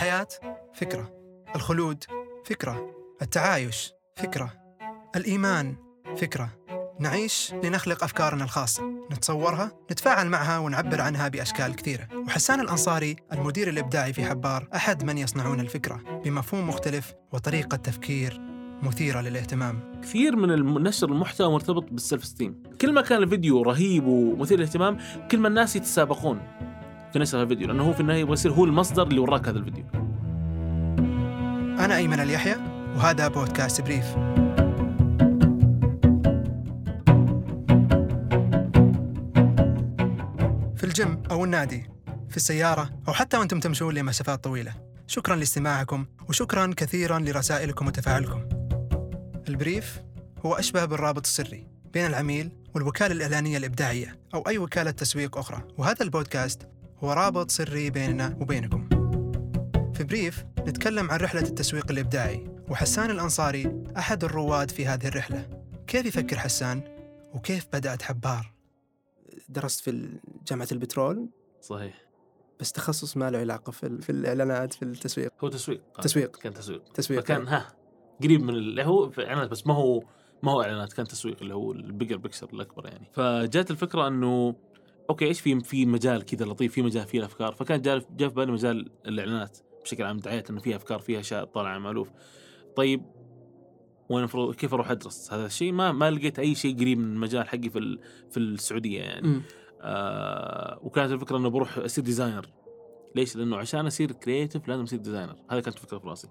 [0.00, 0.28] الحياة
[0.74, 1.10] فكرة
[1.56, 2.04] الخلود
[2.44, 2.99] فكرة.
[3.22, 4.52] التعايش فكرة.
[5.16, 5.74] الإيمان
[6.16, 6.48] فكرة.
[7.00, 8.82] نعيش لنخلق أفكارنا الخاصة.
[9.12, 12.08] نتصورها نتفاعل معها ونعبر عنها بأشكال كثيرة.
[12.26, 18.40] وحسان الأنصاري المدير الإبداعي في حبار أحد من يصنعون الفكرة بمفهوم مختلف وطريقة تفكير
[18.82, 20.00] مثيرة للاهتمام.
[20.02, 24.98] كثير من نشر المحتوى مرتبط بالسلف ستيم كل ما كان الفيديو رهيب ومثير للاهتمام
[25.30, 26.40] كل ما الناس يتسابقون
[27.12, 29.84] في نشر الفيديو لأنه هو في النهاية يبغى يصير هو المصدر اللي وراك هذا الفيديو.
[31.84, 32.69] أنا أيمن اليحيى.
[32.96, 34.06] وهذا بودكاست بريف.
[40.76, 41.90] في الجيم أو النادي
[42.28, 44.74] في السيارة أو حتى وأنتم تمشون لمسافات طويلة.
[45.06, 48.42] شكرا لاستماعكم وشكرا كثيرا لرسائلكم وتفاعلكم.
[49.48, 50.02] البريف
[50.46, 55.62] هو أشبه بالرابط السري بين العميل والوكالة الإعلانية الإبداعية أو أي وكالة تسويق أخرى.
[55.78, 56.68] وهذا البودكاست
[57.04, 58.88] هو رابط سري بيننا وبينكم.
[59.94, 62.59] في بريف نتكلم عن رحلة التسويق الإبداعي.
[62.70, 65.64] وحسان الأنصاري أحد الرواد في هذه الرحلة.
[65.86, 66.82] كيف يفكر حسان؟
[67.34, 68.52] وكيف بدأت حبار؟
[69.48, 71.28] درست في جامعة البترول.
[71.60, 71.94] صحيح.
[72.60, 75.32] بس تخصص ما له علاقة في, في الإعلانات في التسويق.
[75.44, 75.82] هو تسويق.
[76.02, 76.36] تسويق.
[76.36, 76.92] كان تسويق.
[76.92, 77.68] تسويق فكان ها
[78.22, 80.02] قريب من اللي هو في اعلانات بس ما هو
[80.42, 83.10] ما هو إعلانات كان تسويق اللي هو ال bigger picture الأكبر يعني.
[83.12, 84.54] فجات الفكرة إنه
[85.10, 87.54] okay إيش في في مجال كذا لطيف في مجال فيه الأفكار.
[87.54, 89.58] فكان جاء جاء في بالي مجال الإعلانات.
[89.84, 92.10] بشكل عام دعايات إنه فيها أفكار فيها أشياء طالعة مالوف
[92.76, 93.02] طيب
[94.08, 97.48] وين المفروض كيف أروح أدرس؟ هذا الشيء ما ما لقيت أي شيء قريب من المجال
[97.48, 97.98] حقي في
[98.30, 99.40] في السعودية يعني.
[99.82, 102.46] آه وكانت الفكرة إنه بروح أصير designer
[103.16, 106.28] ليش؟ لأنه عشان أصير creative لازم أصير designer هذه كانت الفكرة في رأسي.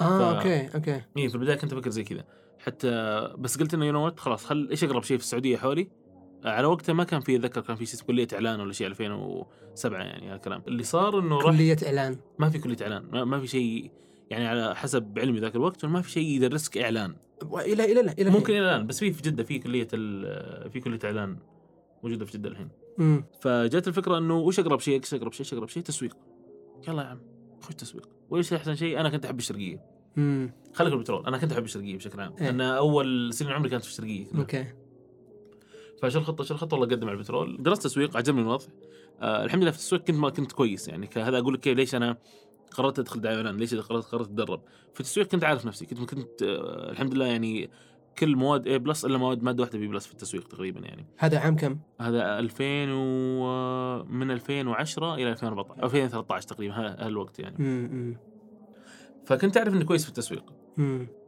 [0.00, 1.02] آه ف- okay okay.
[1.18, 2.24] اي في البداية كنت أفكر زي كذا.
[2.58, 2.90] حتى
[3.38, 5.88] بس قلت إنه you know خلاص خل إيش أقرب شيء في السعودية حولي؟
[6.44, 10.28] آه، على وقتها ما كان في أتذكر كان في كلية إعلان ولا شيء 2007 يعني
[10.28, 10.62] هذا الكلام.
[10.68, 12.16] اللي صار إنه راح كلية إعلان.
[12.38, 13.90] ما في كلية إعلان ما, ما في شيء
[14.30, 17.16] يعني على حسب علمي ذاك الوقت ما في شيء يدرسك إعلان.
[17.42, 19.88] إلى إلى إلى ممكن إلى الان بس في في جدة في كلية
[20.68, 21.38] في كلية إعلان
[22.02, 22.68] موجودة في جدة الحين.
[22.98, 23.24] مم.
[23.40, 26.16] فجات الفكرة إنه وش أقرب شيء إيش أقرب شيء إيش أقرب شيء؟ تسويق.
[26.88, 27.20] يلا يا عم
[27.60, 28.08] خش تسويق.
[28.30, 29.84] وإيش أحسن شيء؟ أنا كنت أحب الشرقية.
[30.74, 31.26] خليك البترول.
[31.26, 32.44] أنا كنت أحب الشرقية بشكل عام إيه.
[32.44, 34.66] لأن أول سنين عمري كانت في الشرقية أوكي.
[36.02, 37.62] فشو الخطة؟ شو الخطة؟ والله أقدم على البترول.
[37.62, 38.66] درست تسويق عجبني الوضع.
[39.20, 41.08] آه الحمد لله في التسويق كنت ما كنت كويس يعني.
[41.16, 42.16] هذا أقول لك كيف ليش أنا
[42.70, 43.56] قررت أدخل دعاية إعلان.
[43.56, 44.60] ليش قررت؟ قررت أتدرب.
[44.94, 45.86] في التسويق كنت عارف نفسي.
[45.86, 47.70] كنت كنت آه الحمد لله يعني
[48.18, 51.06] كل مواد A plus إلا مواد مادة واحدة B plus في التسويق تقريبا يعني.
[51.18, 57.38] هذا عام كم؟ هذا 2000 و من 2010 إلى 2014 أو 2013 تقريبا ها- هالوقت
[57.38, 57.56] يعني.
[57.58, 58.16] مم.
[59.26, 60.44] فكنت أعرف اني كويس في التسويق.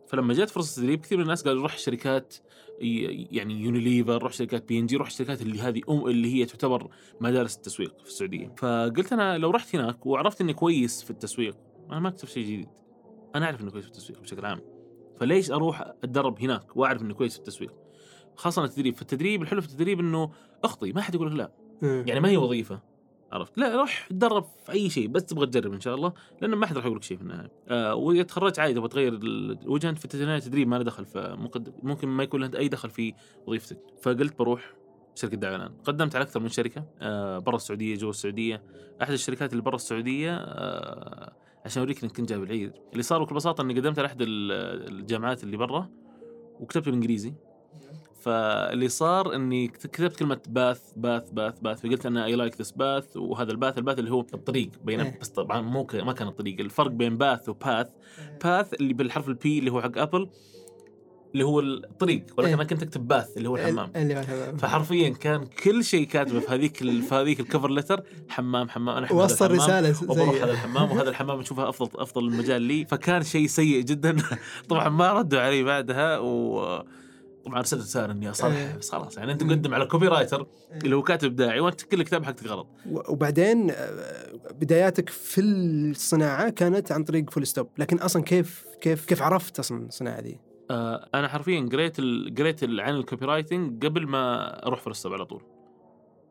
[0.09, 2.35] فلما جت فرصة تدريب كثير من الناس قالوا روح شركات
[2.81, 6.91] يعني يونيليفر روح شركات بي ان جي روح الشركات اللي هذه أم اللي هي تعتبر
[7.21, 8.55] مدارس التسويق في السعودية.
[8.59, 11.57] فقلت أنا لو رحت هناك وعرفت إني كويس في التسويق
[11.91, 12.69] أنا ما اكتشف شيء جديد.
[13.35, 14.61] أنا أعرف إني كويس في التسويق بشكل عام.
[15.17, 17.75] فليش أروح أتدرب هناك وأعرف إني كويس في التسويق؟
[18.37, 18.97] خاصة التدريب.
[18.97, 20.31] فالتدريب الحلو في التدريب إنه
[20.65, 21.53] أخطي ما حد يقول لك لا.
[21.83, 22.05] مم.
[22.07, 22.81] يعني ما هي وظيفة.
[23.33, 26.13] عرفت؟ لا روح تدرب في أي شيء بس تبغى تجرب إن شاء الله
[26.43, 27.51] لأنه ما حد راح يقول لك شيء في النهاية.
[27.69, 31.07] آه وإذا تخرجت عادي تبغى تغير الوجه انت في النهايه تدريب ما له دخل
[31.83, 33.15] ممكن ما يكون له أي دخل في
[33.47, 33.79] وظيفتك.
[34.03, 34.75] فقلت بروح
[35.15, 38.63] شركة دعايه اعلان قدمت على أكثر من شركة آه برا السعودية جوا السعودية.
[39.03, 41.33] أحد الشركات اللي برا السعودية آه
[41.65, 42.73] عشان أوريك إنك كنت جايب العيد.
[42.93, 44.53] اللي صار بكل بساطه إني قدمت على أحد ال-
[44.99, 45.89] الجامعات اللي برا
[46.61, 47.35] وكتبت بالانجليزي
[48.29, 52.71] فاللي صار إني كت- كتبت كلمة bath bath bath bath فقلت أنا I like this
[52.71, 55.19] path وهذا ال path ال path اللي هو الطريق بين إيه.
[55.21, 57.89] بس طبعا مو ما كان الطريق الفرق بين path و bath
[58.45, 60.29] path اللي بالحرف ال P اللي هو حق ابل
[61.33, 62.55] اللي هو الطريق ولكن إيه.
[62.55, 66.41] أنا كنت أكتب bath اللي هو الحمام اللي هو الحمام فحرفيا كان كل شيء كاتبه
[66.41, 69.51] في هذيك في هذيك ال cover letter حمام حمام أنا وصل.
[69.51, 74.17] رسالة وبروح هذا الحمام وهذا الحمام اشوفها أفضل أفضل المجال لي فكان شيء سيء جدا
[74.69, 76.85] طبعا ما ردوا علي بعدها و
[77.49, 78.77] طبعا ارسلت رساله إني اصلح إيه.
[78.77, 80.47] بس خلاص يعني أنت مقدم على copywriter
[80.85, 82.67] اللي هو كاتب ابداعي وأنت كل الكتاب حقك غلط.
[82.87, 89.23] وبعدين آه، بداياتك في الصناعة كانت عن طريق Full Stop لكن أصلا كيف كيف كيف
[89.23, 90.41] عرفت أصلا الصناعة دي؟
[90.71, 92.01] آه أنا حرفيا قريت.
[92.39, 95.43] قريت عن ال copywriting قبل ما أروح Full Stop على طول.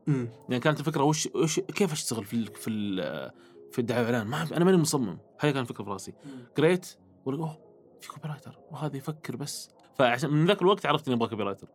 [0.08, 0.30] مم.
[0.50, 2.48] يعني كانت الفكرة وش, وش كيف أشتغل في ال...
[2.56, 3.32] في ال...
[3.72, 5.18] في الدعاية والإعلان؟ ما أنا ماني مصمم.
[5.40, 6.14] هاي كانت الفكرة في راسي.
[6.58, 6.88] قريت
[7.26, 7.60] ولا أوه
[8.02, 9.70] في copywriter وهذا يفكر بس.
[9.98, 11.68] فعشان من ذاك الوقت عرفت إني أبغى copywriter.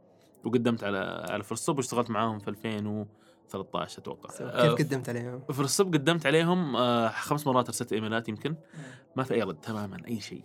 [0.45, 4.31] وقدمت على على Full Stop واشتغلت معاهم في 2013 أتوقع.
[4.77, 8.57] كيف قدمت عليهم؟ Full Stop قدمت عليهم آه، خمس مرات ارسلت إيميلات يمكن.
[9.17, 10.43] ما في أي رد تماما أي شيء.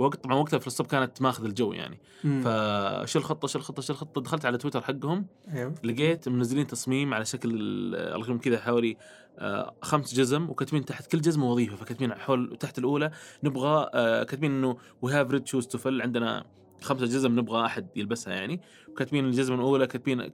[0.00, 2.00] وقت طبعا وقتها Fullstop كانت ماخذ الجو يعني.
[2.24, 2.42] مم.
[2.44, 5.26] فشو الخطه شو الخطه شو الخطه دخلت على تويتر حقهم.
[5.54, 5.74] أيوه.
[5.84, 8.96] لقيت منزلين تصميم على شكل ال- رقم كذا حوالي
[9.38, 11.76] آه، خمس جزم وكاتبين تحت كل جزمة وظيفة.
[11.76, 13.10] فكاتبين حول تحت الأولى
[13.44, 16.44] نبغى آه، كاتبين إنه we have red shoes to fill عندنا
[16.82, 18.60] خمسة جزم نبغى أحد يلبسها يعني.
[18.88, 20.30] وكاتبين الجزمه الاولى كاتبين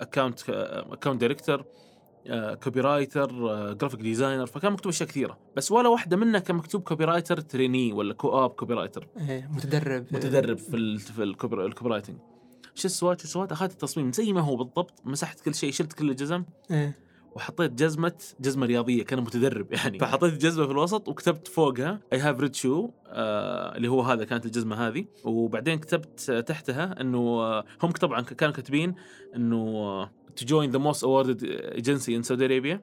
[0.00, 1.64] account account director
[2.62, 3.32] copywriter
[3.72, 5.38] graphic designer فكان مكتوب أشياء كثيرة.
[5.56, 9.08] بس ولا واحدة منها كان مكتوب copywriter trainee ولا co-op copywriter
[9.50, 10.06] متدرب.
[10.10, 12.16] متدرب في ال في ال copy ال copywriting
[12.74, 14.12] شو السوات شو السوات أخذت التصميم.
[14.12, 15.02] زي ما هو بالضبط.
[15.04, 16.44] مسحت كل شيء شلت كل الجزم.
[16.70, 17.03] إيه.
[17.34, 19.98] وحطيت جزمة جزمة رياضية كان متدرب يعني.
[19.98, 24.88] فحطيت الجزمه في الوسط وكتبت فوقها I have red shoe اللي هو هذا كانت الجزمة
[24.88, 25.04] هذه.
[25.24, 28.94] وبعدين كتبت آه، تحتها إنه آه، هم طبعا كانوا كاتبين
[29.36, 30.04] إنه
[30.40, 31.42] to join the most awarded
[31.80, 32.76] agency in Saudi Arabia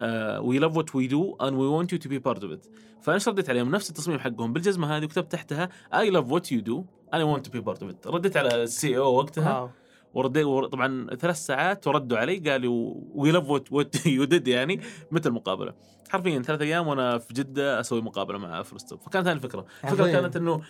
[0.00, 2.68] uh, we love what we do and we want you to be part of it.
[3.02, 6.84] فأنا رديت عليهم نفس التصميم حقهم بالجزمة هذه وكتبت تحتها I love what you do
[7.12, 8.06] and I want to be part of it.
[8.06, 9.70] رديت على ال CEO وقتها.
[10.14, 14.80] وردي ور- طبعا ثلاث ساعات وردوا علي قالوا we love what you did يعني
[15.10, 15.74] متى المقابلة؟
[16.08, 20.06] حرفيا ثلاث أيام وأنا في جدة أسوي مقابلة مع Fullstop فكانت هذه الفكرة، الفكرة.
[20.12, 20.60] كانت إنه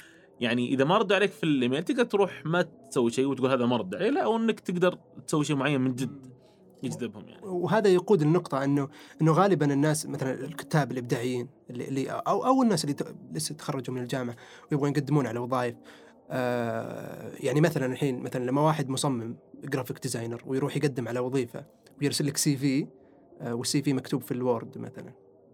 [0.40, 3.76] يعني إذا ما ردوا عليك في الإيميل تقدر تروح ما تسوي شيء وتقول هذا ما
[3.76, 6.26] رد علي لا أو إنك تقدر تسوي شيء معين من جد
[6.82, 7.46] يجذبهم يعني.
[7.46, 8.88] وهذا يقود النقطة انه
[9.22, 12.96] إنه غالبا الناس مثلا الكتاب الإبداعيين اللي, اللي أو أو الناس اللي
[13.32, 14.36] لسه تخرجوا من الجامعة
[14.72, 15.74] ويبغون يقدمون على وظائف
[16.30, 21.64] آه يعني مثلا الحين مثلا لما واحد مصمم graphic designer ويروح يقدم على وظيفة
[22.02, 22.86] ويرسل لك CV
[23.40, 25.12] آه وال CV مكتوب في ال Word مثلا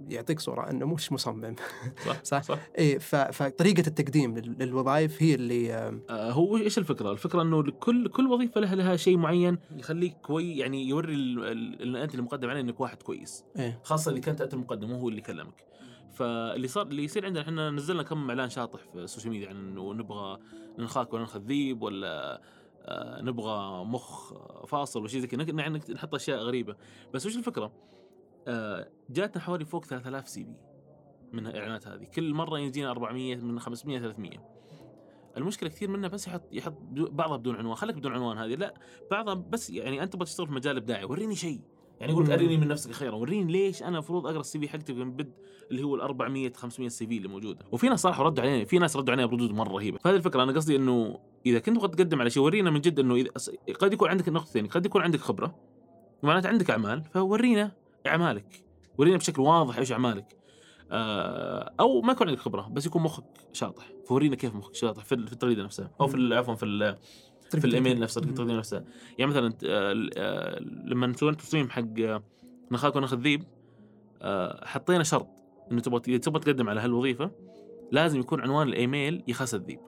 [0.09, 1.55] يعطيك صورة إنه مش مصمم
[2.07, 2.43] صح صح.
[2.43, 5.73] صح إيه ف- فطريقة التقديم لل- للوظائف هي اللي
[6.11, 10.57] آه هو إيش الفكرة؟ الفكرة إنه كل كل وظيفة لها لها شيء معين يخليك كوي
[10.59, 13.45] يعني يوري ال- ال- اللي انت اللي مقدم عليه إنك واحد كويس.
[13.59, 15.65] إيه خاصة اللي كنت أنت المقدم مو هو اللي كلمك
[16.21, 19.57] فاللي صار اللي يصير عندنا إحنا نزلنا كم إعلان شاطح في ال social media عن
[19.57, 20.39] إنه نبغى
[20.79, 22.43] ننخاك ولا ناخذ ذيب ولا
[22.85, 24.35] آه، نبغى مخ
[24.67, 25.69] فاصل وشيء زي كذا.
[25.95, 26.77] نحط أشياء غريبة.
[27.15, 27.73] بس وش الفكرة؟
[28.49, 30.55] آه، جاتنا حوالي فوق 3000 CV
[31.33, 32.05] من الإعلانات هذه.
[32.05, 34.31] كل مرة يجينا 400 من 500 300
[35.37, 37.75] المشكلة كثير منها بس يحط يحط بعضها بدون عنوان.
[37.75, 38.55] خليك بدون عنوان هذه.
[38.55, 38.75] لا
[39.11, 41.05] بعضها بس يعني أنت تبغى تشتغل في مجال إبداعي.
[41.05, 41.61] وريني شيء.
[42.01, 42.37] يعني يقول لك مم.
[42.37, 43.15] اريني من نفسك خيرا.
[43.15, 45.33] وريني ليش أنا المفروض أقرأ ال CV حقتي من بد
[45.71, 47.65] اللي هو ال 400 500 CV اللي موجودة.
[47.73, 49.99] وفي ناس صراحة ردوا علينا في ناس ردوا علينا بردود مرة رهيبة.
[49.99, 53.15] فهذه الفكرة أنا قصدي إنه إذا كنت تبغى تقدم على شيء ورينا من جد إنه
[53.15, 53.31] إذا
[53.81, 55.55] قد يكون عندك نقطة ثانية قد يكون عندك خبرة
[56.23, 57.73] معناته عندك أعمال فورينا
[58.07, 58.65] أعمالك.
[58.99, 60.37] ورينا بشكل واضح إيش أعمالك.
[60.93, 63.93] آه، أو ما يكون عندك خبرة بس يكون مخك شاطح.
[64.07, 66.97] فورينا كيف مخك شاطح في التغريده نفسها أو في عفوا في
[67.59, 68.29] في الإيميل نفسه مم.
[68.29, 68.85] التغذيه نفسها.
[69.19, 72.23] يعني مثلا آه، آه، لما سوينا التصميم حق آه،
[72.71, 73.45] نخاك وناخذ ذيب
[74.23, 75.29] آه، حطينا شرط
[75.73, 77.31] إنه تبغى تبغى تقدم على هالوظيفة
[77.93, 79.81] لازم يكون عنوان الإيميل يخاوي الذيب.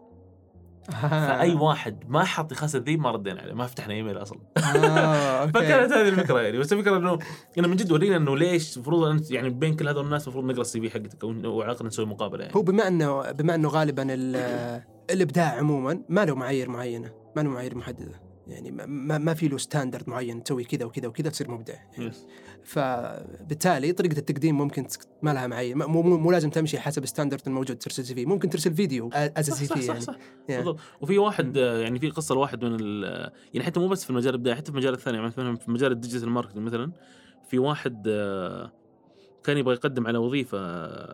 [0.90, 4.38] فأي واحد ما حط يخاوي الذيب ما ردينا عليه ما فتحنا إيميل أصلا.
[4.56, 5.46] آه،.
[5.54, 6.58] فكانت هذه الفكرة يعني.
[6.58, 7.18] بس الفكرة إنه
[7.58, 10.60] إنه من جد ورينا إنه ليش المفروض أنت يعني بين كل هذول الناس المفروض نقرأ
[10.60, 12.56] ال CV حقتك أو وعلى الاقل نسوي مقابلة يعني.
[12.56, 14.82] هو بما إنه بما إنه غالبا ال-
[15.12, 17.21] الإبداع عموما ما له معايير معينة.
[17.36, 21.30] ما له معايير محدده يعني ما- ما, في له standard معين تسوي كذا وكذا وكذا
[21.30, 21.74] تصير مبدع.
[21.74, 22.26] يعني yes.
[22.64, 24.86] فبالتالي طريقة التقديم ممكن
[25.22, 25.76] ما لها معايير.
[25.76, 27.78] مو, مو, مو لازم تمشي حسب standard الموجود.
[27.78, 30.00] ترسل CV ممكن ترسل فيديو as CV يعني.
[30.00, 30.16] صح.
[30.48, 30.74] يعني.
[31.00, 33.02] وفي واحد يعني في قصة لواحد من
[33.54, 35.92] يعني حتى مو بس في المجال الابداعي حتى في المجال الثاني يعني مثلا في مجال
[35.92, 36.92] ال digital marketing مثلا
[37.48, 38.72] في واحد آه،
[39.44, 40.58] كان يبغى يقدم على وظيفة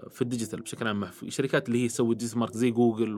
[0.08, 3.16] في ال digital بشكل عام في شركات اللي هي تسوي digital market زي جوجل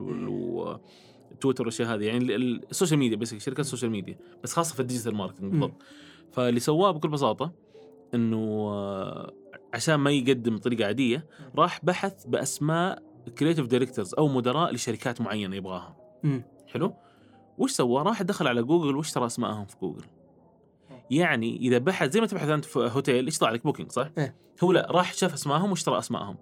[1.45, 4.53] وتويتر والاشياء هذه يعني ال- ال- ال social media بس شركات ال social media بس
[4.53, 5.83] خاصة في ال digital marketing بالضبط.
[6.31, 7.51] فاللي سواه بكل بساطة
[8.13, 8.37] إنه
[8.71, 9.33] آه،
[9.73, 13.03] عشان ما يقدم بطريقة عادية راح بحث بأسماء
[13.39, 15.95] creative directors أو مدراء لشركات معينة يبغاها.
[16.23, 16.43] مم.
[16.67, 16.93] حلو؟
[17.57, 20.05] وش سوى؟ راح دخل على جوجل واشترى أسمائهم في جوجل.
[21.11, 24.35] يعني إذا بحث زي ما تبحث أنت في هوتيل إيش طلع لك؟ Booking صح؟ إيه.
[24.63, 26.35] هو لا راح شاف أسمائهم واشترى أسمائهم.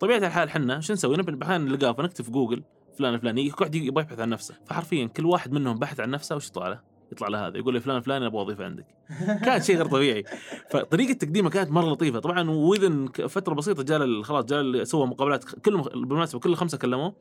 [0.00, 2.62] طبيعه الحال إحنا شو نسوي؟ نبحث نلقاه فنكتب في جوجل.
[2.98, 4.54] فلان الفلاني كل واحد يبغى يبحث عن نفسه.
[4.66, 6.80] فحرفيا كل واحد منهم بحث عن نفسه وش يطلع له؟
[7.12, 8.86] يطلع له هذا يقول لي فلان الفلاني أبغى وظيفة عندك.
[9.44, 10.24] كان شيء غير طبيعي.
[10.70, 12.18] فطريقة تقديمه كانت مرة لطيفة.
[12.18, 17.14] طبعا وذن فترة بسيطة جاء خلاص جاء سوى مقابلات كل بالمناسبة كل الخمسه كلموه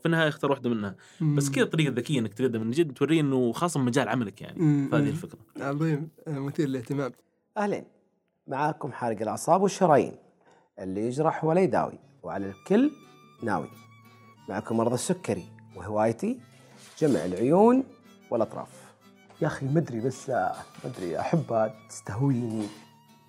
[0.00, 0.96] في النهاية اختار واحدة منها.
[1.20, 1.50] بس.
[1.50, 4.88] كذا الطريقة الذكية إنك تقدم من جد توريه إنه خاصة مجال عملك يعني.
[4.88, 5.08] فهذه.
[5.08, 5.38] الفكرة.
[5.60, 6.08] عظيم.
[6.28, 7.12] آه، مثير للاهتمام.
[7.56, 7.84] أهلين
[8.46, 10.16] معاكم حارق الأعصاب والشرايين
[10.78, 12.90] اللي يجرح ولا يداوي وعلى الكل
[13.42, 13.68] ناوي.
[14.50, 16.40] معكم مرضى السكري وهوايتي
[16.98, 17.84] جمع العيون
[18.30, 18.94] والأطراف.
[19.42, 20.32] يا أخي مدري بس
[20.84, 22.66] مدري أحبها تستهويني.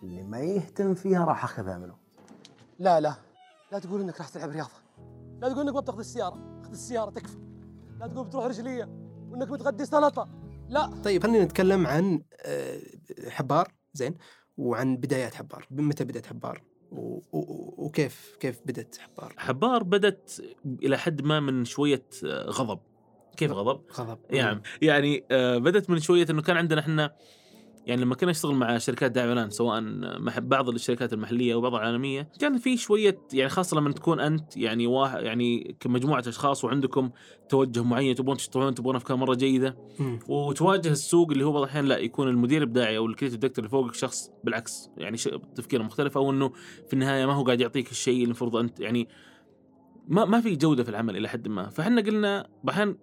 [0.04, 1.96] اللي ما يهتم فيها راح أخذها منه.
[2.80, 3.16] لا لا
[3.72, 4.70] لا تقول إنك راح تلعب رياضة.
[5.42, 6.62] لا تقول إنك ما بتاخذ السيارة.
[6.64, 7.38] خذ السيارة تكفى.
[8.00, 8.90] لا تقول بتروح رجلية
[9.30, 10.30] وإنك بتغدي سلطة.
[10.70, 11.02] لا.
[11.04, 12.80] طيب خلينا نتكلم عن آه،
[13.30, 14.18] حبار زين
[14.58, 15.68] وعن بدايات حبار.
[15.72, 22.50] متى بدأت حبار؟ وكيف كيف بدأت حبار؟ حبار بدت إلى حد ما من شوية آه،
[22.50, 22.80] غضب.
[23.38, 24.20] كيف غضب؟ غضب.
[24.30, 27.16] يعني يعني آه، بدت من شوية إنه كان عندنا إحنا
[27.86, 29.82] يعني لما كنا نشتغل مع شركات دعم إعلان سواء
[30.20, 34.88] مع بعض الشركات المحلية وبعض العالمية كان في شوية يعني خاصة لما تكون أنت يعني
[34.88, 37.10] واحد يعني كمجموعة أشخاص وعندكم
[37.50, 39.78] توجه معين تبغون تشتغلون تبغون أفكار مرة جيدة.
[40.28, 43.94] وتواجه السوق اللي هو بعض الاحيان لا يكون المدير الابداعي أو الكريتيف دكتور اللي فوقك
[43.94, 45.18] شخص بالعكس يعني
[45.56, 46.52] تفكيره مختلف أو إنه
[46.88, 49.08] في النهاية ما هو قاعد يعطيك الشيء اللي المفروض أنت يعني
[50.08, 52.96] ما ما في جودة في العمل إلى حد ما فإحنا قلنا بحين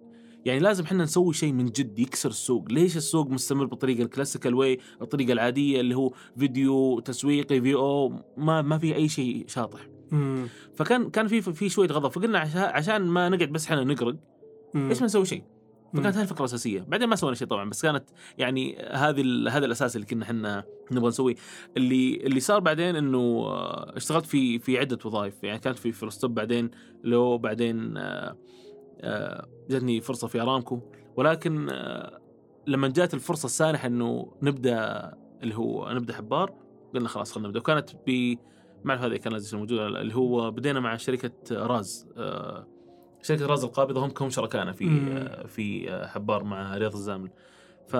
[0.45, 2.71] يعني لازم إحنا نسوي شيء من جد يكسر السوق.
[2.71, 8.13] ليش السوق مستمر بالطريقة ال classical way الطريقة العادية اللي هو فيديو تسويقي في أو
[8.37, 9.79] ما ما في أي شيء شاطح.
[10.11, 10.47] مم.
[10.75, 12.11] فكان كان في في شوية غضب.
[12.11, 14.15] فقلنا عشان عشان ما نقعد بس إحنا نقرق.
[14.75, 15.43] ليش ما نسوي شيء.
[15.93, 16.81] فكانت هذه الفكرة الأساسية.
[16.81, 18.03] بعدين ما سوينا شيء طبعا بس كانت
[18.37, 21.35] يعني هذه هذا الأساس اللي كنا إحنا نبغى نسويه.
[21.77, 25.43] اللي اللي صار بعدين إنه آه، اشتغلت في في عدة وظائف.
[25.43, 26.71] يعني كانت في فلوستوب بعدين
[27.03, 28.37] لو بعدين آه،
[29.69, 30.79] جتني فرصة في أرامكو.
[31.15, 32.19] ولكن آه،
[32.67, 35.11] لما جات الفرصة السانحة إنه نبدأ
[35.43, 36.53] اللي هو نبدأ حبار
[36.93, 37.59] قلنا خلاص خلينا نبدأ.
[37.59, 38.35] وكانت ب
[38.83, 42.67] ما أعرف هذه كان لازم موجوده اللي هو بدينا مع شركة راز آه،
[43.21, 45.17] شركة راز القابضة هم هم شركائنا في مم.
[45.17, 47.29] آه، في آه، حبار مع رياض الزامل
[47.87, 47.95] ف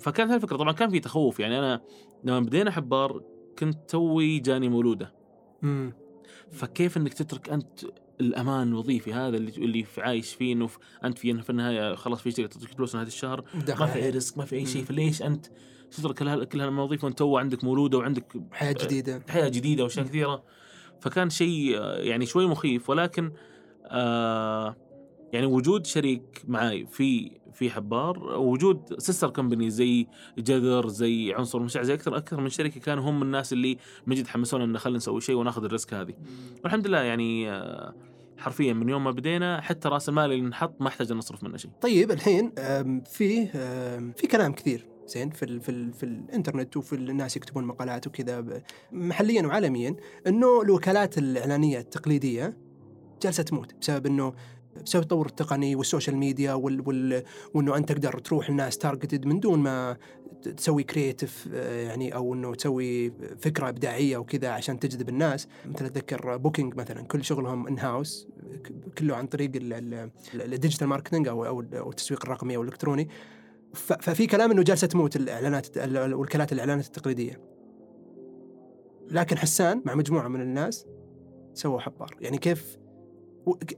[0.00, 0.56] فكانت الفكرة.
[0.56, 1.40] طبعا كان في تخوف.
[1.40, 1.80] يعني أنا
[2.24, 3.22] لما بدينا حبار
[3.58, 5.14] كنت توي جاني مولودة.
[5.62, 5.92] مم.
[6.50, 7.80] فكيف إنك تترك أنت
[8.20, 10.68] الأمان الوظيفي هذا اللي اللي في عايش فيه إنه
[11.04, 14.38] أنت في في النهاية خلاص في شركة تعطيك فلوس نهايه الشهر ما في أي risk
[14.38, 14.84] ما في أي شيء.
[14.84, 15.46] فليش أنت
[15.90, 20.06] تترك كل كل هالمواظيف وانت تو عندك مولودة وعندك حياة جديدة حياة جديدة وأشياء.
[20.06, 20.42] كثيرة
[21.00, 23.32] فكان شيء آه، يعني شوي مخيف ولكن
[23.86, 24.76] آه
[25.32, 30.06] يعني وجود شريك معاي في في حبار وجود sister company زي
[30.38, 34.26] جذر زي عنصر مشاع زي أكثر أكثر من شركه كانوا هم الناس اللي من جد
[34.26, 36.14] حمسونا إن خلينا نسوي شيء وناخذ ال risk هذه.
[36.64, 37.94] والحمد لله يعني آه،
[38.38, 41.70] حرفيا من يوم ما بدينا حتى رأس المال اللي نحط ما احتاج نصرف منه شيء.
[41.80, 47.36] طيب الحين آم، في كلام كثير زين في ال في ال في الإنترنت وفي الناس
[47.36, 52.56] يكتبون مقالات وكذا محليا وعالميا إنه الوكالات الإعلانية التقليدية
[53.22, 54.32] جالسه تموت بسبب إنه
[54.84, 57.22] بسبب التطور التقني والسوشيال ميديا وال وال
[57.54, 59.96] وإنه أنت تقدر تروح للناس targeted من دون ما
[60.56, 65.48] تسوي creative يعني أو إنه تسوي فكرة إبداعية وكذا عشان تجذب الناس.
[65.66, 68.28] مثل أتذكر Booking مثلا كل شغلهم in house
[68.98, 73.08] كله عن طريق ال- ال- ال digital marketing أو أو التسويق الرقمي أو الإلكتروني.
[73.74, 77.40] ففي كلام إنه جالسة تموت الإعلانات ال- وكالات الإعلانات التقليدية.
[79.10, 80.86] لكن حسان مع مجموعة من الناس
[81.54, 82.16] سووا حبار.
[82.20, 82.78] يعني كيف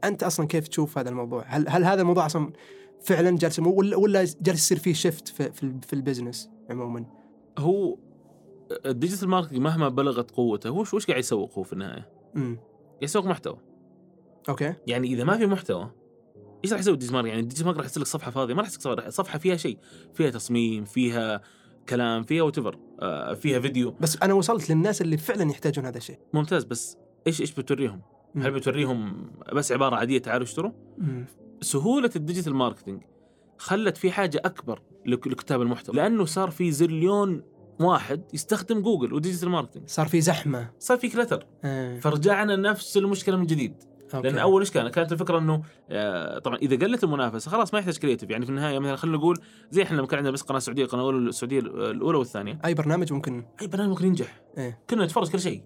[0.05, 2.53] أنت أصلا كيف تشوف هذا الموضوع؟ هل هل هذا الموضوع أصلا
[3.01, 7.05] فعلا جالس ولا ولا جالس يصير فيه shift في في, في ال business عموما؟
[7.59, 7.99] هو
[8.87, 13.03] ال digital marketing مهما بلغت قوته هو وش قاعد يسوق هو في النهاية؟ امم قاعد
[13.03, 13.59] يسوق محتوى.
[14.49, 14.75] أوكي.
[14.87, 15.91] يعني إذا ما في محتوى
[16.65, 18.55] إيش راح يسوي ال digital marketing؟ يعني ال digital marketing راح يصير لك صفحة فاضية
[18.55, 19.79] ما راح يصير صفحة فيها شيء.
[20.15, 21.43] فيها تصميم فيها
[21.89, 22.59] كلام فيها وات
[23.01, 26.19] آه فيها فيديو بس أنا وصلت للناس اللي فعلا يحتاجون هذا الشيء.
[26.33, 26.97] ممتاز بس
[27.27, 28.03] إيش إيش بتوريهم؟
[28.43, 30.73] هل بتوريهم بس عبارة عادية تعالوا اشتروا؟
[31.61, 33.03] سهولة ال digital marketing
[33.59, 35.97] خلت في حاجة أكبر لك- لكتاب المحتوى.
[35.97, 37.43] لأنه صار في زليون
[37.81, 40.71] واحد يستخدم جوجل و digital marketing صار في زحمة.
[40.79, 41.47] صار في clutter.
[41.65, 42.01] آه.
[42.01, 43.75] فرجعنا نفس المشكلة من جديد.
[44.15, 44.29] okay.
[44.29, 47.99] لأن أول إيش كان؟ كانت الفكرة إنه آه، طبعا إذا قلت المنافسة خلاص ما يحتاج
[47.99, 49.39] creative يعني في النهاية مثلا خلينا نقول
[49.71, 53.13] زي إحنا لما كان عندنا بس قناة سعودية قناة الاولى السعودية الأولى والثانية أي برنامج
[53.13, 54.79] ممكن أي برنامج ممكن ينجح إيه.
[54.91, 55.63] كنا نتفرج كل شيء.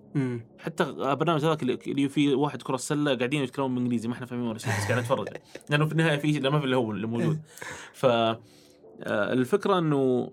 [0.58, 4.46] حتى برنامج هذاك اللي- اللي فيه واحد كرة السله قاعدين يتكلمون بالانجليزي ما إحنا فاهمين
[4.48, 5.28] ولا شيء بس قاعدين نتفرج
[5.70, 7.38] لأنه في النهاية في لا ما في الا هو اللي موجود
[7.92, 10.32] ف آه، الفكرة إنه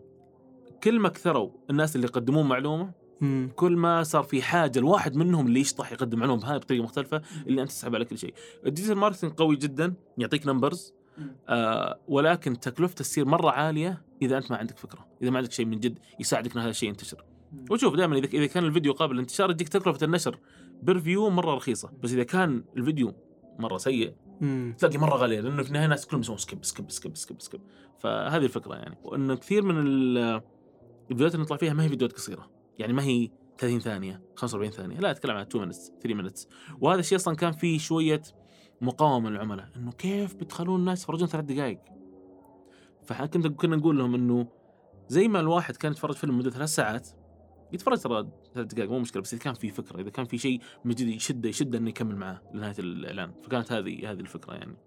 [0.84, 3.50] كل ما كثروا الناس اللي يقدمون معلومة مم.
[3.56, 7.62] كل ما صار في حاجة الواحد منهم اللي يشطح يقدم معلومه بهذه بطريقة مختلفة اللي
[7.62, 8.34] أنت تسحب على كل شيء.
[8.66, 10.94] ال digital marketing قوي جدا يعطيك numbers
[11.50, 15.66] آه ولكن تكلفته تصير مرة عالية إذا أنت ما عندك فكرة، إذا ما عندك شيء
[15.66, 17.24] من جد يساعدك إن هذا الشيء ينتشر.
[17.72, 20.40] وشوف دائما إذا إذا كان الفيديو قابل للانتشار يجيك تكلفة النشر
[20.84, 23.14] per view مرة رخيصة، بس إذا كان الفيديو
[23.60, 24.76] مرة سيء مم.
[24.78, 27.62] تلاقي مرة غالية لأنه في النهاية الناس كلهم يسوون skip skip skip skip skip
[28.00, 30.42] فهذه الفكرة يعني وانه كثير من ال-
[31.02, 32.50] الفيديوهات اللي نطلع فيها ما هي فيديوهات قصيرة
[32.80, 36.48] يعني ما هي 30 ثانية 45 ثانية لا أتكلم عن 2 minutes 3 minutes.
[36.82, 38.22] وهذا الشيء أصلا كان فيه شوية
[38.82, 41.80] مقاومة من العملاء إنه كيف بتخلون الناس يتفرجون ثلاث دقائق؟
[43.04, 44.48] فاحنا كنا نقول لهم إنه
[45.08, 47.10] زي ما الواحد كان يتفرج فيلم مدة ثلاث ساعات
[47.74, 50.62] يتفرج ترى ثلاث دقائق مو مشكلة بس إذا كان في فكرة إذا كان في شيء
[50.86, 53.34] من جد يشده يشده إنه يكمل معاه لنهاية الإعلان.
[53.44, 54.78] فكانت هذه هذه الفكرة يعني.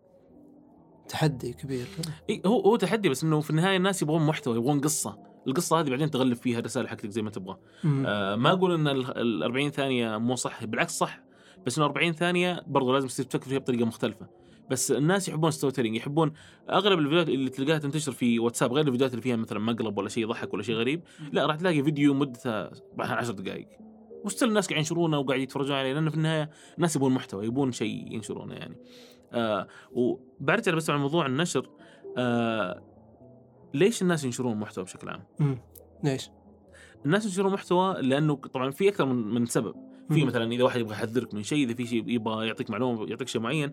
[1.08, 1.87] تحدي كبير.
[2.30, 5.31] اي هو هو تحدي بس إنه في النهاية الناس يبغون محتوى يبغون قصة.
[5.46, 7.58] القصة هذه بعدين تغلب فيها الرساله حقتك زي ما تبغى.
[8.06, 11.20] آه ما أقول إن ال ال 40 ثانية مو صح بالعكس صح
[11.66, 14.26] بس انه 40 ثانية برضو لازم تصير تفكر فيها بطريقة مختلفة.
[14.70, 16.32] بس الناس يحبون storytelling يحبون
[16.70, 20.22] أغلب الفيديوهات اللي تلقاها تنتشر في واتساب غير الفيديوهات اللي فيها مثلا مقلب ولا شيء
[20.22, 22.68] يضحك ولا شيء غريب لا راح تلاقي فيديو مدته
[22.99, 23.68] 10 دقائق.
[24.25, 27.72] و still الناس قاعد ينشرونه وقاعد يتفرجون عليه لأنه في النهاية الناس يبون محتوى يبون
[27.72, 28.76] شيء ينشرونه يعني.
[29.32, 31.70] آه وبرجع بس على موضوع النشر.
[32.18, 32.91] آه
[33.75, 35.59] ليش الناس ينشرون محتوى بشكل عام؟ مم.
[36.05, 36.31] ليش؟
[37.07, 39.75] الناس ينشرون محتوى لأنه طبعا في أكثر من من سبب
[40.11, 40.25] في.
[40.25, 43.41] مثلا إذا واحد يبغى يحذرك من شيء إذا في شيء يبغى يعطيك معلومة يعطيك شيء
[43.41, 43.73] معين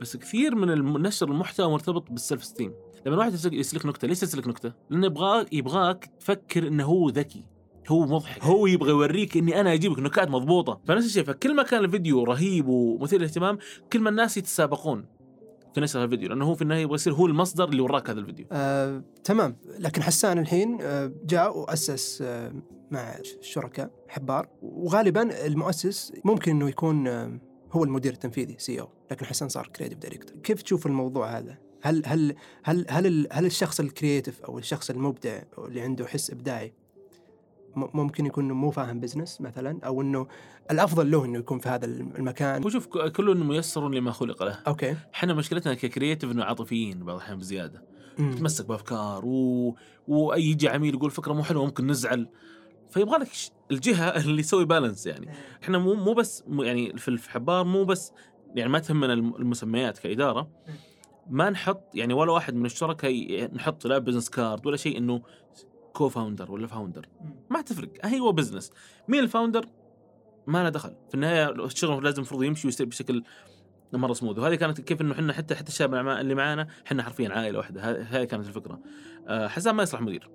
[0.00, 2.72] بس كثير من نشر المحتوى مرتبط بالسلف ستيم
[3.06, 7.44] لما واحد يسلك, يسلك نكتة ليش يسلك نكتة؟ لأنه يبغاك يبغاك تفكر إنه هو ذكي
[7.88, 11.84] هو مضحك هو يبغى يوريك إني أنا اجيبك نكات مضبوطة فنفس الشيء فكل ما كان
[11.84, 13.58] الفيديو رهيب ومثير للاهتمام
[13.92, 15.04] كل ما الناس يتسابقون
[15.74, 18.46] في نشر الفيديو لأنه هو في النهاية يبغى يصير هو المصدر اللي وراك هذا الفيديو.
[18.52, 19.56] آه، تمام.
[19.78, 22.52] لكن حسان الحين آه، جاء وأسس آه،
[22.90, 24.48] مع الشركاء حبار.
[24.62, 27.40] وغالبا المؤسس ممكن إنه يكون آه،
[27.72, 32.34] هو المدير التنفيذي CEO لكن حسان صار creative director كيف تشوف الموضوع هذا؟ هل هل
[32.64, 36.72] هل هل هل الشخص ال creative أو الشخص المبدع اللي عنده حس إبداعي
[37.94, 40.26] ممكن يكون مو فاهم business مثلا أو إنه
[40.70, 42.64] الأفضل له إنه يكون في هذا المكان.
[42.64, 44.52] وشوف كل ميسر لما خلق له.
[44.66, 44.96] okay.
[45.14, 47.84] إحنا مشكلتنا ك creative إنه عاطفيين بعض الأحيان بزيادة.
[48.18, 48.30] مم.
[48.30, 49.74] تتمسك بأفكار و...
[50.08, 52.28] وأي يجي عميل يقول فكرة مو حلوة ممكن نزعل.
[52.90, 53.28] فيبغى لك
[53.70, 55.28] الجهة اللي تسوي balance يعني.
[55.62, 58.12] إحنا مو مو بس يعني في الحبار مو بس
[58.54, 60.48] يعني ما تهمنا الم- المسميات كإدارة.
[61.30, 65.22] ما نحط يعني ولا واحد من الشركاء نحط لا business card ولا شيء إنه
[65.92, 67.06] co-founder ولا founder
[67.50, 68.70] ما تفرق هي هو business
[69.08, 69.64] مين ال founder
[70.46, 70.94] ما له دخل.
[71.08, 73.22] في النهاية الشغل لازم المفروض يمشي ويصير بشكل
[73.92, 77.58] مرة سموث وهذه كانت كيف إنه إحنا حتى حتى الشباب اللي معانا إحنا حرفيا عائلة
[77.58, 77.82] واحدة.
[78.02, 78.80] هذه كانت الفكرة.
[79.28, 80.30] آه، حسان ما يصلح مدير.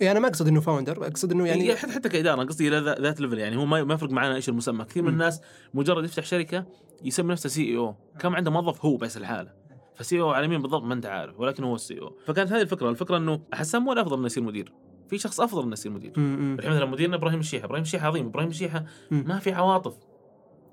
[0.00, 2.78] يعني أنا ما أقصد إنه founder أقصد إنه يعني يعني حتى حتى كإدارة قصدي إلى
[2.78, 4.84] the- that level يعني هو ما يفرق معنا إيش المسمى.
[4.84, 5.08] كثير من.
[5.08, 5.40] الناس
[5.74, 6.66] مجرد يفتح شركة
[7.04, 9.59] يسمي نفسه CEO كم عنده موظف هو بس لحاله
[10.00, 12.16] ف CEO على مين بالضبط ما انت عارف ولكن هو ال CEO.
[12.26, 14.72] فكانت هذه الفكرة الفكرة إنه حسان مو الافضل إنه يصير مدير.
[15.08, 16.12] في شخص أفضل إنه يصير مدير.
[16.16, 18.84] الحين مثلا مديرنا إبراهيم الشيحة إبراهيم الشيحة عظيم إبراهيم الشيحة.
[19.10, 19.94] ما في عواطف.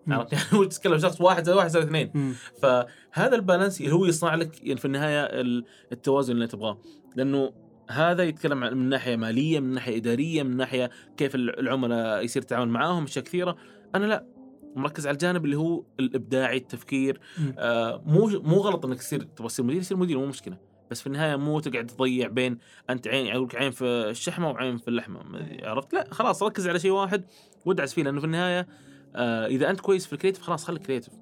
[0.07, 2.35] عرفت؟ يعني هو تتكلم شخص واحد زائد واحد زائد اثنين.
[2.61, 6.77] فهذا البالانس اللي هو يصنع لك يعني في النهاية ال- التوازن اللي تبغاه.
[7.15, 7.53] لأنه
[7.89, 13.03] هذا يتكلم من ناحية مالية من ناحية إدارية من ناحية كيف العملاء يصير التعامل معاهم
[13.03, 13.57] أشياء كثيرة.
[13.95, 14.36] أنا لا.
[14.77, 17.19] مركز على الجانب اللي هو الإبداعي التفكير.
[17.57, 20.57] آه مو مو غلط إنك تصير تبغى تصير مدير تصير مدير مو مشكلة.
[20.91, 22.57] بس في النهاية مو تقعد تضيع بين
[22.89, 25.19] أنت عين يقول لك عين في الشحمة وعين في اللحمة.
[25.63, 27.25] عرفت؟ لا خلاص ركز على شيء واحد
[27.65, 28.67] وادعس فيه لأنه في النهاية
[29.15, 31.13] آه إذا أنت كويس في ال creative خلاص خليك creative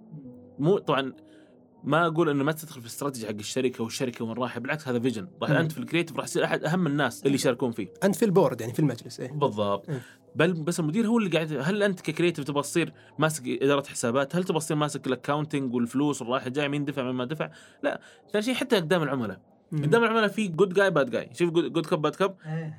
[0.59, 1.13] مو طبعا
[1.85, 5.27] ما أقول إنه ما تدخل في الاستراتيجي حق الشركة والشركة وين رايحة بالعكس هذا vision
[5.41, 5.55] راح مم.
[5.55, 7.87] أنت في ال creative راح تصير أحد أهم الناس اللي يشاركون فيه.
[8.03, 9.31] أنت في ال board يعني في المجلس إيه.
[9.31, 9.89] بالضبط.
[9.89, 10.01] إيه.
[10.35, 14.35] بل بس المدير هو اللي قاعد هل أنت ك creative تبغى تصير ماسك إدارة حسابات؟
[14.35, 17.49] هل تبغى تصير ماسك ال accounting والفلوس والرايح جاي مين دفع مين ما دفع؟
[17.83, 18.01] لا.
[18.33, 19.39] ثاني شيء حتى قدام العملاء.
[19.71, 19.83] مم.
[19.83, 22.35] قدام العملاء في good guy bad guy شوف good cop bad cop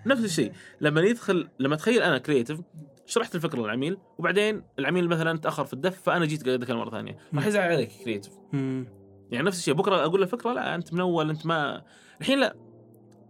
[0.07, 0.53] نفس الشيء.
[0.81, 2.61] لما يدخل لما تخيل أنا creative
[3.07, 7.19] شرحت الفكرة للعميل وبعدين العميل مثلا تأخر في الدفع فأنا جيت قاعد مرة ثانية.
[7.35, 8.87] راح يزعل عليك creative مم.
[9.31, 11.83] يعني نفس الشيء بكرة أقول له فكرة لا أنت من أول أنت ما
[12.21, 12.57] الحين لا.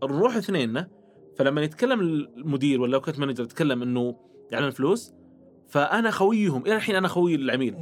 [0.05, 0.89] نروح اثنيننا
[1.37, 4.17] فلما يتكلم المدير ولا account manager يتكلم إنه
[4.53, 5.13] عن فلوس
[5.69, 6.63] فأنا خويهم.
[6.63, 7.77] إلى الحين أنا خوي العميل.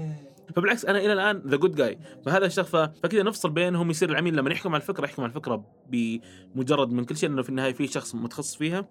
[0.56, 4.50] فبالعكس أنا إلى الآن the good guy فهذا الشخص فكذا نفصل بينهم يصير العميل لما
[4.50, 8.14] يحكم على الفكرة يحكم على الفكرة بمجرد من كل شيء انه في النهاية في شخص
[8.14, 8.88] متخصص فيها.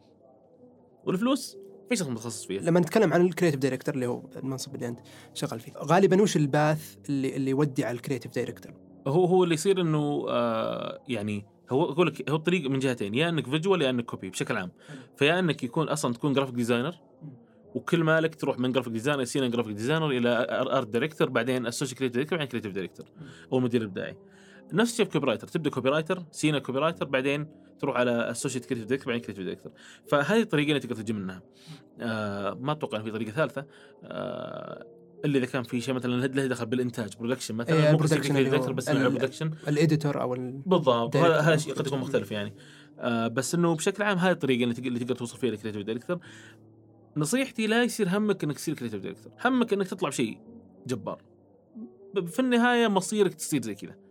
[1.06, 1.58] والفلوس
[1.90, 2.62] في شخص متخصص فيها.
[2.62, 5.00] لما نتكلم عن ال creative director اللي هو المنصب اللي أنت
[5.34, 8.74] شغال فيه غالبا وش ال path اللي اللي يودي على ال creative director
[9.08, 13.30] هو هو اللي يصير إنه آه يعني هو أقول لك هو الطريق من جهتين يا
[13.30, 14.72] إنك visual يا إنك copy بشكل عام.
[15.18, 16.96] فيا إنك يكون أصلا تكون graphic designer
[17.76, 22.16] وكل مالك تروح من graphic designer senior graphic designer إلى art director بعدين associate creative
[22.16, 23.06] director بعدين creative director
[23.54, 24.18] أو المدير الإبداعي.
[24.74, 27.48] نفس الشيء في copywriter تبدأ copywriter senior copywriter بعدين
[27.80, 29.72] تروح على associate creative director بعدين creative director
[30.08, 31.42] فهذه الطريقة اللي تقدر تجي منها.
[32.02, 33.66] آه ما أتوقع في طريقة ثالثة.
[34.04, 34.86] آه
[35.26, 37.76] إلا إذا كان في شيء مثلا له دخل بالإنتاج production مثلا.
[37.76, 40.62] إيه، هو director بس production ال editor أو ال...
[40.66, 41.16] بالضبط.
[41.16, 42.54] هذا هذا شيء قد يكون مختلف يعني.
[43.00, 46.20] آه بس إنه بشكل عام هذه الطريقة اللي تقدر, توصل فيها ل creative director
[47.18, 50.38] نصيحتي لا يصير همك إنك تصير creative director همك إنك تطلع بشيء
[50.88, 51.22] جبار.
[52.26, 54.03] في النهاية مصيرك تصير زي كذا.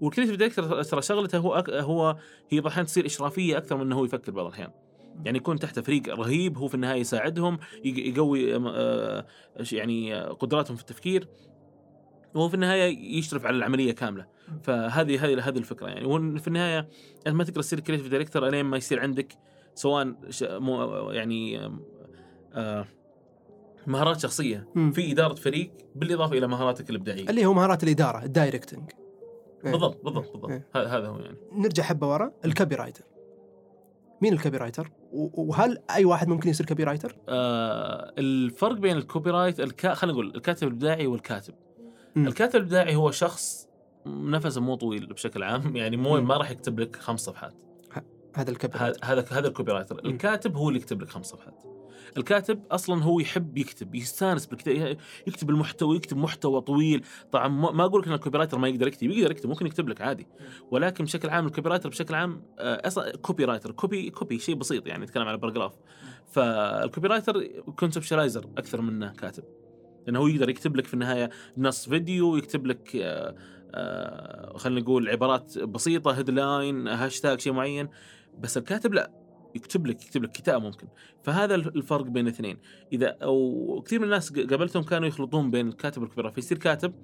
[0.00, 1.70] وال creative director ترى شغلته هو أك...
[1.70, 2.16] هو
[2.48, 4.70] هي بعض الاحيان تصير إشرافية أكثر من إنه هو يفكر بعض الأحيان.
[5.24, 9.26] يعني يكون تحت فريق رهيب هو في النهاية يساعدهم يق- يقوي آه،
[9.72, 11.28] يعني آه، قدراتهم في التفكير.
[12.34, 14.26] وهو في النهاية يشرف على العملية كاملة.
[14.62, 16.04] فهذه هذه هذه الفكرة يعني.
[16.06, 16.88] وفي النهاية
[17.26, 19.32] أنت ما تقدر تصير creative director إلين ما يصير عندك
[19.74, 20.42] سواء ش...
[20.48, 21.70] مو يعني
[22.54, 22.86] آه
[23.86, 24.68] مهارات شخصية.
[24.92, 27.30] في إدارة فريق بالإضافة إلى مهاراتك الإبداعية.
[27.30, 28.90] اللي هو مهارات الإدارة ال directing.
[29.64, 30.66] بالضبط بالضبط بالضبط إيه.
[30.74, 33.04] هذا هذا هو يعني نرجع حبة ورا ال copywriter
[34.22, 39.94] مين ال copywriter؟ وهل أي واحد ممكن يصير copywriter؟ آه الفرق بين ال copywrite الكا...
[39.94, 41.54] خلينا نقول الكاتب الإبداعي والكاتب
[42.16, 42.26] مم.
[42.26, 43.68] الكاتب الإبداعي هو شخص
[44.06, 46.20] نفسه مو طويل بشكل عام يعني مو.
[46.20, 47.54] ما راح يكتب لك خمس صفحات
[48.34, 49.98] هذا ال copy هذا writer هذا ال copywriter.
[50.04, 51.54] الكاتب هو اللي يكتب لك خمس صفحات
[52.16, 57.04] الكاتب أصلا هو يحب يكتب يستانس بالكتابة يكتب المحتوى يكتب محتوى طويل.
[57.32, 60.00] طبعا ما أقول لك إن ال copywriter ما يقدر يكتب يقدر يكتب ممكن يكتب لك
[60.00, 60.26] عادي.
[60.70, 65.04] ولكن بشكل عام ال copywriter بشكل عام آه، أصلا copywriter copy copy شيء بسيط يعني
[65.04, 65.72] نتكلم على paragraph
[66.30, 67.46] فال copywriter
[67.78, 69.44] conceptualizer أكثر منه كاتب.
[70.06, 73.34] لأنه هو يقدر يكتب لك في النهاية نص فيديو يكتب لك آه،
[73.74, 77.88] آه، خلينا نقول عبارات بسيطة headline hashtag شيء معين.
[78.38, 79.19] بس الكاتب لا.
[79.54, 80.88] يكتب لك يكتب لك كتاب ممكن.
[81.22, 82.58] فهذا الفرق بين الاثنين.
[82.92, 86.94] إذا أو كثير من الناس قابلتهم كانوا يخلطون بين الكاتب وال copywriter فيصير كاتب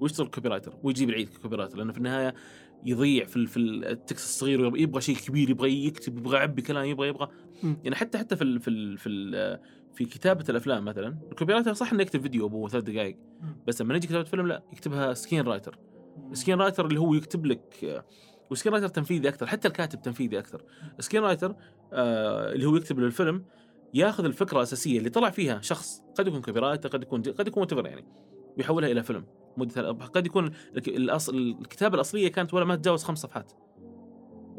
[0.00, 2.34] ويشتغل copywriter ويجيب العيد copywriter لأنه في النهاية
[2.84, 7.08] يضيع في في ال text الصغير يبغى شيء كبير يبغى يكتب يبغى يعبي كلام يبغى
[7.08, 7.28] يبغى.
[7.62, 9.60] يعني حتى حتى في ال في ال في ال
[9.94, 13.16] في كتابة الأفلام مثلا ال copywriter صح إنه يكتب فيديو ابو ثلاث دقائق
[13.66, 15.78] بس لما نجي كتابة فيلم لا يكتبها screenwriter.
[16.32, 18.04] screenwriter اللي هو يكتب لك
[18.50, 20.62] و screenwriter تنفيذي أكثر حتى الكاتب تنفيذي أكثر.
[21.00, 21.54] screenwriter
[21.92, 23.44] آه اللي هو يكتب للفيلم
[23.94, 28.04] ياخذ الفكرة الأساسية اللي طلع فيها شخص قد يكون copy قد يكون قد يكون يعني
[28.58, 33.52] ويحولها إلى فيلم مدة قد يكون الأصل الكتابة الأصلية كانت ولا ما تتجاوز خمس صفحات.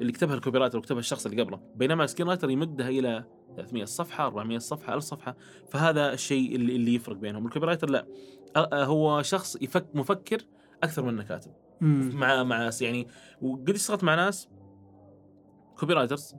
[0.02, 1.60] اللي كتبها ال copywriter وكتبها الشخص اللي قبله.
[1.76, 5.36] بينما screenwriter يمدها إلى 300 صفحة 400 صفحة 1000 صفحة.
[5.69, 7.45] فهذا الشيء اللي, اللي يفرق بينهم.
[7.45, 8.08] ال copywriter لا
[8.73, 10.41] هو شخص يفك مفكر
[10.84, 11.52] أكثر منه كاتب.
[11.82, 12.82] مع مع ناس.
[12.82, 13.08] يعني
[13.42, 14.50] وقد اشتغلت مع ناس
[15.80, 16.36] copywriters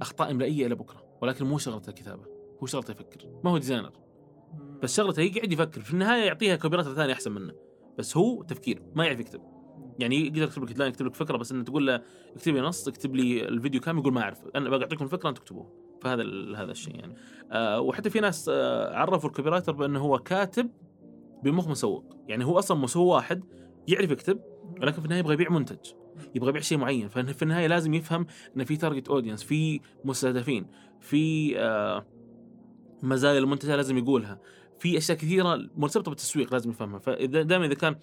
[0.00, 2.24] أخطاء إملائية إلى بكرة ولكن مو شغلته الكتابة
[2.62, 3.92] هو شغلته يفكر ما هو designer
[4.82, 7.54] بس شغلته يقعد يفكر في النهاية يعطيها copywriter ثاني أحسن منه
[7.98, 9.40] بس هو تفكير ما يعرف يكتب.
[9.98, 12.02] يعني يقدر يكتب لك يكتب لك فكرة بس إنه تقول له
[12.36, 15.72] اكتب لي نص اكتب لي الفيديو كامل يقول ما اعرف أنا بعطيكم الفكرة أنتم تكتبوه
[16.02, 16.22] فهذا
[16.56, 17.14] هذا الشيء يعني.
[17.52, 20.70] آه وحتى في ناس آه عرفوا ال copywriter بأنه هو كاتب
[21.42, 22.16] بمخ مسوق.
[22.28, 23.44] يعني هو أصلا هو واحد
[23.88, 24.40] يعرف يكتب
[24.80, 25.92] ولكن في النهاية يبغى يبيع منتج
[26.34, 27.08] يبغى يبيع شيء معين.
[27.08, 30.66] ففي النهاية لازم يفهم إن في target audience في مستهدفين
[31.00, 32.06] في آه
[33.02, 34.40] مزايا المنتج لازم يقولها.
[34.78, 36.98] في أشياء كثيرة مرتبطة بالتسويق لازم يفهمها.
[36.98, 37.96] فإذا دائما إذا كان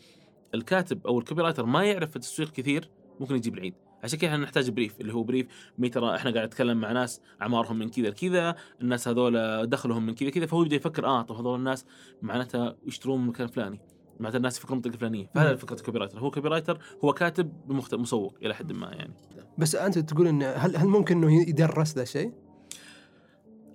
[0.53, 3.73] الكاتب أو ال copywriter ما يعرف التسويق كثير ممكن يجيب العيد.
[4.03, 7.21] عشان كذا إحنا نحتاج brief اللي هو brief me ترى إحنا قاعد نتكلم مع ناس
[7.41, 11.36] أعمارهم من كذا لكذا الناس هذول دخلهم من كذا كذا فهو يبدأ يفكر آه طب
[11.36, 11.86] هذول الناس
[12.21, 13.82] معناتها يشترون من مكان فلاني.
[14.19, 15.55] معناتها الناس يفكرون بالطريقة الفلانيه فهذا.
[15.55, 17.95] فكرة ال copywriter هو copywriter هو كاتب بمخت...
[17.95, 19.13] مسوق إلى حد ما يعني
[19.58, 22.32] بس أنت تقول انه هل هل ممكن إنه يدرس ذا الشيء؟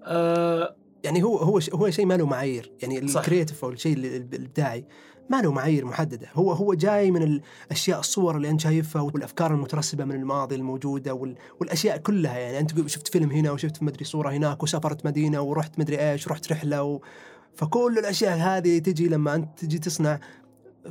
[0.04, 3.20] آه يعني هو هو ش- هو شيء ما له معايير يعني صح.
[3.20, 4.84] ال creative أو الشيء ال- ال- الإبداعي
[5.30, 7.22] ما له معايير محددة هو هو جاي من
[7.66, 12.88] الاشياء الصور اللي انت شايفها والأفكار المترسبة من الماضي الموجودة وال والأشياء كلها يعني أنت
[12.88, 17.00] شفت فيلم هنا وشفت مدري صورة هناك وسافرت مدينة ورحت مدري إيش ورحت رحلة و...
[17.56, 20.20] فكل الأشياء هذه تجي لما أنت تجي تصنع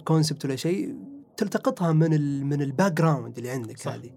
[0.03, 0.95] concept ولا شيء
[1.37, 3.91] تلتقطها من ال من ال background اللي عندك صح.
[3.91, 4.11] هذه.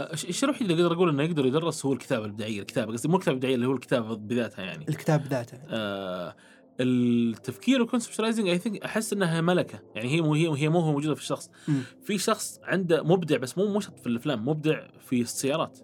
[0.00, 3.16] الشيء الشيء الوحيد اللي أقدر أقول إنه يقدر يدرس هو الكتابة الإبداعية؟ الكتابة قصدي مو
[3.16, 4.88] الكتابة الإبداعية اللي هو الكتابة بذاتها يعني.
[4.88, 6.34] الكتاب ذاته آه
[6.80, 9.82] التفكير وال conceptualizing I think أحس إنها ملكة.
[9.94, 11.50] يعني هي مو هي هي مو موجودة في الشخص.
[11.68, 11.82] مم.
[12.02, 15.78] في شخص عنده مبدع بس مو مو شرط في الأفلام مبدع في السيارات.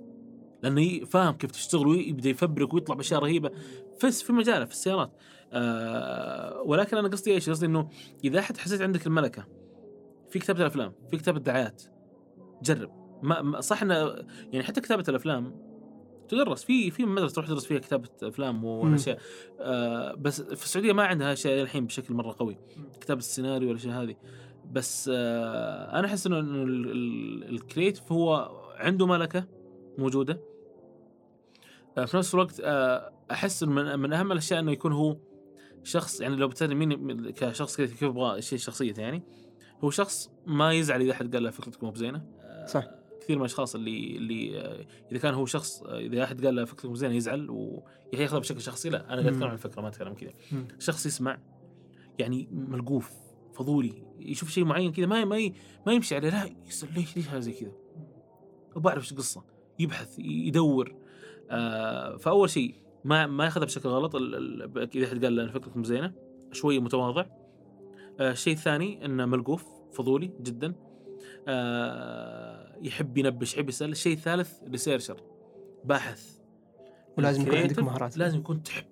[0.62, 3.50] لأنه فاهم كيف تشتغل ويبدأ يفبرك ويطلع بأشياء رهيبة.
[4.00, 5.12] في في مجاله في السيارات.
[5.52, 7.88] آه ولكن أنا قصدي إيش؟ قصدي إنه
[8.24, 9.46] إذا أحد حسيت عندك الملكة
[10.30, 11.82] في كتابة الأفلام في كتابة دعايات
[12.62, 12.90] جرب.
[13.22, 13.94] ما صح انه
[14.52, 15.68] يعني حتى كتابة الأفلام
[16.28, 16.64] تدرس.
[16.64, 19.18] في في مدرسة تروح تدرس فيها كتابة أفلام واشياء
[19.60, 22.58] آه بس في السعودية ما عندها اشياء الحين بشكل مرة قوي.
[23.00, 24.16] كتابة السيناريو والاشياء هذه.
[24.72, 26.38] بس آه أنا أحس إنه
[27.48, 29.44] الكريتيف هو عنده ملكة
[29.98, 30.40] موجودة.
[31.98, 35.16] آه في نفس الوقت آه أحس من, من أهم الأشياء إنه يكون هو
[35.84, 39.22] شخص يعني لو بتسالني مين كشخص كيف يبغى شيء شخصيته يعني
[39.84, 42.84] هو شخص ما يزعل إذا أحد قال له فكرتك مو بزينة آه، صح.
[43.20, 46.64] كثير من الأشخاص اللي اللي آه، إذا كان هو شخص آه، إذا أحد قال له
[46.64, 49.44] فكرتك مو بزينه يزعل وياخذها بشكل شخصي لا أنا قاعد أتكلم.
[49.44, 50.32] عن الفكرة ما أتكلم كذا.
[50.78, 51.38] شخص يسمع
[52.18, 53.10] يعني ملقوف
[53.54, 55.50] فضولي يشوف شيء معين كذا ما ما
[55.86, 57.72] ما يمشي عليه لا يسأل ليش ليش هذا زي كذا
[58.76, 59.44] وبعرف إيش القصة
[59.78, 60.94] يبحث يدور
[61.50, 64.16] آه فأول شيء ما ما ياخذها بشكل غلط
[64.94, 66.12] اذا حد قال له أنا فكرتكم زينة.
[66.52, 67.26] شوية متواضع.
[68.20, 70.74] آه الشيء الثاني إنه ملقوف فضولي جدا.
[71.48, 73.90] آه يحب ينبش يحب يسأل.
[73.90, 75.16] الشيء الثالث researcher
[75.84, 76.38] باحث.
[77.18, 78.16] ولازم يكون عندك مهارات.
[78.16, 78.86] لازم يكون تحب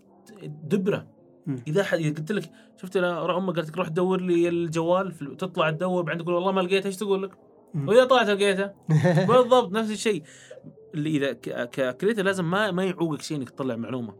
[0.69, 1.16] دبرة.
[1.47, 1.62] مم.
[1.66, 5.71] إذا حد قلت لك شفت أنا أمك قالت لك روح دور لي الجوال في تطلع
[5.71, 7.31] تدور بعدين تقول والله ما لقيته إيش تقول لك؟
[7.75, 8.71] واذا طلعت لقيته
[9.29, 10.23] بالضبط نفس الشيء.
[10.97, 11.33] اللي إذا
[11.64, 14.15] ك creator لازم ما ما يعوقك شيء إنك تطلع معلومة.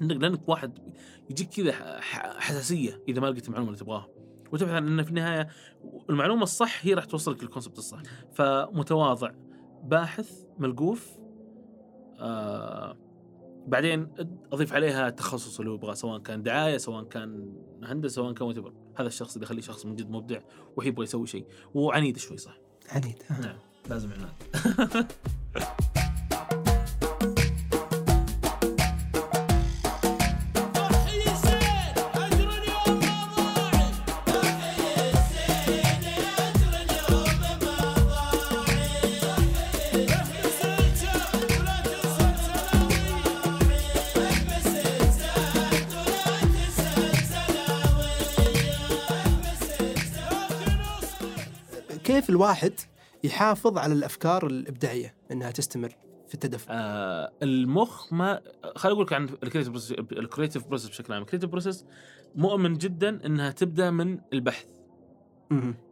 [0.00, 0.78] لانك لأنك واحد
[1.30, 1.72] يجيك كذا
[2.40, 4.08] حساسية إذا ما لقيت المعلومة اللي تبغاها.
[4.52, 5.48] وتبحث عن ان في النهاية
[6.10, 8.02] المعلومة الصح هي راح توصلك للكونسبت الصح.
[8.32, 9.30] فمتواضع.
[9.84, 11.18] باحث ملقوف.
[12.18, 12.96] آه
[13.66, 14.08] بعدين
[14.52, 19.00] أضيف عليها التخصص اللي هو يبغاه سواء كان دعاية سواء كان هندسة سواء كان whatever.
[19.00, 20.40] هذا الشخص اللي يخليه شخص من جد مبدع
[20.76, 21.46] ويبغى يسوي شيء.
[21.74, 22.58] وعنيد شوي صح؟
[22.90, 23.22] عنيد.
[23.30, 23.58] نعم
[23.90, 25.12] لازم عناد.
[52.36, 52.72] الواحد
[53.24, 55.96] يحافظ على الأفكار الإبداعية إنها تستمر
[56.28, 58.40] في التدفق آه المخ ما
[58.76, 61.22] خليني أقول لك عن ال creative process ال creative process بشكل عام.
[61.22, 61.84] الكريتيف بروسيس
[62.34, 64.66] مؤمن جدا إنها تبدأ من البحث.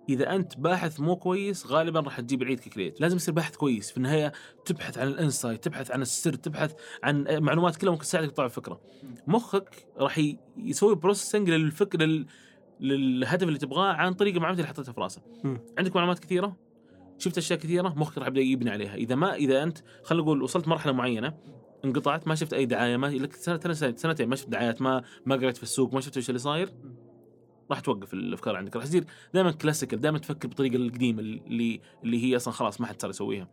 [0.09, 3.91] إذا أنت باحث مو كويس غالبا راح تجيب العيد ك creative لازم يصير باحث كويس.
[3.91, 4.33] في النهاية
[4.65, 8.81] تبحث عن ال insight تبحث عن السر تبحث عن معلومات كلها ممكن تساعدك تطلع فكره
[9.27, 10.21] مخك راح
[10.57, 12.27] يسوي processing للفكر لل...
[12.81, 15.23] للهدف اللي تبغاه عن طريق المعلومات اللي حطيتها في راسه.
[15.79, 16.57] عندك معلومات كثيرة؟
[17.19, 18.95] شفت أشياء كثيرة مخك راح يبدأ يبني عليها.
[18.95, 21.35] إذا ما إذا انت خلينا نقول وصلت مرحلة معينة
[21.85, 25.35] انقطعت ما شفت أي دعاية ما لك سنه سنة- سنتين ما شفت دعايات ما ما
[25.37, 26.69] قريت في السوق ما شفت إيش اللي صاير
[27.71, 28.77] راح توقف الأفكار عندك.
[28.77, 33.01] راح تصير دائما كلاسيكال دائما تفكر بالطريقة القديمة اللي اللي هي أصلا خلاص ما حد
[33.03, 33.49] صار يسويها.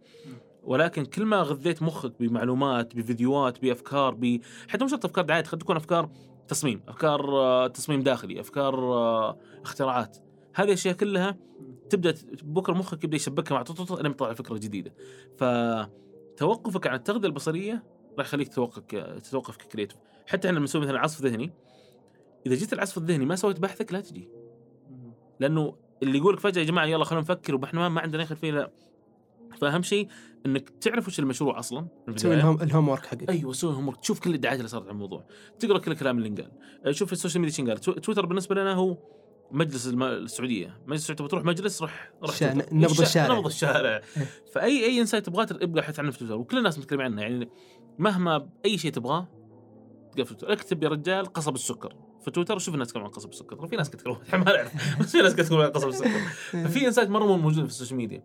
[0.63, 5.57] ولكن كل ما غذيت مخك بمعلومات بفيديوهات بأفكار ب حتى مش شرط أفكار دعايه قد
[5.57, 6.09] تكون أفكار
[6.47, 10.17] تصميم أفكار آه، تصميم داخلي أفكار آه، اختراعات.
[10.53, 11.37] هذه الأشياء كلها
[11.89, 14.93] تبدأ بكرة مخك يبدأ يشبكها مع طط لين يطلع فكره جديده
[15.37, 17.83] فتوقفك عن التغذية البصرية
[18.17, 18.79] راح يخليك تتوقف
[19.23, 21.51] تتوقف ك creative حتى إحنا لما نسوي مثلا عصف ذهني
[22.45, 24.29] إذا جيت العصف الذهني ما سويت بحثك لا تجي.
[25.39, 28.71] لأنه اللي يقولك فجأة يا جماعة يلا خلينا نفكر وإحنا ما- عندنا خلفية لا.
[29.61, 30.07] فأهم شيء
[30.45, 32.33] إنك تعرف وش المشروع أصلا تسوي.
[32.33, 33.29] ال home, الهوم work حقك.
[33.29, 35.25] أيوه سوي هوم تشوف كل الدعايات اللي صارت عن الموضوع.
[35.59, 36.51] تقرأ كل الكلام اللي انقال.
[36.95, 38.97] شوف ال social media إيش انقال تو- تويتر بالنسبة لنا هو
[39.53, 40.81] مجلس الم- السعودية.
[40.87, 42.53] مجلس السعودية تبغى تروح مجلس روح روح شا-.
[42.71, 43.35] نبض الشا- الشارع.
[43.37, 44.01] نبض الشارع.
[44.53, 47.21] فأي أي insight تبغاه ابقى ابحث عنه في تويتر وكل الناس متكلمين عنه.
[47.21, 47.49] يعني
[47.99, 49.27] مهما أي شيء تبغاه
[50.11, 50.53] تلقاه في تويتر.
[50.53, 51.95] اكتب يا رجال قصب السكر.
[52.25, 53.67] في تويتر وشوف الناس تتكلم عن قصب السكر.
[53.67, 53.91] في ناس
[54.27, 56.09] إحنا ما نعرف بس في ناس يتكلمون عن قصب السكر.
[56.65, 58.23] ففي insight مرة مو موجود في ال social media.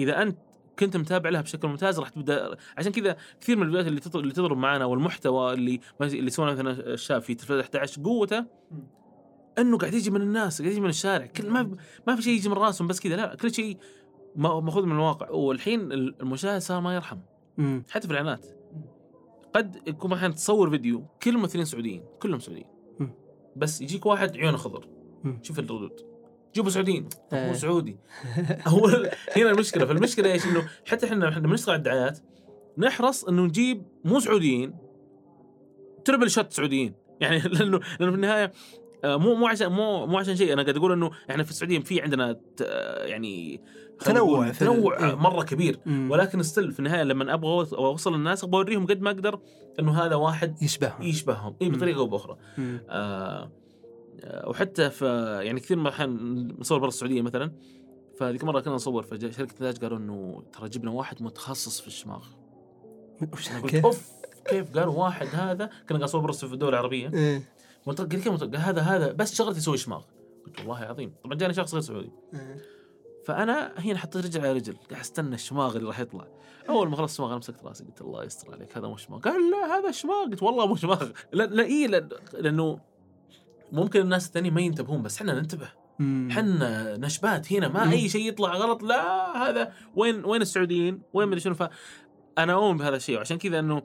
[0.00, 0.38] إذا أنت
[0.78, 2.56] كنت متابع لها بشكل ممتاز راح تبدأ.
[2.76, 6.70] عشان كذا كثير من الفيديوهات اللي تضرب اللي تضرب معنا والمحتوى اللي اللي يسوونه مثلا
[6.70, 8.44] الشاب في تلفزيون 11 قوته
[9.60, 11.26] انه قاعد يجي من الناس قاعد يجي من الشارع.
[11.26, 13.76] كل ما ما في شيء يجي من راسهم بس كذا لا كل شيء
[14.36, 15.30] ما- مأخوذ من الواقع.
[15.30, 17.18] والحين المشاهد صار ما يرحم.
[17.58, 17.84] مم.
[17.90, 18.46] حتى في الإعلانات.
[19.54, 22.66] قد يكون أحيانا تصور فيديو كل الممثلين سعوديين كلهم سعوديين.
[23.00, 23.14] مم.
[23.56, 24.88] بس يجيك واحد عيونه خضر.
[25.24, 25.38] مم.
[25.42, 26.00] شوف الردود.
[26.54, 27.08] جيبوا سعوديين.
[27.32, 27.50] إيه.
[27.50, 27.96] هو سعودي.
[28.66, 28.86] هو
[29.36, 29.86] هنا المشكلة.
[29.86, 32.18] فالمشكلة إيش؟ إنه حتى إحنا إحنا لما نشتغل على الدعايات
[32.78, 34.74] نحرص إنه نجيب مو سعوديين
[36.04, 36.94] troubleshoot سعوديين.
[37.20, 38.52] يعني لأنه لأنه في النهاية آه،
[39.04, 40.52] مو مو عشان مو مو عشان شيء.
[40.52, 43.60] أنا قاعد أقول إنه إحنا في السعودية في عندنا آه، يعني
[43.98, 45.14] تنوع تنوع إيه.
[45.14, 45.80] مرة كبير.
[45.86, 46.10] مم.
[46.10, 49.40] ولكن still في النهاية لما أبغى أوصل للناس أبغى أوريهم قد ما أقدر
[49.80, 51.02] إنه هذا واحد يشبههم.
[51.02, 51.56] يشبههم.
[51.62, 51.70] اي.
[51.70, 52.36] بطريقة أو بأخرى.
[52.58, 53.50] آه
[54.24, 55.06] آه، وحتى في
[55.44, 57.52] يعني كثير من الاحيان نصور برا السعودية مثلا.
[58.18, 62.24] فذيك مرة كنا نصور في شركة انتاج قالوا إنه ترى جبنا واحد متخصص في الشماغ.
[63.32, 63.48] وش؟
[63.84, 64.10] أوف
[64.50, 65.66] كيف؟ قالوا واحد هذا.
[65.66, 67.08] كنا قاعد نصور في الدول العربية.
[67.86, 70.02] قلت كيف قال هذا هذا بس شغلته يسوي شماغ.
[70.46, 71.14] قلت والله عظيم.
[71.24, 72.12] طبعا جاني شخص غير سعودي.
[72.34, 72.56] إيه.
[73.26, 74.76] فأنا هنا حطيت رجل على رجل.
[74.90, 76.26] قاعد أستنى الشماغ اللي راح يطلع.
[76.68, 77.84] أول ما خلص الشماغ أنا مسكت راسي.
[77.84, 79.20] قلت الله يستر عليك هذا مو شماغ.
[79.20, 80.24] قال لا هذا شماغ.
[80.24, 81.10] قلت والله مو شماغ.
[81.32, 82.80] لا لا إيه لا لأنه
[83.72, 85.68] ممكن الناس الثانيين ما ينتبهون بس إحنا ننتبه.
[85.98, 86.28] مم.
[86.32, 87.68] حنا نشبات هنا.
[87.68, 87.90] ما مم.
[87.90, 88.82] أي شيء يطلع غلط.
[88.82, 91.54] لا هذا وين وين السعوديين؟ وين مدري شنو.
[91.54, 93.16] فانا أؤمن بهذا الشيء.
[93.16, 93.82] وعشان كذا إنه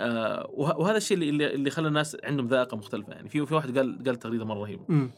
[0.00, 3.78] آه وه- وهذا الشيء اللي اللي خلى الناس عندهم ذائقة مختلفة يعني في في واحد
[3.78, 5.08] قال قال تغريدة مرة رهيبة.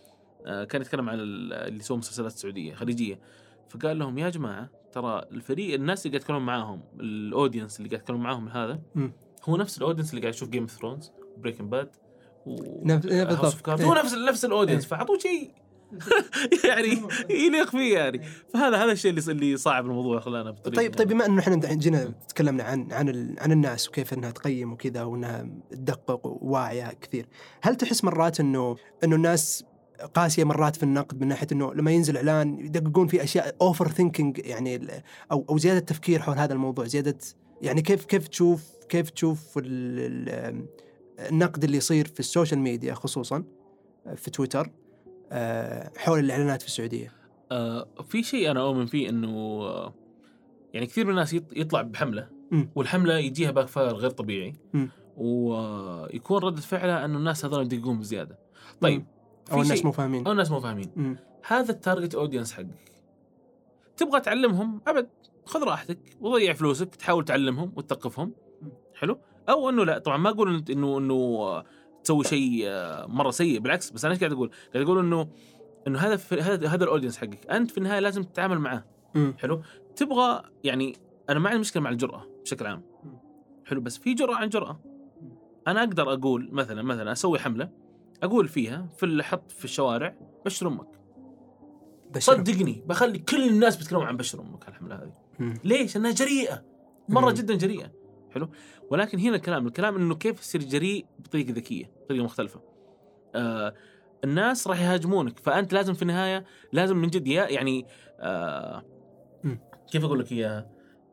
[0.47, 3.21] آه، كان يتكلم عن ال- اللي يسوون مسلسلات سعودية خليجية
[3.69, 8.23] فقال لهم يا جماعة ترى الفريق الناس اللي قاعد يتكلمون معاهم الاودينس اللي قاعد يتكلمون
[8.23, 9.13] معاهم هذا مم.
[9.45, 11.89] هو نفس ال audience اللي قاعد يشوف Game of Thrones Breaking Bad
[12.83, 13.69] نفس- إيه بالضبط.
[13.69, 13.95] هو.
[13.95, 14.87] نفس نفس ال audience.
[14.87, 15.51] فأعطوه شيء
[16.69, 18.23] يعني يليق فيه يعني.
[18.55, 22.15] فهذا هذا الشيء اللي اللي صعب الموضوع خلانا بطريقة طيب طيب بما إنه إحنا جينا
[22.29, 27.27] تكلمنا عن عن عن الناس وكيف إنها تقيم وكذا وإنها تدقق وواعيه كثير،
[27.63, 29.65] هل تحس مرات انه إنه الناس
[30.15, 34.89] قاسية مرات في النقد من ناحية إنه لما ينزل إعلان يدققون في أشياء overthinking يعني
[35.33, 37.19] أو أو زيادة تفكير حول هذا الموضوع، زيادة
[37.63, 40.67] يعني كيف كيف تشوف كيف تشوف ال- ال-
[41.31, 43.45] النقد اللي يصير في ال social media خصوصا
[44.17, 44.71] في تويتر؟
[45.97, 47.13] حول الإعلانات في السعودية.
[47.53, 49.29] آه في شيء أنا اؤمن فيه إنه
[49.63, 49.95] آه
[50.75, 52.29] يعني كثير من الناس يط- يطلع بحملة.
[52.75, 54.55] والحملة يجيها backfire غير طبيعي.
[55.17, 58.39] ويكون ردة فعله إنه الناس هذول يدققون بزيادة.
[58.81, 59.07] طيب
[59.53, 60.27] أو الناس مو فاهمين.
[60.27, 61.17] أو الناس مو فاهمين.
[61.47, 62.93] هذا ال target audience حقك.
[63.97, 65.09] تبغى تعلمهم؟ أبد.
[65.45, 65.99] خذ راحتك.
[66.21, 66.95] وضيع فلوسك.
[66.95, 68.33] تحاول تعلمهم وتثقفهم.
[68.95, 69.19] حلو.
[69.49, 69.99] أو إنه لا.
[69.99, 71.65] طبعا ما أقول إنه إنه آه،
[72.05, 73.61] تسوي شيء آه، مرة سيء.
[73.61, 75.29] بالعكس بس أنا إيش قاعد أقول؟ قاعد أقول إنه
[75.87, 77.51] إنه هذا في هذا هذا ال audience حقك.
[77.51, 78.85] أنت في النهاية لازم تتعامل معاه.
[79.39, 79.63] حلو؟
[79.97, 80.97] تبغى يعني
[81.31, 82.83] أنا ما عندي مشكلة مع الجرأة بشكل عام.
[83.65, 84.81] حلو؟ بس في جرأة عن جرأة.
[85.69, 87.71] أنا أقدر أقول مثلا مثلا أسوي حملة
[88.23, 90.89] أقول فيها في الحط في الشوارع بشر أمك.
[92.11, 92.33] بشر.
[92.33, 95.13] صدقني بخلي كل الناس بيتكلموا عن بشر أمك الحمله هذه.
[95.65, 96.65] ليش؟ انها جريئة.
[97.09, 97.31] مرة.
[97.31, 97.93] جدا جريئة.
[98.33, 98.49] حلو
[98.91, 102.61] ولكن هنا الكلام الكلام إنه كيف تصير جريء بطريقة ذكية بطريقة مختلفة
[103.35, 103.75] آه
[104.25, 107.87] الناس راح يهاجمونك فأنت لازم في النهاية لازم من جد يا- يعني
[108.21, 108.85] آه.
[109.93, 110.71] كيف أقول لك إياها؟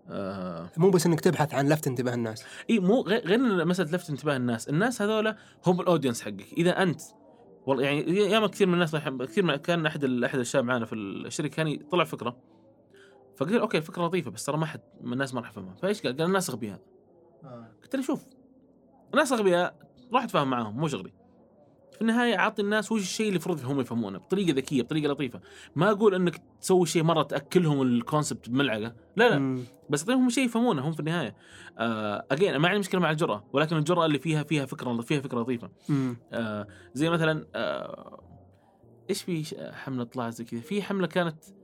[0.10, 4.36] آه مو بس إنك تبحث عن لفت انتباه الناس إي مو غير مسألة لفت انتباه
[4.36, 7.02] الناس، الناس هذول هم ال audience حقك، إذا أنت
[7.66, 8.96] والله يعني ياما كثير من الناس
[9.30, 12.38] كثير من كان أحد أحد الشباب معنا في الشركة كان طلع فكرة
[13.38, 16.02] فقلت له okay فكرة لطيفة بس ترى ما حد من الناس ما راح يفهمها، فإيش
[16.02, 16.80] قال؟ قال الناس أغبياء.
[17.84, 18.26] قلت له شوف
[19.14, 19.76] الناس اغبياء
[20.14, 21.14] روح أتفاهم معاهم مو شغلي.
[21.92, 25.42] في النهاية أعطي الناس وش الشيء اللي المفروض هم يفهمونه بطريقة ذكية بطريقة لطيفة،
[25.76, 29.64] ما أقول إنك تسوي شيء مرة تأكلهم ال concept بملعقة، لا لا.
[29.90, 31.36] بس أعطيهم شيء يفهمونه هم في النهاية.
[31.78, 35.42] آه again ما عندي مشكلة مع الجرأة ولكن الجرأة اللي فيها فيها فكرة فيها فكرة
[35.42, 35.70] لطيفة.
[36.34, 38.24] آه زي مثلا آه
[39.10, 41.59] إيش في حملة طلعت زي كذا؟ في حملة كانت آه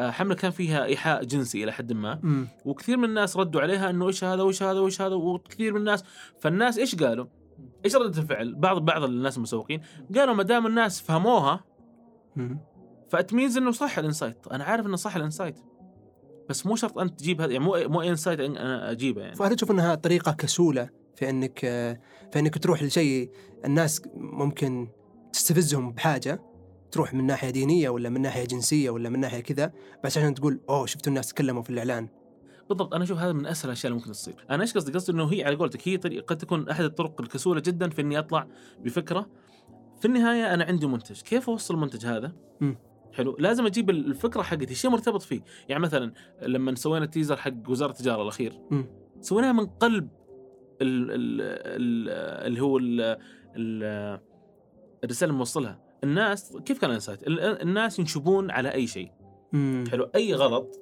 [0.00, 2.46] حمله كان فيها إيحاء جنسي إلى حد ما.
[2.64, 6.04] وكثير من الناس ردوا عليها إنه إيش هذا وإيش هذا وإيش هذا وكثير من الناس
[6.40, 7.26] فالناس إيش قالوا؟
[7.84, 9.80] إيش ردة الفعل؟ بعض بعض الناس المسوقين
[10.14, 11.64] قالوا ما دام الناس فهموها
[12.36, 12.58] مم.
[13.08, 15.60] ف that means إنه صح ال insight، أنا عارف إنه صح ال insight
[16.48, 19.70] بس مو شرط أنت تجيب هذا يعني مو مو إنسايت أنا أجيبه يعني فهل تشوف
[19.70, 22.00] إنها طريقة كسولة في إنك آه،
[22.32, 23.30] في إنك تروح لشيء
[23.64, 24.88] الناس ممكن
[25.32, 26.42] تستفزهم بحاجة
[26.92, 29.72] تروح من ناحية دينية ولا من ناحية جنسية ولا من ناحية كذا
[30.04, 32.08] بس عشان تقول أوه شفتوا الناس تكلموا في الإعلان.
[32.68, 34.34] بالضبط أنا أشوف هذا من أسهل الأشياء اللي ممكن تصير.
[34.50, 37.60] أنا إيش قصدي؟ قصدي إنه هي على قولتك هي طريقة قد تكون أحد الطرق الكسولة
[37.60, 38.48] جدا في إني أطلع
[38.80, 39.30] بفكرة.
[40.00, 41.20] في النهاية أنا عندي منتج.
[41.20, 42.78] كيف أوصل المنتج هذا؟ مم.
[43.12, 43.36] حلو.
[43.38, 45.40] لازم أجيب الفكرة حقتي شيء مرتبط فيه.
[45.68, 48.60] يعني مثلا لما سوينا التيزر حق وزارة التجارة الأخير.
[49.20, 50.08] سويناها من قلب
[50.82, 52.08] ال ال ال
[52.46, 53.00] اللي هو ال
[53.56, 54.20] ال
[55.04, 59.10] الرسالة اللي موصلها الناس كيف كان الانسايت؟ ال- الناس ينشبون على أي شيء.
[59.52, 59.84] مم.
[59.90, 60.10] حلو.
[60.14, 60.80] أي غلط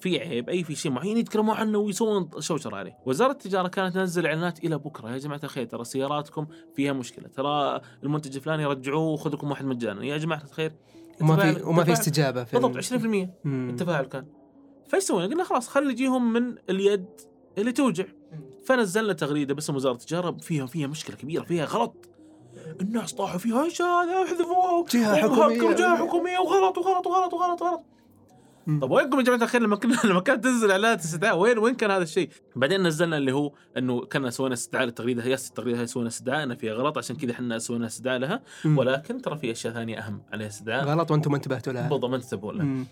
[0.00, 2.98] في عيب أي في شيء معين يتكلمون عنه ويسوون شوشرة عليه.
[3.06, 5.10] وزارة التجارة كانت تنزل إعلانات إلى بكرة.
[5.10, 7.28] يا جماعة الخير ترى سياراتكم فيها مشكلة.
[7.28, 10.04] ترى المنتج الفلاني رجعوه وخذ لكم واحد مجانا.
[10.04, 10.72] يا جماعة الخير
[11.20, 13.68] وما في وما في استجابة في بالضبط 20% مم.
[13.70, 14.26] التفاعل كان.
[14.88, 17.06] فإيش سوينا؟ قلنا خلاص خلي نجيهم من اليد
[17.58, 18.04] اللي توجع.
[18.66, 22.09] فنزلنا تغريدة باسم وزارة التجارة فيها فيها مشكلة كبيرة فيها غلط.
[22.80, 25.76] الناس طاحوا فيها إيش هذا؟ احذفوه جهة ومهكر حكومية.
[25.76, 26.38] جهة حكومية.
[26.38, 27.80] وغلط وغلط وغلط وغلط وغلط.
[28.66, 31.90] طب وينكم يا جماعة الخير لما كنا لما كانت تنزل اعلانات استدعاء؟ وين وين كان
[31.90, 35.22] هذا الشيء؟ بعدين نزلنا اللي هو إنه كنا سوينا استدعاء للتغريدة.
[35.22, 38.42] هي التغريدة هي سوينا استدعاء انها فيها غلط عشان كذا إحنا سوينا استدعاء لها.
[38.64, 40.84] ولكن ترى في أشياء ثانية أهم عليها استدعاء.
[40.84, 41.88] غلط وأنتم ما انتبهتوا لها.
[41.88, 42.84] بالضبط ما انتبهوا لها.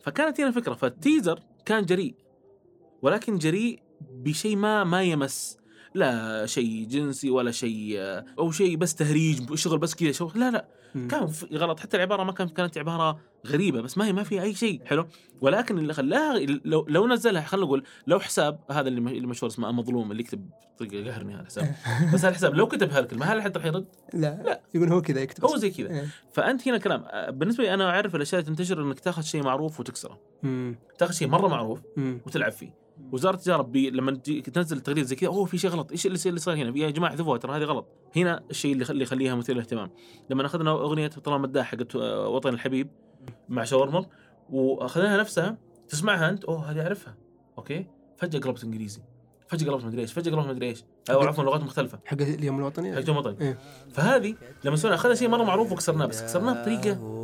[0.00, 2.14] فكانت هنا الفكرة فالتيزر كان جريء.
[3.02, 5.58] ولكن جريء بشيء ما ما يمس.
[5.94, 7.98] لا شيء جنسي ولا شيء
[8.38, 11.08] أو شيء بس تهريج شغل بس كذا شغل لا لا مم.
[11.08, 14.54] كان غلط حتى العبارة ما كانت كانت عبارة غريبة بس ما هي ما فيها أي
[14.54, 15.06] شيء حلو
[15.40, 20.10] ولكن اللي خلاها لو لو نزلها خلينا نقول لو حساب هذا اللي مشهور اسمه مظلوم
[20.10, 21.74] اللي يكتب طريقه قهرني هذا الحساب
[22.14, 24.60] بس هذا الحساب لو كتب هالكلمة هل حد راح يرد؟ لا لا.
[24.74, 26.06] يقول هو كذا يكتب هو زي كذا إيه.
[26.32, 30.20] فأنت هنا كلام بالنسبة لي أنا أعرف الأشياء اللي تنتشر إنك تاخذ شيء معروف وتكسره.
[30.98, 32.20] تاخذ شيء مرة معروف مم.
[32.26, 35.90] وتلعب فيه وزارة التجارة بي لما تجي تنزل تغريدة زي كذا أوه في شيء غلط
[35.90, 37.88] إيش اللي اللي صار هنا؟ يا جماعة احذفوها ترى هذه غلط.
[38.16, 39.90] هنا الشيء اللي اللي يخليها مثير للاهتمام.
[40.30, 42.88] لما أخذنا أغنية طلال مداح حقت وطن الحبيب
[43.48, 44.06] مع شاورمر
[44.50, 47.16] وأخذناها نفسها تسمعها أنت؟ أوه هذه أعرفها.
[47.58, 47.86] أوكي؟
[48.16, 49.02] فجأة قلبت إنجليزي.
[49.48, 50.84] فجأة قلبت مدري إيش فجأة قلبت مدري إيش.
[51.10, 51.98] أو عفوا لغات مختلفة.
[52.04, 53.58] حق اليوم الوطني؟ حق وطني إيه.
[53.92, 54.34] فهذه
[54.64, 57.23] لما سوينا أخذنا شيء مرة معروف وكسرناه بس كسرناه بطريقة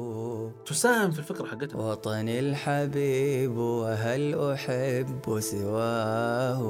[0.67, 1.77] تساهم في الفكرة حقتها.
[1.77, 6.63] وطني الحبيب وهل أحب سواه؟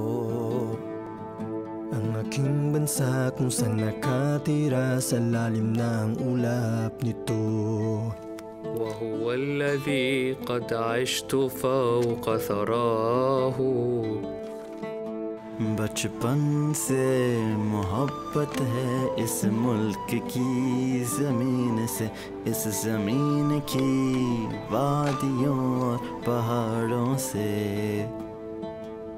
[2.20, 8.06] aking bansa kung saan nakatira sa ng ulap nito
[8.80, 13.58] وهو الذي قد عشت فوق ثراه.
[15.61, 17.03] बचपन से
[17.55, 22.09] मोहब्बत है इस मुल्क की जमीन से
[22.47, 23.87] इस जमीन की
[24.73, 25.97] वादियों और
[26.27, 27.49] पहाड़ों से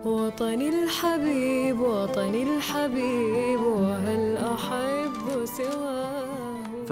[0.06, 6.31] وطني الحبيب وطني الحبيب وهل أحب سواه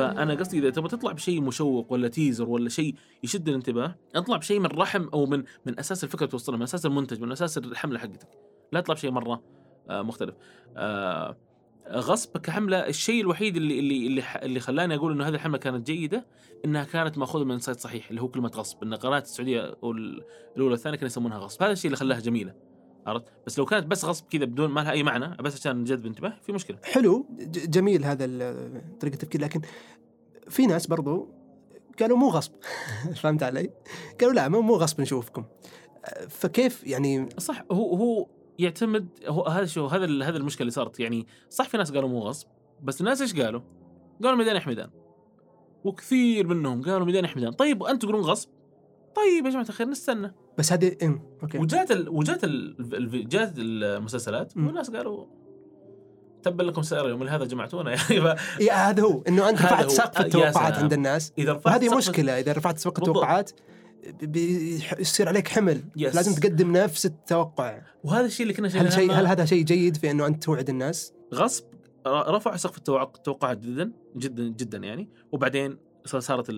[0.00, 2.94] فأنا قصدي إذا تبغى تطلع بشيء مشوق ولا تيزر ولا شيء
[3.24, 7.20] يشد الانتباه اطلع بشيء من رحم أو من من أساس الفكرة توصلها من أساس المنتج
[7.20, 8.28] من أساس الحملة حقتك.
[8.72, 9.42] لا تطلع بشيء مرة
[9.90, 10.34] آه، مختلف.
[10.76, 11.36] آه،
[11.90, 16.26] غصب كحملة الشيء الوحيد اللي اللي اللي, اللي خلاني أقول إنه هذه الحملة كانت جيدة
[16.64, 18.82] إنها كانت مأخوذة من سايت صحيح اللي هو كلمة غصب.
[18.82, 20.22] إن قناه السعودية الأولى
[20.56, 21.62] والثانية كانوا يسمونها غصب.
[21.62, 22.69] هذا الشيء اللي خلاها جميلة.
[23.10, 26.06] عرفت؟ بس لو كانت بس غصب كذا بدون ما لها أي معنى بس عشان نجذب
[26.06, 26.78] انتباه في مشكلة.
[26.84, 28.26] حلو جميل هذا
[29.00, 29.60] طريقة التفكير لكن
[30.48, 31.28] في ناس برضو
[32.00, 32.52] قالوا مو غصب.
[33.22, 33.70] فهمت علي؟
[34.20, 35.44] قالوا لا مو غصب نشوفكم.
[36.28, 38.26] فكيف يعني؟ صح هو هو
[38.58, 41.00] يعتمد هو هذا شو هذا هذا المشكلة اللي صارت.
[41.00, 42.48] يعني صح في ناس قالوا مو غصب
[42.82, 43.60] بس الناس إيش قالوا؟
[44.22, 44.90] قالوا ميدان يا حميدان.
[45.84, 47.52] وكثير منهم قالوا ميدان يا حميدان.
[47.52, 48.48] طيب وأنتم تقولون غصب؟
[49.14, 50.34] طيب يا جماعة الخير نستنى.
[50.58, 51.20] بس هذه إم.
[51.42, 52.08] أوكي وجات ال...
[52.08, 53.28] وجات ال...
[53.28, 54.56] جات المسلسلات.
[54.56, 55.26] والناس قالوا
[56.42, 58.58] تبا لكم سائر اليوم لهذا جمعتونا يعني ف...
[58.60, 59.90] إيه هذا هو إنه أنت رفعت.
[59.90, 60.78] سقف يا التوقعات.
[60.78, 62.98] عند الناس إذا رفعت سقف- مشكلة إذا رفعت سقف.
[62.98, 63.50] التوقعات
[64.22, 66.14] بيصير عليك حمل yes.
[66.14, 70.10] لازم تقدم نفس التوقع وهذا الشيء اللي كنا هل شيء هل هذا شيء جيد في
[70.10, 71.64] إنه أنت توعد الناس؟ غصب
[72.06, 76.50] رفع سقف التوق- التوقعات جدا جدا جدا يعني وبعدين صارت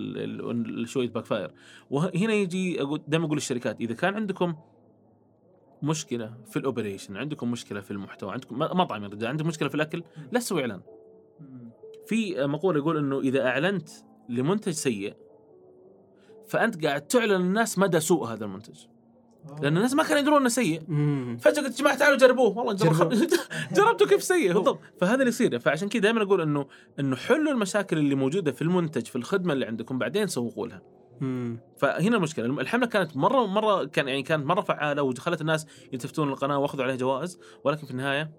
[0.85, 1.51] شوية backfire
[1.91, 4.55] وهنا يجي أقول دائما أقول للشركات إذا كان عندكم
[5.83, 10.03] مشكلة في الاوبريشن عندكم مشكلة في المحتوى عندكم مطعم يا رجال عندكم مشكلة في الأكل
[10.33, 10.81] لا تسوي إعلان.
[12.07, 13.89] في مقولة يقول إنه إذا أعلنت
[14.29, 15.15] لمنتج سيء
[16.47, 18.79] فأنت قاعد تعلن للناس مدى سوء هذا المنتج.
[19.63, 20.81] لأن الناس ما كانوا يدرون إنه سيء.
[21.41, 22.59] فجأة قلت جماعة تعالوا جربوه.
[22.59, 23.13] والله جرب.
[23.77, 24.53] جربته كيف سيء.
[24.55, 24.79] بالضبط.
[25.01, 25.59] فهذا اللي يصير.
[25.59, 26.67] فعشان كذا دائما أقول انه
[27.01, 30.83] إنه حلوا المشاكل اللي موجودة في المنتج في الخدمة اللي عندكم بعدين سوقوا لها.
[31.77, 32.47] فهنا المشكلة.
[32.47, 36.97] الحملة كانت مره مرة كان يعني كانت مرة فعالة وخلت الناس يلتفتون للقناة وأخذوا عليها
[36.97, 37.39] جوائز.
[37.65, 38.31] ولكن في النهاية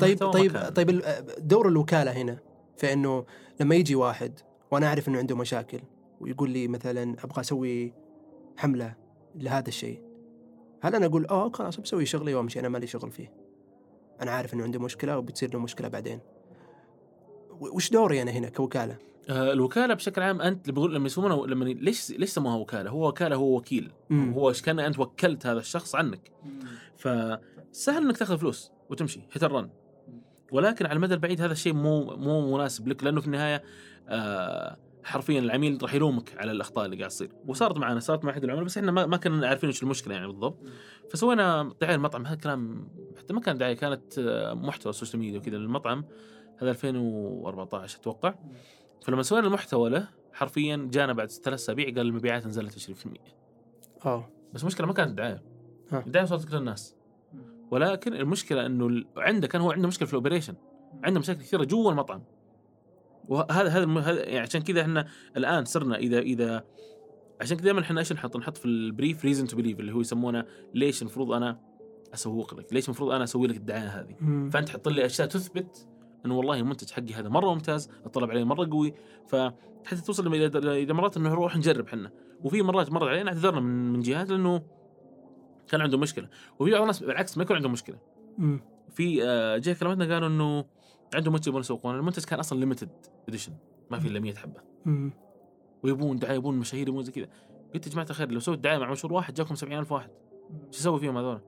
[0.00, 0.58] طيب طيب.
[0.76, 1.02] طيب
[1.38, 2.38] دور الوكالة هنا
[2.76, 3.24] في إنه
[3.60, 4.38] لما يجي واحد
[4.70, 5.80] وأنا أعرف إنه عنده مشاكل
[6.20, 7.94] ويقول لي مثلا أبغى أسوي
[8.56, 9.01] حملة
[9.34, 10.02] لهذا الشيء.
[10.82, 13.32] هل أنا أقول آه خلاص بسوي شغلي وامشي أنا مالي شغل فيه.
[14.20, 16.20] أنا عارف إنه عنده مشكلة وبتصير له مشكلة بعدين.
[17.50, 18.96] وش دوري أنا هنا كوكالة؟
[19.30, 23.08] آه الوكالة بشكل عام أنت اللي بقول لما يسمونها لما ليش ليش سموها وكالة؟ هو
[23.08, 23.92] وكالة هو وكيل.
[24.10, 24.32] مم.
[24.32, 26.30] هو إيش كان أنت وكلت هذا الشخص عنك.
[26.96, 29.70] فسهل إنك تأخذ فلوس وتمشي هيت رن
[30.52, 33.62] ولكن على المدى البعيد هذا الشيء مو مو مناسب لك لأنه في النهاية
[34.08, 37.30] آه حرفيا العميل راح يلومك على الأخطاء اللي قاعد تصير.
[37.46, 40.26] وصارت معنا صارت مع أحد العملاء بس إحنا ما, ما كنا عارفين إيش المشكلة يعني
[40.26, 40.58] بالضبط.
[41.10, 42.88] فسوينا دعاية المطعم هذا كلام
[43.18, 46.04] حتى ما كان دعاية كانت آه، محتوى social media وكذا للمطعم.
[46.58, 48.34] هذا 2014 أتوقع.
[49.02, 54.28] فلما سوينا المحتوى له حرفيا جانا بعد ثلاث أسابيع قال المبيعات نزلت 20% آه.
[54.52, 55.42] بس المشكلة ما كانت الدعايه
[55.92, 56.02] ها.
[56.06, 56.96] الدعاية وصلت لكل الناس.
[57.70, 60.54] ولكن المشكلة إنه عنده كان هو عنده مشكلة في ال operation.
[61.04, 62.22] عنده مشاكل كثيرة جوا المطعم.
[63.28, 65.06] وهذا هذا يعني عشان كذا إحنا
[65.36, 66.64] الآن صرنا اذا اذا
[67.40, 70.00] عشان كذا دائما إحنا إيش نحط؟ نحط في ال brief reason to believe اللي هو
[70.00, 70.44] يسمونه
[70.74, 71.60] ليش المفروض أنا
[72.14, 74.50] أسوق لك؟ ليش المفروض أنا أسوي لك الدعاية هذه؟ مم.
[74.50, 75.88] فأنت تحط لي أشياء تثبت
[76.26, 78.94] إنه والله المنتج حقي هذا مرة ممتاز، الطلب عليه مرة قوي،
[79.26, 80.46] فحتى توصل إلى
[80.82, 84.62] إلى مرات إنه نروح نجرب إحنا، وفي مرات مرت علينا اعتذرنا من من جهات لأنه
[85.68, 87.96] كان عندهم مشكلة، وفي بعض الناس بالعكس ما يكون عندهم مشكلة.
[88.38, 88.60] مم.
[88.90, 90.64] في آه، جهة كلمتنا قالوا إنه
[91.14, 92.90] عندهم منتج يبون يسوقونه، المنتج كان أصلا limited
[93.28, 93.52] edition
[93.90, 94.60] ما في إلا 100 حبة،.
[95.82, 97.26] ويبون دعاية يبون مشاهير يبون زي كذا.
[97.74, 100.10] قلت يا جماعة الخير لو سويت دعاية مع مشهور واحد جاكم 70000 واحد.
[100.70, 101.40] شو أسوي فيهم هذول؟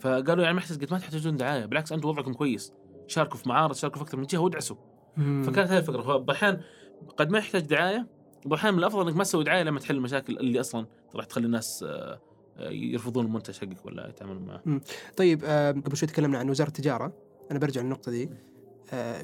[0.00, 2.72] فقالوا يعني ما يحتاج قلت ما تحتاجون دعاية بالعكس أنتم وضعكم كويس
[3.06, 4.76] شاركوا في معارض شاركوا في أكثر من جهه وادعسوا.
[5.16, 6.60] فكانت هذه الفكرة فباحيان
[7.16, 8.06] قد ما يحتاج دعاية
[8.46, 11.84] وباحيان من الأفضل إنك ما تسوي دعاية لما تحل المشاكل اللي أصلا راح تخلي الناس
[11.88, 12.20] آه،
[12.56, 14.80] آه، يرفضون المنتج حقك ولا يتعاملون معه
[15.16, 17.12] طيب آه، قبل شوي تكلمنا عن وزارة التجارة
[17.50, 18.30] أنا برجع للنقطة دي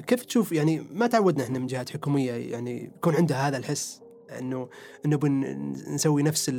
[0.07, 4.01] كيف تشوف يعني ما تعودنا إحنا من جهات حكومية يعني يكون عندها هذا الحس
[4.39, 4.69] إنه
[5.05, 6.49] إنه بنسوي نفس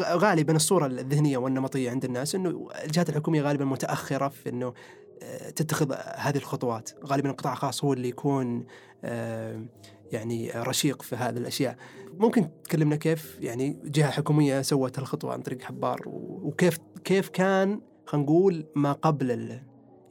[0.00, 4.74] غالبا الصورة الذهنية والنمطية عند الناس إنه الجهات الحكومية غالبا متأخرة في إنه
[5.22, 6.90] آه، تتخذ هذه الخطوات.
[7.04, 8.66] غالبا القطاع الخاص هو اللي يكون
[9.04, 9.66] آه،
[10.12, 11.76] يعني رشيق في هذه الأشياء.
[12.18, 18.26] ممكن تكلمنا كيف يعني جهة حكومية سوت الخطوه عن طريق حبار وكيف كيف كان خلينا
[18.26, 19.60] نقول ما قبل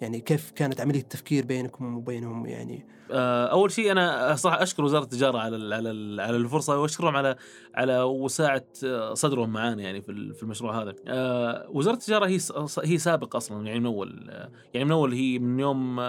[0.02, 5.04] يعني كيف كانت عملية التفكير بينكم وبينهم يعني آه، أول شيء أنا صراحة أشكر وزارة
[5.04, 5.90] التجارة على على
[6.22, 7.36] على الفرصة وأشكرهم على
[7.76, 10.94] على وساعة آه، صدرهم معانا يعني في ال- في المشروع هذا.
[11.08, 12.38] آه، وزارة التجارة هي
[12.84, 14.30] هي سابقه أصلا يعني من أول
[14.74, 16.00] يعني من أول هي من يوم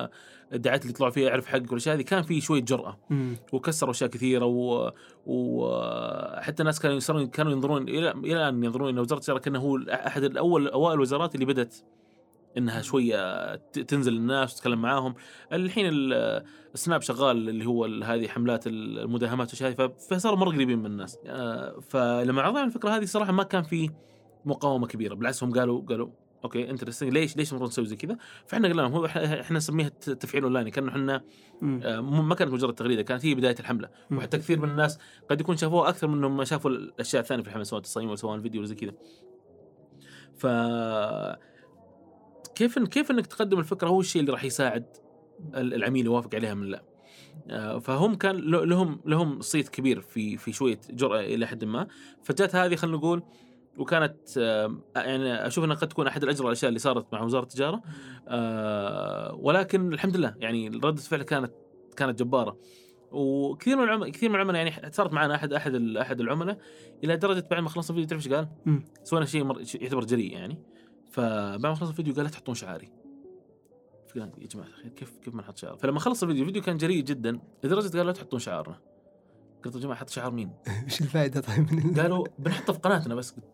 [0.53, 2.99] الدعايات اللي طلعوا فيها اعرف حقك والأشياء هذه كان في شوية جرأة
[3.53, 4.91] وكسروا أشياء كثيرة و-
[5.27, 10.25] وحتى الناس كانوا كانوا ينظرون إلى إلى الان ينظرون ان وزارة التجارة كأنه هو أحد
[10.25, 11.77] الأول أوائل الوزارات اللي بدأت
[12.57, 15.15] إنها شوية تنزل للناس وتتكلم معاهم.
[15.53, 16.45] الحين ال-
[16.75, 19.81] السناب شغال اللي هو هذه حملات المداهمات ف-
[20.11, 21.19] فصاروا مرة قريبين من الناس.
[21.27, 23.91] آه، فلما عرضنا الفكرة هذه صراحة ما كان في
[24.45, 26.09] مقاومة كبيرة بالعكس هم قالوا قالوا
[26.45, 30.43] أوكي interesting ليش ليش المفروض نسوي زي كذا؟ فإحنا قلنا لهم هو إحنا نسميها تفعيل
[30.45, 30.69] أونلاين.
[30.69, 31.25] كأنه إحنا.
[31.63, 33.89] آه، ما كانت مجرد تغريدة كانت هي بداية الحملة.
[34.11, 34.19] مم.
[34.19, 34.99] وحتى كثير من الناس
[35.31, 38.17] قد يكون شافوها أكثر من إنهم ما شافوا الأشياء الثانية في الحملة سواء تصاميم ولا
[38.17, 38.93] سواء الفيديو ولا زي كذا.
[40.37, 40.47] ف
[42.59, 44.85] كيف كيف إنك تقدم الفكرة؟ هو الشيء اللي راح يساعد
[45.55, 46.83] ال- العميل يوافق عليها من لا.
[47.51, 51.87] آه، فهم كان له- لهم لهم صيت كبير في في شوية جرأة إلى حد ما.
[52.23, 53.23] فجات هذه خلينا نقول
[53.79, 57.83] وكانت آه، يعني أشوف إنها قد تكون أحد الاجرى الأشياء اللي صارت مع وزارة التجارة.
[58.29, 61.53] آه، ولكن الحمد لله يعني ردة الفعل كانت
[61.97, 62.59] كانت جبارة.
[63.13, 66.59] وكثير من العملاء كثير من العملاء يعني صارت معنا احد أحد أحد العملاء
[67.05, 68.49] إلى درجة بعد ما خلصنا الفيديو تعرف إيش قال؟
[69.05, 69.27] سوينا.
[69.27, 70.63] شيء يعتبر جريء يعني.
[71.11, 72.93] فبعد ما خلص الفيديو قال لا تحطون شعاري.
[74.09, 77.05] فقال يا جماعة الخير كيف كيف ما نحط شعار؟ فلما خلص الفيديو الفيديو كان جريء
[77.05, 77.41] جدا.
[77.65, 78.79] لدرجة قال لا تحطون شعارنا.
[79.65, 80.51] قلت يا جماعة حط شعار مين؟
[80.85, 81.67] إيش الفائدة طيب
[81.99, 83.31] قالوا بنحطه في قناتنا بس.
[83.31, 83.45] قلت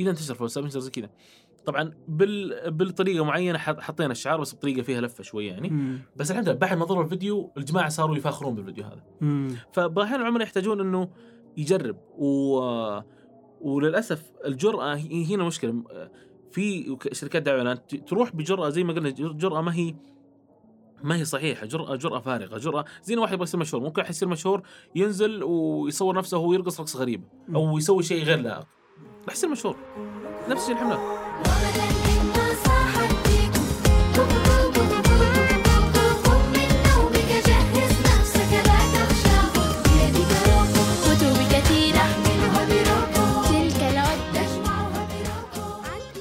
[0.00, 1.10] إذا انتشر في الواتساب انتشر زي كذا.
[1.66, 2.70] طبعا بال...
[2.70, 5.70] بالطريقة معينة حط- حطينا الشعار بس بطريقة فيها لفة شوية يعني.
[5.70, 5.98] مم.
[6.16, 9.02] بس الحمد لله بعد ما ظهر الفيديو الجماعة صاروا يفاخرون بالفيديو هذا.
[9.72, 11.08] فاحيانا العملاء يحتاجون إنه
[11.56, 11.96] يجرب.
[12.18, 13.00] و...
[13.60, 15.82] وللأسف الجرأة هي هنا مشكلة.
[16.52, 19.94] في شركات دعوة اعلانات تروح بجرأة زي ما قلنا جرأة ما هي
[21.02, 24.62] ما هي صحيحة جرأة جرأة فارغة جرأة زي واحد يبغى يصير مشهور ممكن يصير مشهور
[24.94, 27.24] ينزل ويصور نفسه وهو يرقص رقصه غريبه
[27.54, 28.66] أو يسوي شيء غير لائق
[29.24, 29.76] راح يصير مشهور.
[30.48, 31.59] نفس الشيء الحملات.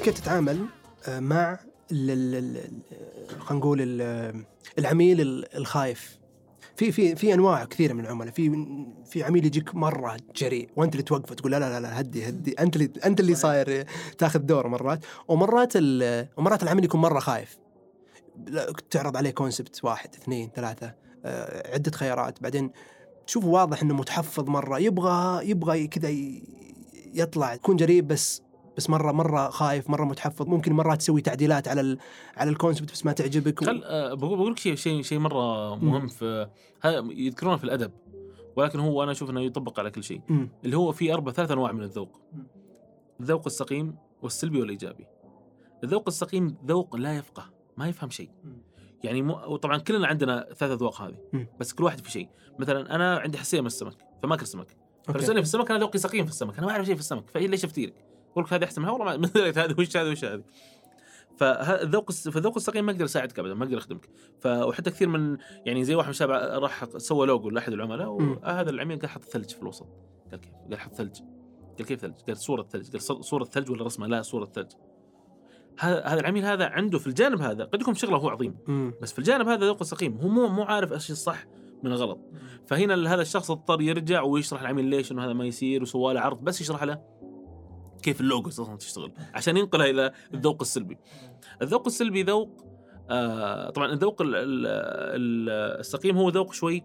[0.09, 0.65] كيف تتعامل
[1.07, 2.61] آه، مع خلينا
[3.51, 4.43] نقول ال-
[4.79, 6.17] العميل ال- الخايف.
[6.75, 8.33] في في في أنواع كثيرة من العملاء.
[8.33, 8.65] في
[9.05, 12.51] في عميل يجيك مرة جريء وأنت اللي توقفه تقول لا لا لا, هدي هدي.
[12.59, 13.85] أنت اللي أنت اللي صاير
[14.17, 15.05] تاخذ دور مرات.
[15.27, 15.73] ومرات
[16.37, 17.57] ومرات العميل يكون مرة خايف.
[18.89, 20.93] تعرض عليه كونسبت واحد اثنين ثلاثة
[21.25, 22.41] آه، عدة خيارات.
[22.43, 22.71] بعدين
[23.27, 26.09] تشوفه واضح إنه متحفظ مرة يبغى يبغى كذا
[27.13, 28.41] يطلع يكون جريء بس
[28.79, 30.47] بس مره مرة خايف مرة متحفظ.
[30.47, 31.97] ممكن مرات تسوي تعديلات على ال
[32.37, 36.49] على الكونسبت بس ما تعجبك خل آه، بقول لك شيء شيء شيء مرة مهم في
[36.81, 37.91] هذا يذكرونه في الأدب.
[38.55, 40.21] ولكن هو أنا أشوف إنه يطبق على كل شيء.
[40.29, 40.49] مم.
[40.65, 42.21] اللي هو في أربع ثلاث أنواع من الذوق.
[43.19, 45.07] الذوق السقيم والسلبي والإيجابي.
[45.83, 47.43] الذوق السقيم ذوق لا يفقه
[47.77, 48.29] ما يفهم شيء.
[49.03, 51.17] يعني مو وطبعا كلنا عندنا ثلاث أذواق هذه.
[51.33, 51.47] مم.
[51.59, 52.29] بس كل واحد في شيء.
[52.59, 54.67] مثلا أنا عندي حساسية من السمك فما أكل سمك.
[55.03, 56.57] فرسلني في السمك أنا ذوقي سقيم في السمك.
[56.57, 58.08] أنا ما أعرف شيء في السمك فليش أفتيرك؟
[58.39, 59.29] أقول لك هذا أحسن منها والله ما
[59.63, 60.41] هذا وش هذا وش هذا
[61.37, 64.09] فالذوق الس- فالذوق السقيم ما أقدر أساعدك ابدا ما أقدر أخدمك
[64.39, 68.09] ف وحتى كثير من يعني زي واحد من الشباب راح سوى لوجو لأحد العملاء.
[68.09, 69.87] وهذا العميل قال حط ثلج في الوسط
[70.31, 71.19] قال كيف؟ قال حط ثلج
[71.77, 74.71] قال كيف ثلج؟ قال صورة ثلج قال ص- صورة ثلج ولا رسمة؟ لا صورة ثلج
[75.79, 78.93] هذا العميل هذا عنده في الجانب هذا قد يكون شغله هو عظيم مم.
[79.01, 81.45] بس في الجانب هذا ذوق سقيم هو مو مو عارف إيش الصح
[81.83, 82.19] من الغلط
[82.67, 86.43] فهنا هذا الشخص اضطر يرجع ويشرح العميل ليش إنه هذا ما يصير وسوى له عرض
[86.43, 87.01] بس يشرح له
[88.03, 90.97] كيف اللوجو أصلا تشتغل عشان ينقلها إلى الذوق السلبي.
[91.61, 92.65] الذوق السلبي ذوق
[93.09, 96.83] آه طبعا الذوق ال- ال- ال- السقيم هو ذوق شوي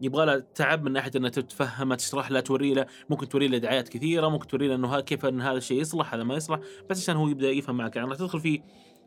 [0.00, 3.88] يبغى له تعب من ناحية انها تتفهمه تشرح له توري له ممكن توري له دعايات
[3.88, 6.60] كثيرة ممكن توري له إنه كيف ان هذا الشيء يصلح هذا ما يصلح
[6.90, 7.96] بس عشان هو يبدأ يفهم معك.
[7.96, 8.60] يعني راح تدخل في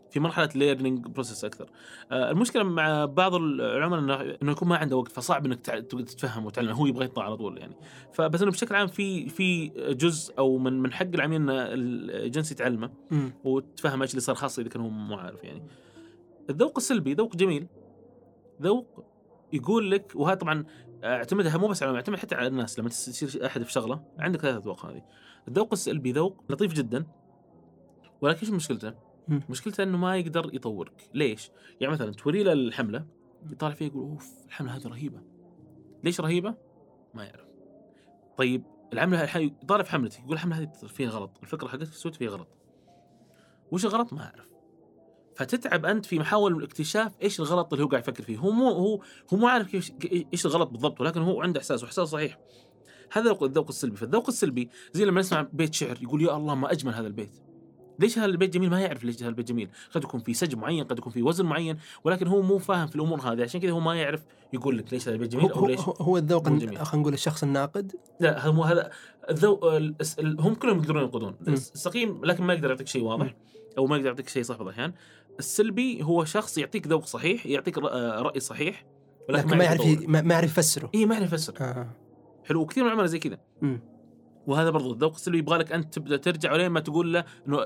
[0.10, 1.70] في مرحلة learning process أكثر.
[2.12, 6.72] آه، المشكلة مع بعض العملاء انه إنه يكون ما عنده وقت فصعب إنك تتفهم وتعلم.
[6.72, 7.76] هو يبغى يطلع على طول يعني.
[8.14, 12.90] فبس إنه بشكل عام في في جزء أو من من حق العميل إن الجنس يتعلمه.
[13.44, 15.64] وتفهم إيش اللي صار خاصه إذا كان هو مو عارف يعني.
[16.50, 17.68] الذوق السلبي ذوق جميل.
[18.62, 19.06] ذوق
[19.54, 20.66] يقول لك وهذا طبعا
[21.04, 22.80] أعتمدها مو بس على يعتمد حتى على الناس.
[22.80, 25.04] لما تصير أحد في شغلة عندك ثلاث اذواق هذه.
[25.48, 27.06] الذوق السلبي ذوق لطيف جدا.
[28.22, 31.10] ولكن إيش مشكلته؟ مشكلته إنه ما يقدر يطورك.
[31.14, 31.52] ليش؟
[31.82, 33.06] يعني مثلا توري له الحملة
[33.52, 35.22] يطالع فيها يقول أوف الحملة هذه رهيبة.
[36.04, 36.56] ليش رهيبة؟
[37.14, 37.48] ما يعرف.
[38.38, 38.64] طيب
[38.94, 42.48] العمله يطالع في حملتي يقول الحملة هذه فيها غلط الفكرة حقتك سويت فيها غلط.
[43.72, 44.48] وش الغلط؟ ما أعرف.
[45.36, 48.38] فتتعب أنت في محاوله اكتشاف إيش الغلط اللي هو قاعد يفكر فيه.
[48.38, 49.04] هو مو هو
[49.34, 49.92] هو مو عارف كيف
[50.34, 52.40] إيش الغلط بالضبط ولكن هو عنده إحساس وإحساس صحيح.
[53.12, 53.98] هذا الذوق السلبي.
[53.98, 57.47] فالذوق السلبي زي لما نسمع بيت شعر يقول يا الله ما أجمل هذا البيت.
[58.00, 59.70] ليش هذا البيت جميل؟ ما يعرف ليش هذا البيت جميل.
[59.94, 62.96] قد يكون في سجع معين قد يكون في وزن معين ولكن هو مو فاهم في
[62.96, 63.44] الأمور هذه.
[63.44, 64.24] عشان كذا هو ما يعرف
[64.54, 66.48] يقول لك ليش هذا البيت جميل هو, أو ليش هو, هو الذوق.
[66.48, 68.92] خلينا نقول الشخص الناقد؟ لا مو هذا
[69.30, 69.66] الذوق
[70.20, 71.36] هم كلهم يقدرون ينقدون.
[71.48, 73.36] السقيم لكن ما يقدر يعطيك شيء واضح
[73.78, 74.94] أو ما يقدر يعطيك شيء صح بعض الأحيان.
[75.40, 78.86] السلبي هو شخص يعطيك ذوق صحيح يعطيك رأ- رأي صحيح
[79.30, 80.90] لكن ما يعرف ما يعرف يفسره.
[80.96, 81.90] اي ما يعرف يفسر آه.
[82.46, 83.38] حلو وكثير من العملاء زي كذا.
[84.48, 85.38] وهذا برضو الذوق السلبي.
[85.38, 87.66] يبغى لك انت تبدأ ترجع ولين ما تقول له إنه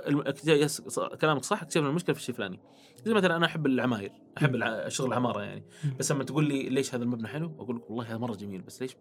[1.22, 2.60] كلامك صح اكتشفنا المشكلة في الشيء الفلاني.
[3.06, 5.64] زي مثلا أنا أحب العماير أحب الع- شغل العمارة يعني.
[6.00, 8.82] بس لما تقول لي ليش هذا المبنى حلو أقول لك والله هذا مرة جميل بس
[8.82, 8.96] ليش؟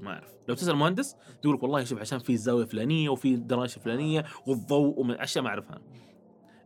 [0.00, 0.28] ما أعرف.
[0.48, 5.00] لو تسأل مهندس يقول لك والله شوف عشان في الزاويه الفلانيه وفي الدراجه الفلانيه والضوء
[5.00, 5.78] ومن أشياء ما أعرفها.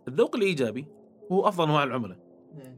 [0.08, 0.86] الذوق الإيجابي
[1.32, 2.18] هو أفضل أنواع العملاء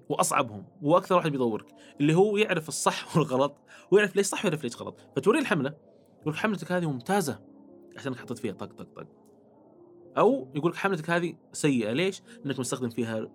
[0.09, 1.67] وأصعبهم وأكثر واحد بيطورك
[2.01, 3.57] اللي هو يعرف الصح والغلط
[3.91, 5.01] ويعرف ليش صح ويعرف ليش غلط.
[5.17, 5.75] فتوري الحملة.
[6.21, 7.41] يقول لك حملتك هذه ممتازة
[7.97, 9.07] عشان انك حطيت فيها طق طق طق.
[10.19, 11.93] أو يقول لك حملتك هذه سيئة.
[11.93, 13.29] ليش؟ انك مستخدم فيها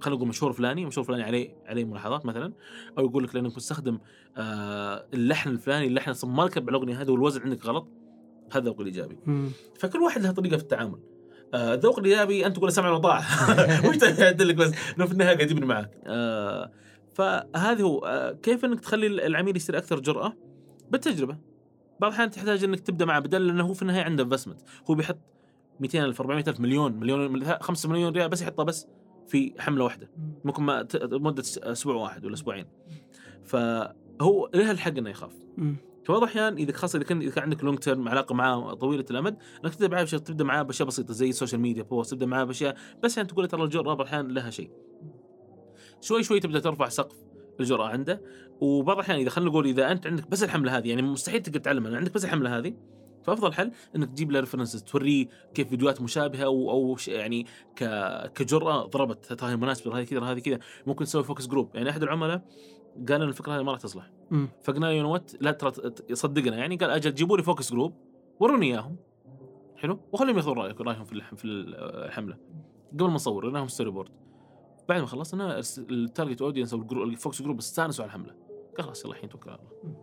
[0.00, 2.52] خلينا نقول مشهور فلاني مشهور فلاني عليه عليه ملاحظات مثلا.
[2.98, 3.98] أو يقول لك لأنك مستخدم
[4.36, 7.88] آه اللحن الفلاني اللحن أصلا ما ركب على الاغنيه هذه والوزن عندك غلط.
[8.52, 9.18] هذا الذوق الإيجابي.
[9.78, 11.00] فكل واحد له طريقة في التعامل.
[11.54, 13.22] آه، الذوق الإيجابي أنت تقول سمع وطاعه
[13.88, 13.96] وش
[14.40, 16.70] لك بس إنه في النهاية قاعد يبني معك آه،
[17.14, 20.32] فهذه هو آه، كيف إنك تخلي العميل يصير أكثر جرأة؟
[20.90, 21.38] بالتجربة.
[22.00, 25.18] بعض الأحيان تحتاج إنك تبدأ معه بدل لأنه هو في النهاية عنده investment هو بيحط
[25.80, 28.86] 200 400 ألف مليون مليون 5 مليون ريال بس يحطها بس
[29.28, 30.10] في حملة واحدة.
[30.44, 32.66] ممكن ما ت- مدة أسبوع واحد ولا أسبوعين.
[33.44, 35.76] فهو له الحق إنه يخاف؟ مم.
[36.04, 39.04] في بعض الأحيان إذا خاصة إذا كان إذا كان عندك long term علاقة معاه طويلة
[39.10, 42.26] الأمد إنك تبدأ معاه بشيء تبدأ معاه بأشياء بسيطة زي ال social media post تبدأ
[42.26, 44.70] معاه بأشياء بس يعني تقول ترى الجرأه بعض الأحيان لها شيء.
[46.00, 47.16] شوي شوي تبدأ ترفع سقف.
[47.60, 48.22] الجرأه عنده.
[48.60, 51.96] وبعض الأحيان إذا خلينا نقول إذا أنت عندك بس الحملة هذه يعني مستحيل تقدر تعلمها
[51.96, 52.74] عندك بس الحملة هذه
[53.24, 57.46] فأفضل حل إنك تجيب له references توريه كيف فيديوهات مشابهة أو ش- يعني
[57.76, 57.84] ك
[58.34, 62.42] كجرأة ضربت هذه مناسبة هذه كذا هذه كذا ممكن تسوي focus group يعني أحد العملاء
[63.08, 64.10] قال لنا الفكرة هذه ما راح تصلح.
[64.62, 65.72] فقلنا you what لا ترى
[66.10, 67.94] يصدقنا يعني قال أجل جيبوا لي focus group
[68.40, 68.96] وروني إياهم.
[69.76, 72.36] حلو؟ وخليهم ياخذون رايك رأيهم في الحملة.
[72.92, 74.10] قبل ما نصور لهم storyboard
[74.88, 78.34] بعد ما خلصنا ال target audience أو ال focus group استأنسوا على الحملة
[78.76, 79.98] قال خلاص يلا الحين توكل على الله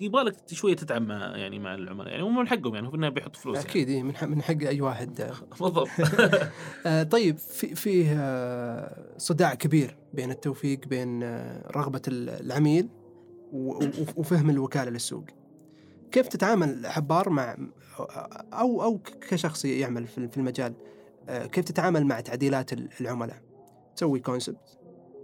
[0.00, 3.12] فيبغى لك شوية تتعب مع يعني مع العملاء يعني هم من حقهم يعني هو النهاية
[3.12, 5.18] بيحطوا فلوس أكيد إيه، من حق من حق أي واحد.
[5.18, 5.32] يعني.
[5.60, 5.88] بالضبط
[6.86, 12.88] آه، طيب في فيه آه، صداع كبير بين التوفيق بين آه، رغبة ال- العميل
[13.52, 15.24] وفهم الوكالة للسوق.
[16.12, 17.56] كيف تتعامل حبار مع
[18.52, 18.98] أو أو
[19.28, 20.74] كشخص يعمل في المجال
[21.28, 23.49] كيف تتعامل مع تعديلات ال- العملاء؟
[23.96, 24.78] تسوي كونسبت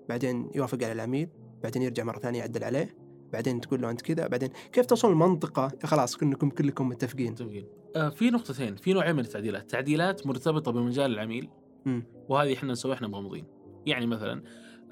[0.09, 1.29] بعدين يوافق على العميل
[1.63, 2.97] بعدين يرجع مرة ثانية يعدل عليه
[3.33, 7.33] بعدين تقول له أنت كذا بعدين كيف توصل المنطقة؟ خلاص كلكم كلكم متفقين.
[7.33, 7.67] متفقين.
[7.97, 9.71] آه في نقطتين في نوعين من التعديلات.
[9.71, 11.51] تعديلات مرتبطة بمجال العميل.
[11.87, 12.07] مم.
[12.29, 13.45] وهذه إحنا نسويها إحنا مغمضين.
[13.87, 14.43] يعني مثلا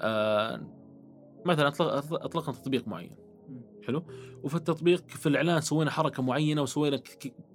[0.01, 0.67] آه
[1.45, 3.15] مثلا أطلق أطلقنا تطبيق معين.
[3.87, 4.03] حلو؟
[4.43, 7.01] وفي التطبيق في الإعلان سوينا حركة معينة وسوينا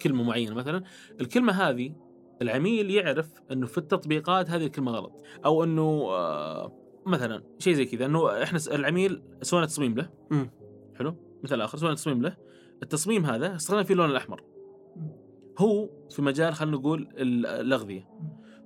[0.03, 0.55] كلمة معينة.
[0.55, 0.83] مثلا
[1.21, 1.95] الكلمة هذه
[2.43, 5.13] العميل يعرف إنه في التطبيقات هذه الكلمة غلط
[5.45, 6.73] أو إنه آه
[7.07, 10.11] مثلا شيء زي كذا إنه إحنا العميل سوينا تصميم له.
[10.31, 10.51] مم.
[10.99, 11.15] حلو؟
[11.45, 12.37] مثال آخر سوينا تصميم له.
[12.83, 14.43] التصميم هذا استخدمنا فيه اللون الأحمر.
[15.59, 18.09] هو في مجال خلينا نقول ال- الأغذية.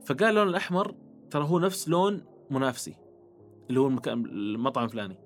[0.07, 0.95] فقال اللون الأحمر
[1.31, 2.97] ترى هو نفس لون منافسي
[3.68, 5.18] اللي هو المكان المطعم الفلاني.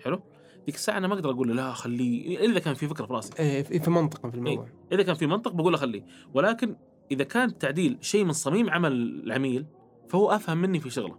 [0.00, 0.20] حلو؟
[0.66, 3.12] ذيك الساعة أنا ما أقدر أقول له لا خليه إلا اذا كان في فكرة في
[3.12, 3.32] راسي.
[3.38, 4.68] إيه، في في منطقه في الموضوع.
[4.92, 6.06] إذا كان في منطق بقول له خليه.
[6.34, 6.76] ولكن
[7.10, 8.92] إذا كان التعديل شيء من صميم عمل
[9.24, 9.66] العميل
[10.08, 11.18] فهو أفهم مني في شغلة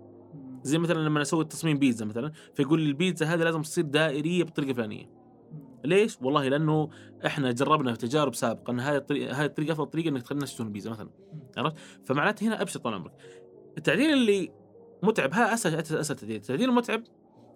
[0.63, 4.69] زي مثلا لما أسوي تصميم بيتزا مثلا فيقول لي البيتزا هذه لازم تصير دائرية بالطريقة
[4.69, 5.09] الفلانيه
[5.85, 6.89] ليش؟ والله لأنه
[7.25, 10.49] إحنا جربنا في تجارب سابقة إن هذه الطريقة هذه الطريقة أفضل طريقة إنك تخلي الناس
[10.51, 11.09] يشترون البيتزا مثلا
[11.57, 11.75] عرفت؟
[12.05, 13.11] فمعناته هنا أبشر طال عمرك.
[13.77, 14.51] التعديل اللي
[15.03, 17.03] متعب ها أسهل أسهل تعديل التعديل المتعب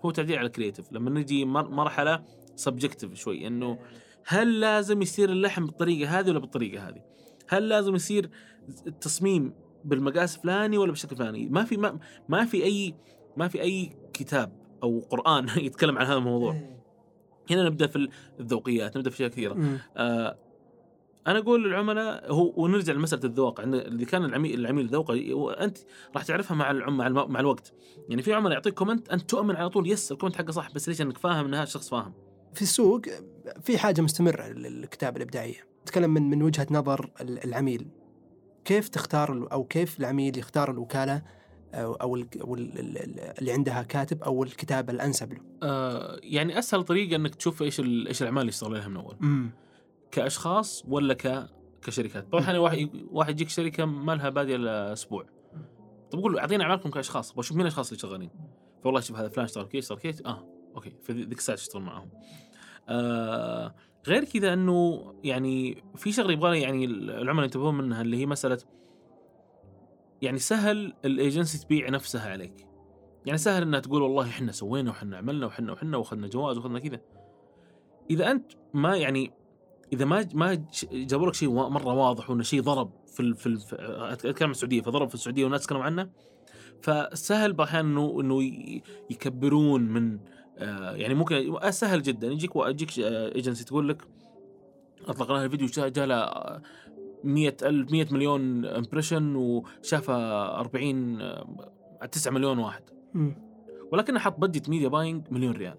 [0.05, 2.23] هو تعديل على ال creative لما نجي مر- مرحلة
[2.55, 3.79] subjective شوي إنه
[4.27, 7.01] هل لازم يصير اللحم بالطريقة هذه ولا بالطريقة هذه؟
[7.48, 8.30] هل لازم يصير
[8.88, 9.54] التصميم
[9.86, 12.96] بالمقاس فلاني ولا بشكل فلاني؟ ما في ما, ما في اي
[13.38, 14.52] ما في أي كتاب
[14.84, 16.56] أو قرآن يتكلم عن هذا الموضوع.
[17.52, 19.80] هنا نبدأ في الذوقيات، نبدأ في أشياء كثيرة.
[19.98, 20.38] آه
[21.28, 23.62] أنا أقول للعملاء هو ونرجع لمسألة الذوق.
[23.62, 25.78] عند اللي كان العميل العميل ذوقه أنت
[26.16, 27.74] راح تعرفها مع العم مع, مع الوقت.
[28.10, 30.89] يعني في عملاء يعطيك comment أنت تؤمن على طول yes ال comment حقه صح بس
[30.89, 32.14] ليش؟ انك فاهم إن هذا الشخص فاهم.
[32.54, 33.02] في السوق
[33.62, 35.74] في حاجة مستمرة للكتابة الإبداعية.
[35.86, 37.88] نتكلم من من وجهة نظر ال- العميل.
[38.65, 41.21] كيف تختار أو كيف العميل يختار الوكالة
[41.73, 46.19] أو أو, ال- أو ال- ال- ال- اللي عندها كاتب أو الكتابه الأنسب له؟ آه
[46.23, 49.15] يعني أسهل طريقة إنك تشوف إيش ال- إيش الأعمال اللي يشتغل عليها من أول.
[49.21, 49.51] امم
[50.11, 51.47] كأشخاص ولا ك
[51.81, 55.25] كشركات؟ طبعا أحيانا واحد واحد يجيك شركة ما لها بادية إلا أسبوع.
[56.11, 58.29] طب قول له اعطينا أعمالكم كأشخاص أبغى أشوف مين الأشخاص اللي شغالين.
[58.83, 62.09] فوالله شوف هذا فلان اشتغل كيف اشتغل كيف آه أوكي في ذيك الساعة تشتغل معاهم.
[62.89, 63.75] آه
[64.08, 68.58] غير كذا إنه يعني في شغلة يبغى يعني العملاء ينتبهون منها اللي هي مسألة
[70.22, 72.68] يعني سهل الإيجنسي تبيع نفسها عليك.
[73.26, 77.01] يعني سهل إنها تقول والله إحنا سوينا وحنا عملنا وحنا وحنا وأخذنا جوائز وأخذنا كذا.
[78.10, 79.32] إذا أنت ما يعني
[79.93, 83.60] إذا ما ما جابوا لك شيء مرة واضح وإنه شيء ضرب في ال في, ال
[83.60, 83.76] في
[84.12, 86.10] أتكلم عن السعودية فضرب في السعودية والناس تكلموا عنه
[86.82, 88.43] فسهل باحيانا انه إنه
[89.10, 90.20] يكبرون من
[90.95, 92.28] يعني ممكن سهل جدا.
[92.28, 94.01] يجيك يجيك ايجنسي تقول لك
[95.08, 96.62] أطلق لها الفيديو جا جا لها
[97.24, 102.84] 100 ألف 100 مليون impression وشافها 40 آه، 9 مليون واحد.
[103.14, 103.36] مم.
[103.91, 105.78] ولكنه حط budget media buying مليون ريال.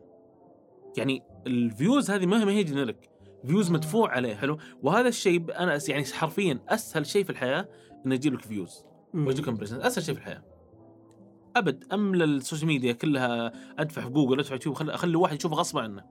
[0.96, 3.10] يعني ال views هذه ما هي ما هي generic
[3.46, 7.68] views مدفوع عليه حلو؟ وهذا الشيء أنا يعني حرفيا أسهل شيء في الحياة
[8.06, 8.84] إنه يجيب لك views.
[9.14, 10.42] ويجيك impression أسهل شيء في الحياة.
[11.58, 15.36] أبد املى ال social media كلها أدفع في جوجل أدفع في يوتيوب خلي اخلي واحد
[15.36, 16.04] يشوف غصب عنه.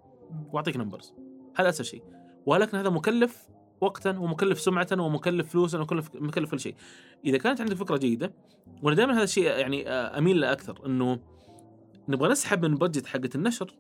[0.53, 1.13] وأعطيك numbers
[1.55, 2.03] هذا أسهل شيء.
[2.45, 3.49] ولكن هذا مكلف
[3.81, 6.75] وقتا ومكلف سمعه ومكلف فلوسا ومكلف مكلف كل شيء.
[7.25, 8.33] إذا كانت عندك فكرة جيدة
[8.83, 11.19] وأنا دائما هذا الشيء يعني آه، أميل له أكثر إنه
[12.09, 13.75] نبغى نسحب من ال budget حقت النشر.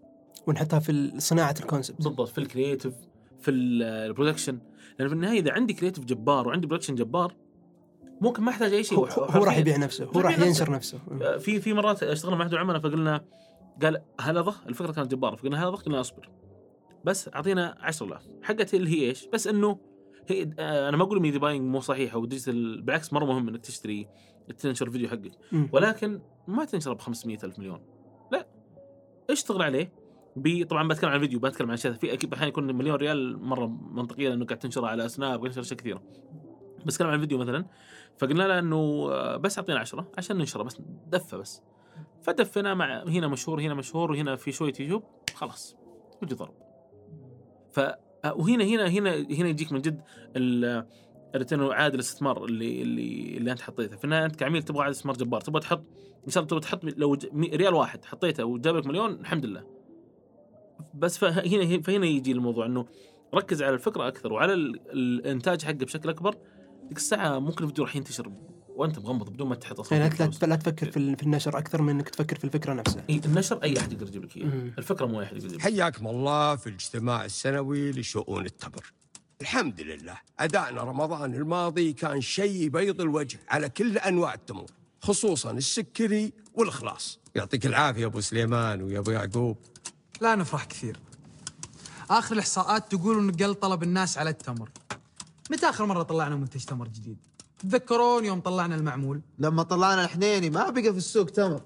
[0.47, 2.93] ونحطها في صناعة ال concept بالضبط في ال creative
[3.41, 4.59] في ال- production
[4.99, 7.33] لأن في النهاية إذا عندي creative جبار وعندي production جبار
[8.21, 8.97] ممكن ما احتاج أي شيء.
[8.97, 10.99] هو, هو راح يبيع نفسه هو راح ينشر نفسه.
[11.21, 13.25] آه، في في مرات اشتغلنا مع احد العملاء فقلنا
[13.81, 15.35] قال لحظة الفكرة كانت جبارة.
[15.35, 16.29] فقلنا لحظة قلنا أصبر.
[17.05, 19.79] بس أعطينا 10000 حقت اللي هي إيش؟ بس إنه
[20.27, 23.61] هي آه، أنا ما أقول media buying مو صحيحة و digital بالعكس مرة مهم إنك
[23.61, 24.07] تشتري
[24.57, 25.31] تنشر فيديو حقك.
[25.71, 27.81] ولكن ما تنشره ب 500 ألف مليون.
[28.31, 28.47] لا.
[29.29, 29.93] اشتغل عليه.
[30.35, 33.67] ب طبعا بتكلم عن الفيديو بتكلم عن اشياء في أكيد أحيانا يكون مليون ريال مرة
[33.91, 36.03] منطقية لأنه قاعد تنشره على سناب قاعد تنشر أشياء كثيرة.
[36.85, 37.65] بس اتكلم عن الفيديو مثلا.
[38.17, 40.77] فقلنا له إنه آه، بس أعطينا عشرة عشان ننشره بس
[41.07, 41.61] دفه بس.
[42.23, 45.03] فدفنا مع هنا مشهور هنا مشهور وهنا في شوية يوتيوب
[45.35, 45.75] خلاص
[46.23, 46.53] وجه ضرب.
[47.71, 50.01] ف آه، وهنا هنا هنا هنا يجيك من جد
[50.35, 50.85] ال
[51.35, 53.95] return عائد الاستثمار اللي اللي اللي أنت حطيته.
[53.97, 55.83] في النهايه أنت كعميل تبغى عائد استثمار جبار تبغى تحط
[56.25, 59.63] إن شاء الله تبغى تحط لو ريال واحد حطيته وجاب لك مليون الحمد لله.
[60.93, 62.85] بس فهنا فهنا يجي الموضوع إنه
[63.35, 66.35] ركز على الفكرة أكثر وعلى ال- الإنتاج حقه بشكل أكبر
[66.89, 68.31] ديك الساعة ممكن الفيديو راح ينتشر
[68.69, 70.47] وأنت مغمض بدون ما تحط أصلا يعني لا.
[70.47, 73.03] لا, تفكر في, ال- في النشر أكثر من إنك تفكر في الفكرة نفسها.
[73.09, 74.45] إيه، النشر أي أحد يقدر يجيب لك إياه.
[74.77, 78.93] الفكرة مو أي أحد يقدر يجيب لك حياكم الله في الاجتماع السنوي لشؤون التمر
[79.41, 84.65] الحمد لله أدائنا رمضان الماضي كان شيء يبيض الوجه على كل أنواع التمور
[85.01, 87.19] خصوصا السكري والإخلاص.
[87.35, 89.57] يعطيك العافية يا أبو سليمان ويا أبو يعقوب.
[90.21, 90.99] لا نفرح كثير.
[92.09, 94.69] آخر الإحصاءات تقول انه قل طلب الناس على التمر.
[95.51, 97.17] متى آخر مرة طلعنا منتج تمر جديد؟
[97.59, 101.61] تذكرون يوم طلعنا المعمول؟ لما طلعنا الحنيني ما بقى في السوق تمر.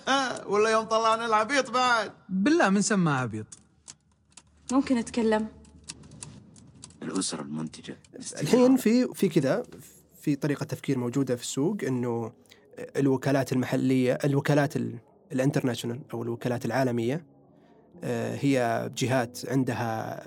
[0.52, 2.12] ولا يوم طلعنا العبيط بعد.
[2.28, 3.46] بالله من سماه عبيط.
[4.72, 5.48] ممكن أتكلم.
[7.02, 7.96] الأسرة المنتجة.
[8.40, 9.62] الحين في في كذا
[10.20, 12.32] في طريقة تفكير موجودة في السوق إنه
[12.96, 14.98] الوكالات المحلية الوكالات ال-
[15.32, 17.24] الانترناشونال أو الوكالات العالمية
[18.04, 20.22] آه، هي جهات عندها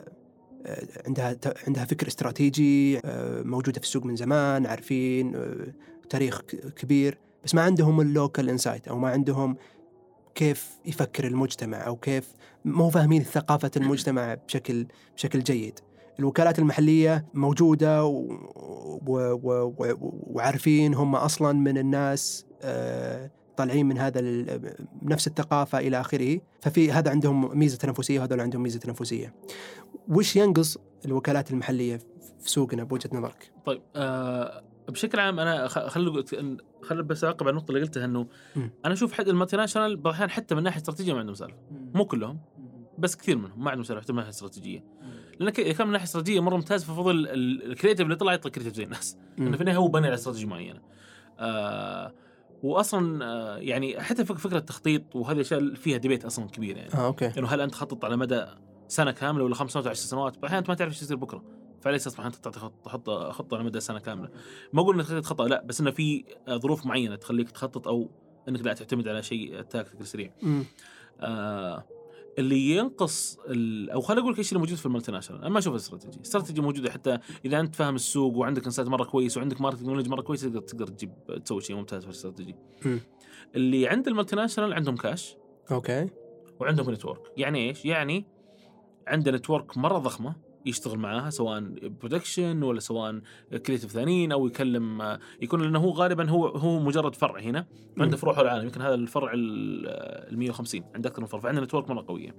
[1.05, 5.68] عندها ت- عندها فكر استراتيجي آه، موجودة في السوق من زمان عارفين آه،
[6.09, 6.41] تاريخ
[6.76, 9.57] كبير بس ما عندهم local insight أو ما عندهم
[10.36, 12.34] كيف يفكر المجتمع أو كيف
[12.66, 15.80] مو فاهمين ثقافة المجتمع بشكل بشكل جيد.
[16.20, 18.03] الوكالات المحلية موجودة.
[20.28, 24.76] وعارفين هم أصلا من الناس آه، طالعين من هذا ال...
[25.01, 29.34] نفس الثقافة إلى آخره، ففي هذا عندهم ميزة تنافسية وهذول عندهم ميزة تنافسية.
[30.08, 31.97] وش ينقص الوكالات المحلية
[32.39, 36.26] في سوقنا بوجهة نظرك؟ طيب آه بشكل عام أنا خ- خل
[36.84, 38.28] خل بس اعقب على النقطة اللي قلتها إنه.
[38.56, 41.56] أنا أشوف حد multinational بعض الاحيان حتى من ناحية استراتيجية ما عندهم سالفة
[41.93, 42.39] مو كلهم
[42.97, 44.84] بس كثير منهم ما عندهم سالفة حتى من ناحية استراتيجية
[45.39, 48.74] لأن اذا كان من ناحية استراتيجية مرة ممتاز ففضل ال- creative اللي طلع يطلع creative
[48.74, 49.18] زي الناس.
[49.38, 50.80] لأنه في النهاية هو بني على استراتيجية معينة
[51.39, 52.14] آه
[52.64, 56.93] واصلا آه يعني حتى فك- فكرة التخطيط وهذه الأشياء فيها debate أصلا كبير يعني.
[56.93, 57.32] آه okay.
[57.39, 58.45] إنه هل أنت تخطط على مدى
[58.88, 61.43] سنة كاملة ولا خمس سنوات ولا 10 سنوات؟ أحيانا أنت ما تعرف إيش يصير بكرة.
[61.82, 64.30] فعلى أساس أنت تحط خطه على مدى سنة كاملة.
[64.74, 68.10] ما أقول إنك تخطط لا بس إنه في آه، ظروف معينة تخليك تخطط أو
[68.49, 70.32] إنك لا تعتمد على شيء تاكتيك سريع.
[71.22, 71.84] آه
[72.40, 73.90] اللي ينقص ال...
[73.90, 75.41] أو خليني أقول لك إيش اللي موجود في multinational.
[75.42, 76.22] أنا ما أشوف strategy.
[76.22, 80.22] strategy موجودة حتى إذا أنت فاهم السوق وعندك insight مرة كويس وعندك marketing knowledge مرة
[80.22, 82.56] كويس تقدر تقدر تجيب تسوي شيء ممتاز في الاستراتيجي.
[83.56, 85.36] اللي عند ال multinational عندهم كاش
[85.72, 86.10] okay.
[86.60, 88.26] وعندهم network يعني إيش؟ يعني
[89.08, 90.36] عنده network مرة ضخمة.
[90.66, 91.63] يشتغل معاها سواء
[92.01, 93.20] production ولا سواء
[93.66, 97.66] creative ثانيين أو يكلم يكون لأنه هو غالبا هو هو مجرد فرع هنا
[97.97, 101.89] عنده فروع حول العالم يمكن هذا الفرع ال 150 عنده أكثر من فرع فعنده network
[101.89, 102.36] مرة قوية.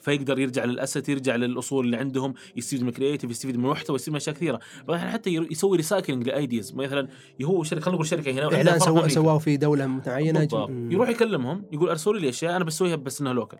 [0.00, 3.96] فيقدر يرجع لل assets يرجع للأصول اللي عندهم يستفيد من ال creative يستفيد من المحتوى
[3.96, 4.60] يستفيد من أشياء كثيرة.
[4.88, 6.74] الأحيان حتى يسوي recycling ل ideas.
[6.74, 7.08] مثلا
[7.44, 9.08] هو شركه خلينا نقول شركة هنا إعلان في سوا.
[9.08, 10.48] سواه في دولة معينة.
[10.70, 13.58] يروح يكلمهم يقول أرسلوا لي أشياء أنا بسويها بس إنها local.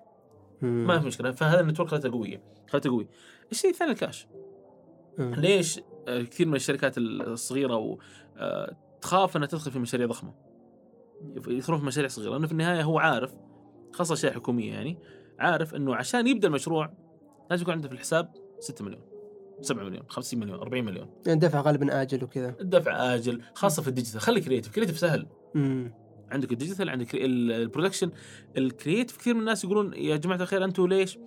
[0.63, 1.33] ما في مشكلة.
[1.33, 3.09] فهذا ال network خلته قوية خلته قوي.
[3.53, 4.27] الشيء الثاني الكاش
[5.19, 5.35] مم.
[5.35, 7.99] ليش آه، كثير من الشركات الصغيرة و
[8.37, 10.35] آه، تخاف إنها تدخل في مشاريع ضخمة.
[11.49, 13.35] يدخلون في مشاريع صغيرة لأنه في النهاية هو عارف
[13.93, 14.99] خاصة اشياء حكوميه يعني
[15.39, 16.93] عارف إنه عشان يبدأ المشروع
[17.51, 19.03] لازم يكون عنده في الحساب 6 مليون
[19.61, 21.09] 7 مليون 50 مليون 40 مليون.
[21.27, 22.55] يعني دفع غالبا آجل وكذا.
[22.61, 24.21] الدفع آجل خاصة في ال digital.
[24.21, 25.27] خلي creative creative سهل.
[25.55, 25.95] مم.
[26.31, 28.11] عندك ال digital عندك ال- ال production
[28.57, 31.19] ال creative كثير من الناس يقولون يا جماعة الخير أنتم ليش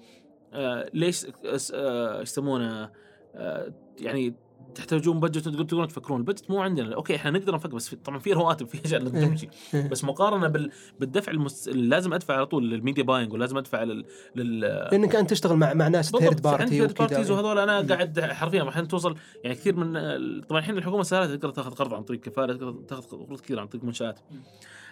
[0.93, 1.30] ليش آه،
[1.74, 2.91] آه، إيش يسمونه
[3.36, 4.36] آه يعني
[4.76, 6.20] تحتاجون budget تقدرون تفكرون.
[6.20, 6.95] ال budget مو عندنا.
[6.95, 9.26] okay إحنا نقدر نفكر بس في طبعا في رواتب في أشياء لازم إيه.
[9.26, 9.47] تمشي.
[9.74, 9.89] إيه.
[9.89, 11.68] بس مقارنة بال بالدفع المس...
[11.68, 14.60] اللي لازم أدفع على طول لل media buying ولازم أدفع لل, لل...
[14.60, 18.88] لأنك أنت تشتغل مع مع ناس third party third parties وهذول أنا قاعد حرفيا أحيانا
[18.88, 19.16] توصل.
[19.43, 19.93] يعني كثير من
[20.41, 23.68] طبعا الحين الحكومة سهلت تقدر تاخذ قرض عن طريق كفاله تقدر تاخذ قروض كثير عن
[23.68, 24.20] طريق منشآت.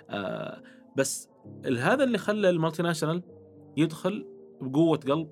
[0.10, 0.62] آه
[0.98, 1.30] بس
[1.66, 3.24] هذا اللي خلى ال multinational
[3.78, 4.28] يدخل
[4.62, 5.30] بقوة قلب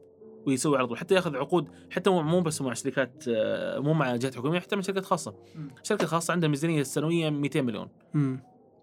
[0.47, 0.97] ويسوي على طول.
[0.97, 4.81] حتى ياخذ عقود حتى مو بس مع شركات آه، مو مع جهات حكومية حتى مع
[4.81, 5.35] شركات خاصة.
[5.83, 7.87] شركة خاصة عندها ميزانية سنوية 200 مليون.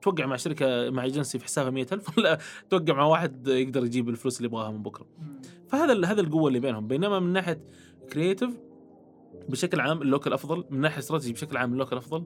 [0.03, 2.39] توقع مع شركة مع ايجنسي في حسابها 100000 ولا
[2.71, 5.07] توقع مع واحد يقدر يجيب الفلوس اللي يبغاها من بكرة.
[5.69, 6.89] فهذا هذا القوة اللي بينهم.
[6.89, 7.61] بينما من ناحية
[8.13, 8.51] creative
[9.49, 12.25] بشكل عام ال local أفضل من ناحية استراتيجي بشكل عام ال local أفضل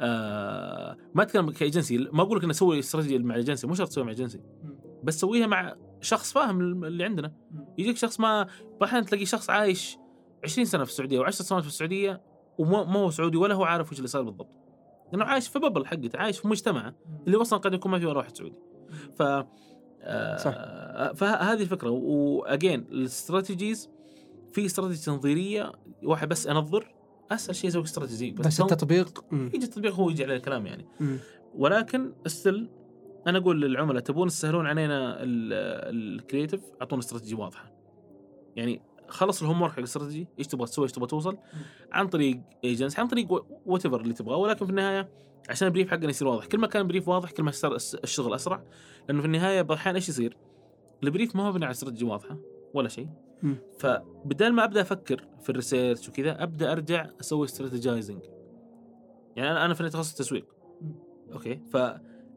[0.00, 4.04] آه ما أتكلم كايجنسي ما أقول لك إني أسوي استراتيجي مع agency مو شرط تسوي
[4.04, 4.40] مع ايجنسي
[5.04, 7.32] بس سويها مع شخص فاهم اللي عندنا.
[7.78, 8.46] يجيك شخص ما
[8.84, 9.98] أحيانا تلاقي شخص عايش
[10.44, 12.22] 20 سنة في السعودية و10 سنوات في السعودية
[12.58, 14.50] وما ما هو سعودي ولا هو عارف وش اللي صار بالضبط.
[15.12, 16.94] لأنه عايش في bubble حقته عايش في مجتمعه
[17.26, 18.56] اللي أصلا قد يكون ما في ولا واحد سعودي.
[19.18, 19.22] ف
[20.06, 20.52] آه، صح.
[21.14, 21.90] فهذه الفكرة.
[21.90, 23.90] واجين ال strategies
[24.52, 26.94] في استراتيجي تنظيرية واحد بس أنظر
[27.30, 29.24] أسهل شيء أسوي استراتيجي بس تن- التطبيق.
[29.32, 30.86] يجي التطبيق هو يجي عليه الكلام يعني.
[31.54, 32.70] ولكن still
[33.26, 37.72] أنا أقول للعملاء تبون تسهلون علينا ال- ال creative أعطونا استراتيجيه واضحة.
[38.56, 41.38] يعني خلص ال homework حق الاستراتيجي إيش تبغى تسوي إيش تبغى توصل؟
[41.92, 44.36] عن طريق ايجنس عن طريق وات اللي تبغاه.
[44.36, 45.08] ولكن في النهاية
[45.48, 46.46] عشان ال brief حقنا يصير واضح.
[46.46, 48.64] كل ما كان ال brief واضح كل ما صار الشغل أسرع.
[49.08, 50.36] لأنه في النهاية الاحيان إيش يصير؟
[51.04, 52.38] ال brief ما هو مبني على استراتيجيه واضحة
[52.74, 53.08] ولا شيء.
[53.78, 58.22] فبدال ما أبدأ أفكر في ال research وكذا أبدأ أرجع أسوي strategizing
[59.36, 60.46] يعني أنا أنا في تخصص تسويق
[61.32, 61.60] okay؟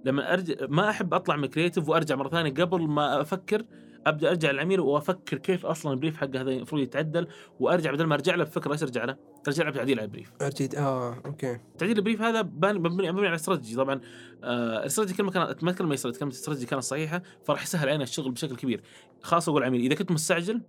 [0.07, 3.65] فلما أرجع ما أحب أطلع من creative وأرجع مرة ثانية قبل ما أفكر
[4.07, 7.27] أبدأ أرجع للعميل وأفكر كيف أصلا ال brief حقه هذا المفروض يتعدل
[7.59, 10.31] وأرجع بدل ما أرجع له بفكرة إيش أرجع له؟ أرجع له بتعديل على ال brief
[10.41, 11.59] ارجد آه okay.
[11.77, 14.01] تعديل ال brief هذا مبني مبني على استراتيجي طبعا.
[14.43, 18.31] آه الاستراتيجي كلمة كانت ما كلمه استراتيجي كلمة استراتيجي كانت صحيحة فراح يسهل علينا الشغل
[18.31, 18.83] بشكل كبير.
[19.21, 20.61] خاصه أقول العميل إذا كنت مستعجل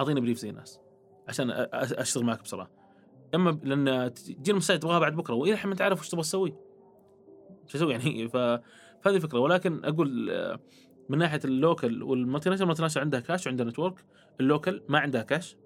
[0.00, 0.80] أعطيني brief زي الناس
[1.28, 2.70] عشان أشتغل معك بسرعة.
[3.34, 6.65] أما لأن تجي المستعجل تبغاها بعد بكرة وإلى الحين ما أنت عارف وش تبغى تسوي.
[7.66, 8.28] شو أسوي يعني.
[8.32, 8.36] ف...
[8.36, 10.60] فهذه الفكرة ولكن أقول آه،
[11.08, 14.04] من ناحية ال local وال multinational ال multinational عندها كاش وعندها network
[14.40, 15.56] ال local ما عندها كاش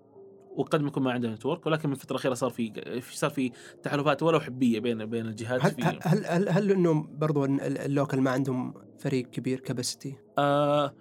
[0.56, 4.22] وقد ما يكون ما عندها network ولكن من الفترة الأخيرة صار في صار في تحالفات
[4.22, 7.78] ولو حبية بين بين الجهات هل في هل هل, هل, هل انه برضو ال- ال-
[7.78, 10.94] local ما عندهم فريق كبير capacity آه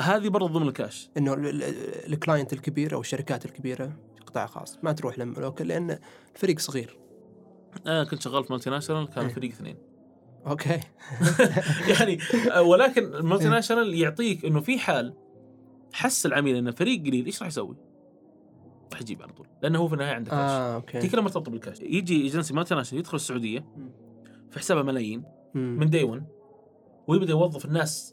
[0.00, 3.86] هذه برضه ضمن الكاش إنه ال- ال- client الكبير أو الشركات الكبيرة
[4.16, 5.98] في قطاع خاص ما تروح لل local لأن
[6.34, 6.98] الفريق صغير.
[7.86, 9.34] أنا كنت شغال في multinational كان إيه.
[9.34, 9.89] فريق اثنين.
[10.46, 10.80] Okay.
[11.98, 12.18] يعني
[12.52, 15.14] آه، ولكن ال multinational يعطيك إنه في حال
[15.92, 17.76] حس العميل إنه فريق قليل إيش راح يسوي؟
[18.92, 20.98] راح يجيب على طول لأنه هو في النهاية عنده كاش آه okay.
[20.98, 23.64] هي كلها مرتبطه بالكاش يجي agency multinational يدخل السعودية
[24.50, 25.22] في حسابه ملايين.
[25.54, 26.24] من day 1
[27.06, 28.12] ويبدأ يوظف الناس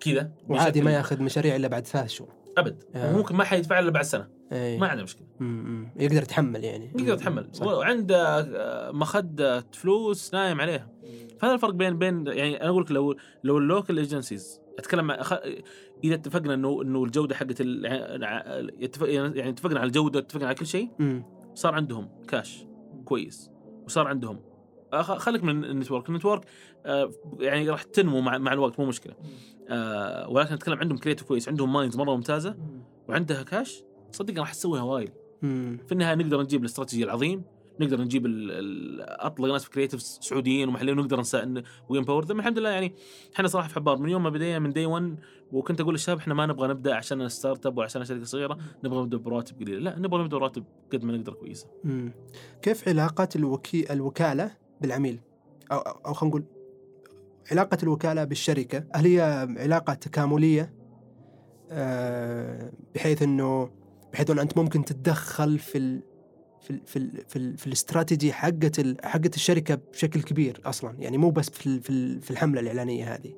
[0.00, 2.30] كذا وعادي ما ياخذ مشاريع إلا بعد ثلاث شهور.
[2.58, 2.82] أبد.
[2.94, 3.14] آه.
[3.14, 4.28] وممكن ما حيدفع إلا بعد سنة.
[4.52, 4.78] إيه.
[4.78, 5.26] ما عنده مشكلة.
[5.40, 5.88] مم.
[5.96, 6.90] يقدر يتحمل يعني.
[6.98, 7.50] يقدر يتحمل.
[7.60, 10.88] وعنده آه، مخدة فلوس نايم عليها.
[11.38, 15.14] فهذا الفرق بين بين يعني أنا أقول لك لو لو ال local agencies أتكلم مع
[15.14, 15.32] أخ...
[16.04, 17.84] إذا اتفقنا انه إنه الجودة حقت ال...
[19.34, 20.90] يعني اتفقنا على الجودة اتفقنا على كل شيء.
[21.54, 22.66] صار عندهم كاش
[23.04, 23.50] كويس
[23.84, 24.40] وصار عندهم.
[25.02, 26.08] خليك من ال network.
[26.08, 26.44] ال network
[26.86, 27.10] آه،
[27.40, 29.14] يعني راح تنمو مع, مع الوقت مو مشكلة.
[29.68, 32.56] آه، ولكن أتكلم عندهم creative كويس عندهم minds مرة ممتازة
[33.08, 33.82] وعندها كاش
[34.12, 35.10] صدق راح تسوي هوايل
[35.42, 35.78] مم.
[35.86, 37.42] في النهاية نقدر نجيب الاستراتيجي العظيم
[37.80, 38.26] نقدر نجيب
[39.00, 42.94] أطلق ناس في كريتيفز سعوديين ومحليين ونقدر نسا ويمباور ذم الحمد لله يعني
[43.34, 45.18] إحنا صراحة في حبار من يوم ما بدينا من دي 1
[45.52, 49.02] وكنت أقول للشباب إحنا ما نبغى نبدأ عشان ستارت اب ولا عشان شركه صغيرة نبغى
[49.02, 52.12] نبدأ برواتب قليله لا نبغى نبدأ براتب قد ما نقدر كويسه مم.
[52.62, 53.92] كيف علاقة الوكي...
[53.92, 54.50] الوكالة
[54.80, 55.20] بالعميل؟
[55.72, 56.44] أو أو خلينا نقول
[57.50, 60.74] علاقة الوكالة بالشركة هل هي علاقة تكاملية
[61.70, 63.70] آه، بحيث إنه
[64.12, 66.00] بحيث إنه أنت ممكن تتدخل في.
[66.66, 66.80] في.
[66.86, 67.24] في.
[67.28, 67.56] في.
[67.56, 68.96] في الاستراتيجي حقت ال...
[69.04, 71.80] حقت الشركة بشكل كبير أصلا يعني مو بس في.
[71.80, 72.22] في, ال...
[72.22, 73.32] في الحملة الإعلانية هذه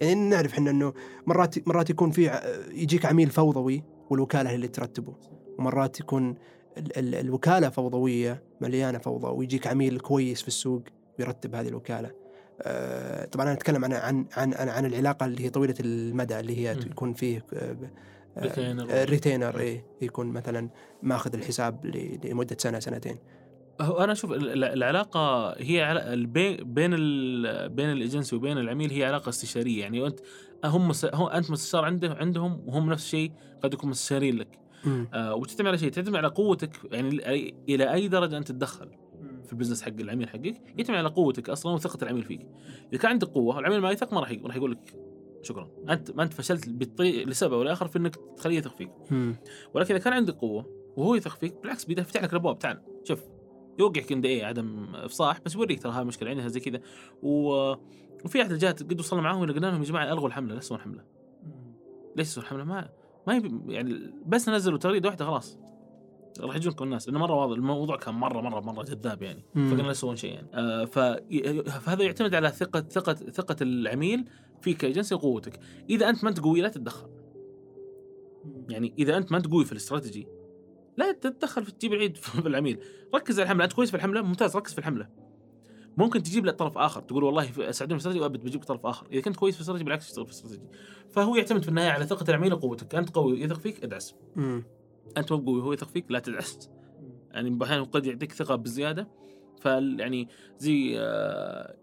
[0.00, 0.92] يعني نعرف إحنا إنه
[1.26, 2.40] مرات مرات يكون في
[2.72, 5.14] يجيك عميل فوضوي والوكالة هي اللي ترتبه
[5.58, 6.34] ومرات يكون
[6.78, 10.82] ال ال الوكالة فوضوية مليانة فوضى ويجيك عميل كويس في السوق
[11.18, 12.10] ويرتب هذه الوكالة.
[12.62, 16.74] آه، طبعا أنا أتكلم عن عن عن عن, العلاقة اللي هي طويلة المدى اللي هي
[16.74, 16.80] مم.
[16.80, 17.44] يكون فيه
[18.38, 18.92] Retainer.
[19.10, 20.70] retainer إيه يكون مثلا
[21.02, 21.86] ماخذ الحساب
[22.24, 23.16] لمدة سنة سنتين.
[23.80, 26.02] هو أنا أشوف ال- ال- العلاقة هي
[26.64, 30.20] بين ال بين الإيجنسي وبين العميل هي علاقة استشارية يعني انت
[30.64, 33.32] هم أنت مستشار عنده عندهم وهم نفس الشيء
[33.62, 34.58] قد يكون مستشارين لك.
[35.14, 38.88] آه وتعتمد على شيء تعتمد على قوتك يعني ال- إلى أي درجة أنت تتدخل
[39.46, 42.46] في ال business حق العميل حقك يعتمد على قوتك أصلا وثقة العميل فيك
[42.92, 44.94] إذا كان عندك قوة والعميل ما يثق ما راح راح يقول لك
[45.44, 45.70] شكرا.
[45.88, 48.90] انت ما أنت فشلت بالطريق لسبب أو لاخر في إنك تخليه يثق فيك.
[49.74, 50.66] ولكن إذا كان عندك قوة
[50.96, 52.58] وهو يثق فيك بالعكس بيفتح لك الأبواب.
[52.58, 53.22] تعال شوف
[53.78, 55.40] يوقعك عند إيه؟ عدم إفصاح.
[55.40, 56.80] بس يوريك ترى هاي مشكله عندها زي كذا.
[57.22, 57.50] و...
[58.24, 61.04] وفي أحد الجهات قد وصلنا معاهم قلنا لهم يا جماعة ألغوا الحملة لا تسوون حملة.
[62.16, 62.90] ليش تسوون حملة؟ ما
[63.26, 65.58] ما يعني بس نزلوا تغريدة واحدة خلاص.
[66.40, 69.44] راح يجونكم الناس لأنه مرة واضح الموضوع كان مرة مرة مرة جذاب يعني.
[69.54, 69.68] مم.
[69.68, 70.48] فقلنا لا تسوون شيء يعني.
[70.54, 70.84] آه.
[70.84, 74.24] فهذا يعتمد على ثقة ثقة ثقة العميل
[74.62, 75.60] فيك كايجنسي وقوتك.
[75.90, 77.08] إذا أنت ما أنت قوي لا تتدخل.
[78.68, 80.26] يعني إذا أنت ما أنت قوي في الاستراتيجي
[80.96, 82.78] لا تتدخل في تجيب العيد في العميل.
[83.14, 83.64] ركز على الحملة.
[83.64, 85.08] أنت كويس في الحملة؟ ممتاز ركز في الحملة.
[85.96, 89.06] ممكن تجيب له طرف آخر تقول والله ساعدوني في الاستراتيجي وأبد بجيب طرف آخر.
[89.12, 90.68] إذا كنت كويس في الاستراتيجي بالعكس اشتغل في الاستراتيجي.
[91.10, 92.94] فهو يعتمد في النهاية على ثقة العميل وقوتك.
[92.94, 94.14] أنت قوي يثق فيك ادعس.
[95.16, 96.70] أنت مو قوي هو يثق فيك لا تدعس
[97.30, 99.08] يعني أحيانا قد يعطيك ثقة بزيادة.
[99.60, 100.28] فال يعني
[100.58, 101.74] زي آه،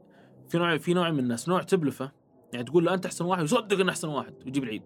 [0.49, 2.11] في نوع في نوع من الناس نوع تبلفه
[2.53, 4.83] يعني تقول له أنت أحسن واحد ويصدق إنه أحسن واحد ويجيب العيد.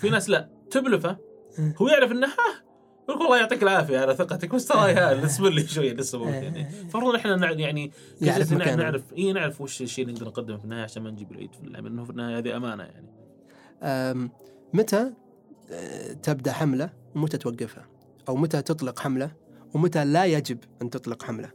[0.00, 1.16] في ناس لا تبلفه
[1.82, 2.62] هو يعرف إنه ها
[3.08, 4.92] يقول والله يعطيك العافية على ثقتك بس ترى
[5.24, 6.70] اصبر لي شوية لسه موجود يعني.
[6.90, 8.82] فالمفروض إحنا يعني يعرف كجنس نع- مكانه.
[8.82, 11.60] نعرف اي نعرف وش الشيء اللي نقدر نقدمه في النهاية عشان ما نجيب العيد في
[12.04, 13.08] في النهاية هذه أمانة يعني.
[14.74, 15.12] متى
[15.70, 17.88] آه، تبدأ حملة؟ ومتى توقفها؟
[18.28, 19.32] أو متى تطلق حملة
[19.74, 21.50] ومتى لا يجب أن تطلق حملة؟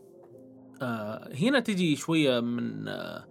[0.81, 3.25] آه هنا تجي شوية من آه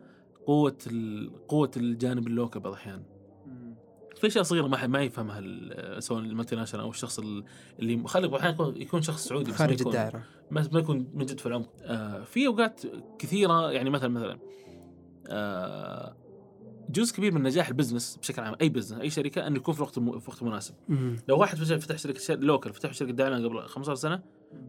[0.47, 3.03] قوة ال- قوة الجانب ال local بعض الأحيان
[4.17, 7.45] في اشياء صغيره ما ما يفهمها ال- سواء multinational أو الشخص ال-
[7.79, 10.23] اللي خلي أحيانا يكون, يكون شخص سعودي بس خارج الدائرة.
[10.53, 12.81] بس ما يكون من جد في العمق آه في أوقات
[13.19, 14.39] كثيرة يعني مثلا مثلا
[15.29, 16.17] آه
[16.91, 19.83] جزء كبير من نجاح ال business بشكل عام أي business أي شركة انه يكون في
[19.83, 20.75] وقت في وقت مناسب.
[20.89, 21.17] مم.
[21.29, 24.23] لو واحد فتح شركه شر- local فتح شركة دعايه قبل 15 سنة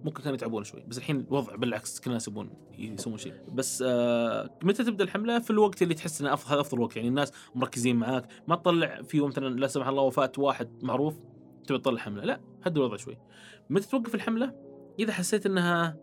[0.03, 0.83] ممكن كانوا يتعبون شوي.
[0.87, 3.33] بس الحين الوضع بالعكس كل الناس يبون يسوون شيء.
[3.53, 6.95] بس آه متى تبدأ الحملة؟ في الوقت اللي تحس إنه افضل هذا أفضل وقت.
[6.95, 8.27] يعني الناس مركزين معاك.
[8.47, 11.15] ما تطلع في مثلا لا سمح الله وفاة واحد معروف
[11.67, 13.17] تبي تطلع حمله لا هدي الوضع شوي.
[13.69, 14.53] متى توقف الحملة؟
[14.99, 15.97] إذا حسيت إنها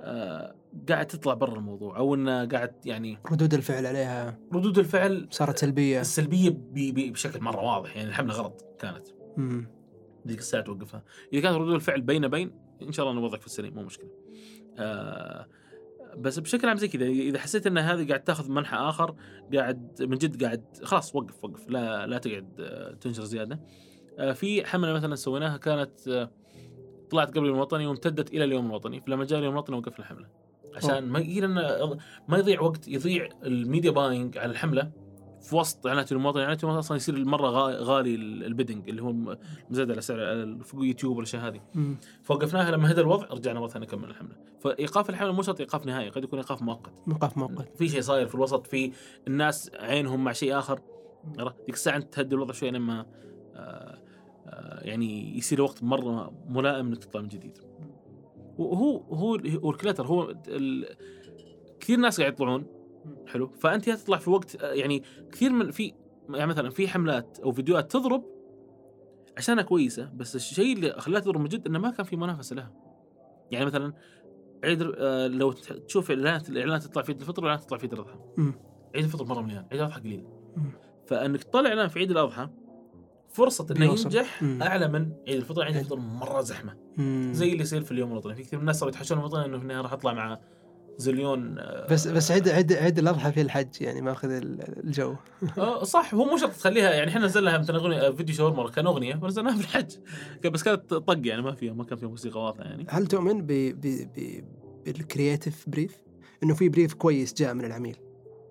[0.00, 0.54] آه
[0.88, 4.38] قاعد تطلع برا الموضوع أو انها قاعد يعني ردود الفعل عليها.
[4.52, 6.00] ردود الفعل صارت سلبية.
[6.00, 9.08] السلبية بي بي بشكل مرة واضح يعني الحمله غلط كانت.
[9.36, 9.68] مم.
[10.28, 11.04] ذيك الساعة توقفها.
[11.32, 12.50] إذا كانت ردود الفعل بين بين
[12.82, 14.10] إن شاء الله انه وضعك في السليم مو مشكلة.
[14.78, 15.46] آه
[16.18, 19.14] بس بشكل عام زي كذا إذا حسيت إن هذه قاعد تأخذ منحى آخر
[19.54, 21.68] قاعد من جد قاعد خلاص وقف وقف.
[21.68, 23.60] لا لا تقعد آه، تنشر زيادة.
[24.18, 26.30] آه في حملة مثلا سويناها كانت آه
[27.10, 29.00] طلعت قبل اليوم الوطني وامتدت إلى اليوم الوطني.
[29.00, 30.41] فلما جاء اليوم الوطني وقفنا الحملة.
[30.76, 31.98] عشان ما لنا
[32.28, 34.90] ما يضيع وقت يضيع ال media buying على الحملة
[35.42, 39.36] في وسط إعلانات المواطن إعلانات المواطن أصلا يصير مرة غا- غالي ال- bidding اللي هو
[39.70, 40.18] مزاد على سعر
[40.64, 41.60] في يوتيوب والأشياء هذه.
[42.22, 44.36] فوقفناها لما هدى الوضع رجعنا مرة ثانية نكمل الحملة.
[44.60, 46.92] فإيقاف الحملة مو شرط إيقاف نهائي قد يكون إيقاف مؤقت.
[47.06, 48.92] موقف موقت في شيء صاير في الوسط في
[49.28, 50.80] الناس عينهم مع شيء آخر.
[51.38, 53.06] عرفت؟ ديك الساعة أنت تهدي الوضع شوي لما
[53.54, 53.98] آه،
[54.46, 57.58] آه، يعني يصير وقت مرة ملائم إنك تطلع من جديد.
[58.58, 60.34] وهو هو هو ال clutter هو.
[61.80, 62.66] كثير ناس قاعد يطلعون
[63.26, 65.92] حلو فأنت تطلع في وقت يعني كثير من في
[66.30, 68.24] يعني مثلا في حملات أو فيديوهات تضرب
[69.36, 72.72] عشانها كويسة بس الشيء اللي خلاها تضرب من جد إنه ما كان في منافسة لها.
[73.50, 73.92] يعني مثلا
[74.64, 78.18] عيد آه، لو تشوف إعلانات الإعلانات تطلع في عيد الفطر والاعلانات تطلع في عيد الأضحى.
[78.94, 80.26] عيد الفطر مرة مليان، عيد الأضحى قليل.
[81.06, 82.48] فأنك تطلع إعلان في عيد الأضحى
[83.32, 83.84] فرصة إنه.
[83.84, 84.62] ينجح مم.
[84.62, 86.76] أعلى من عيد الفطر، عيد الفطر مرة زحمة.
[86.96, 87.30] مم.
[87.34, 89.62] زي اللي يصير في اليوم الوطني، في كثير من الناس صاروا يتحشون الوطني إنه في
[89.62, 90.38] النهايه راح أطلع مع
[90.98, 95.14] زليون آه، بس بس عيد عيد عيد الأضحى في الحج يعني ماخذ ال- الجو
[95.58, 99.20] آه صح هو مو شرط تخليها يعني إحنا نزلنا مثلا أغنية فيديو شاورما كان أغنية
[99.22, 99.92] ونزلناها في الحج
[100.50, 103.46] بس كانت طق يعني ما فيها ما كان فيها موسيقى واضحة يعني هل تؤمن ب
[103.52, 103.80] ب
[104.16, 104.44] ب
[104.86, 106.02] بال creative brief؟
[106.42, 107.96] إنه في brief كويس جاء من العميل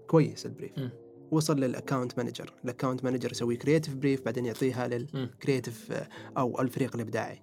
[0.08, 0.90] كويس ال brief مم.
[1.32, 6.08] وصل لل account manager، ال account manager يسوي creative brief بعدين يعطيها لل creative آه،
[6.38, 7.42] أو الفريق الإبداعي.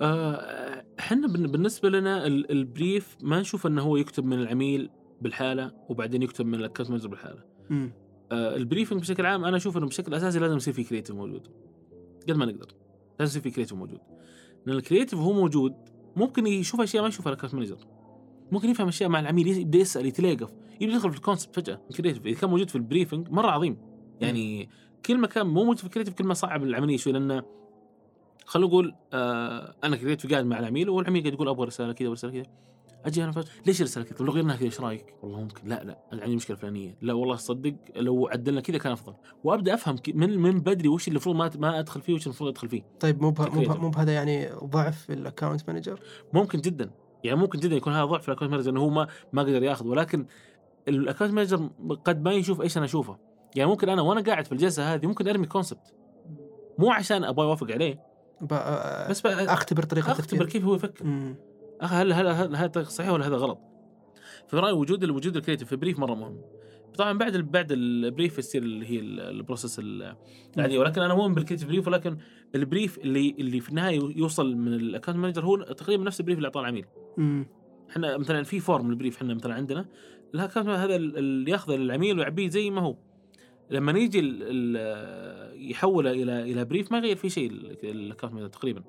[0.00, 4.90] آه، إحنا بالن- بالنسبة لنا ال- brief ما نشوف إنه هو يكتب من العميل
[5.22, 7.44] بالحالة وبعدين يكتب من ال account manager بالحالة.
[8.32, 11.48] آه، ال briefing بشكل عام أنا أشوف إنه بشكل أساسي لازم يصير في creative موجود.
[12.28, 12.66] قد ما نقدر.
[13.20, 14.00] لازم يصير في creative موجود.
[14.66, 15.74] لأن ال creative هو موجود
[16.16, 17.78] ممكن يشوف أشياء ما يشوفها ال account manager.
[18.52, 22.26] ممكن يفهم أشياء مع العميل يبدأ يسأل يتلاقف يبدأ يدخل في ال concept فجأة creative
[22.26, 23.76] إذا كان موجود في ال briefing مرة عظيم
[24.20, 24.68] يعني
[25.06, 27.42] كل ما كان مو موجود في ال creative كل ما صعب العملية شوي لأنه
[28.44, 32.32] خلينا نقول آه أنا creative قاعد مع العميل والعميل قاعد يقول أبغى رسالة كذا ورسالة
[32.32, 32.52] كذا
[33.04, 36.22] أجي أنا فجأة ليش الرسالة كذا؟ لو غيرناها كذا إيش رأيك؟ والله ممكن لا لا
[36.22, 40.60] عندي مشكلة فلانية، لا والله صدق لو عدلنا كذا كان أفضل، وأبدأ أفهم من من
[40.60, 42.82] بدري وش اللي المفروض ما ما أدخل فيه وش المفروض أدخل فيه.
[43.00, 43.74] طيب مو مو.
[43.74, 46.00] مو بهذا يعني ضعف ال account manager؟
[46.32, 46.90] ممكن جدا
[47.24, 49.62] يعني ممكن جدا يكون هذا ضعف في ال account manager إنه هو ما ما قدر
[49.62, 50.26] ياخذ ولكن
[50.88, 51.70] ال account manager
[52.04, 53.18] قد ما يشوف إيش أنا أشوفه
[53.56, 55.94] يعني ممكن أنا وأنا قاعد في الجلسة هذه ممكن أرمي concept
[56.78, 58.08] مو عشان أبغى أوافق عليه
[59.10, 60.46] بس أختبر طريقة أختبر.
[60.46, 61.04] كيف هو يفكر
[61.80, 63.58] هل هل هل هذا صحيح ولا هذا غلط؟
[64.48, 66.40] في رأيي وجود الوجود ال creative في brief مرة مهم.
[66.96, 70.16] طبعا بعد ال- بعد ال brief يصير اللي هي ال- process ال-
[70.56, 72.16] العادية ولكن أنا مؤمن بال creative brief ولكن
[72.54, 76.23] ال brief اللي اللي في النهاية يوصل من ال account manager هو تقريبا نفس ال
[76.23, 76.84] brief اللي اعطاه العميل.
[77.90, 79.86] إحنا مثلا في form ال brief إحنا مثلا عندنا
[80.34, 82.96] ال account هذا ال- اللي ياخذه للعميل ويعبيه زي ما هو.
[83.70, 84.18] لما يجي
[85.70, 88.82] يحوله إلى إلى brief ما يغير فيه شيء ال- ال account تقريبا.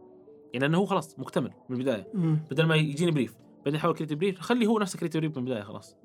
[0.54, 2.08] يعني إنه هو خلاص مكتمل من البداية.
[2.52, 3.36] بدل ما يجيني brief
[3.70, 5.96] بعدين يحول creative brief خلي هو نفسه creative brief من البداية خلاص.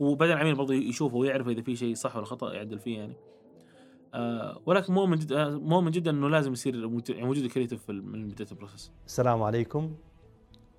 [0.00, 3.16] وبعدين العميل برضه يشوفه ويعرف إذا في شيء صح ولا خطأ يعدل فيه يعني.
[4.14, 7.92] آه ولكن مؤمن جدا مؤمن جدا إنه لازم يصير موجود- يعني وجود ال creative في
[7.92, 9.94] ال- من بدايه ال process السلام عليكم.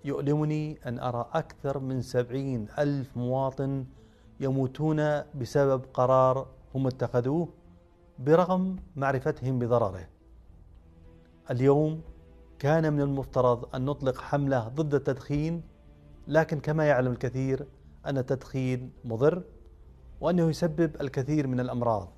[0.05, 3.85] يؤلمني أن أرى أكثر من سبعين ألف مواطن
[4.39, 4.97] يموتون
[5.35, 7.49] بسبب قرار هم اتخذوه
[8.19, 10.07] برغم معرفتهم بضرره.
[11.51, 12.01] اليوم
[12.59, 15.61] كان من المفترض أن نطلق حملة ضد التدخين
[16.27, 17.67] لكن كما يعلم الكثير
[18.05, 19.43] أن التدخين مضر
[20.21, 22.13] وأنه يسبب الكثير من الأمراض.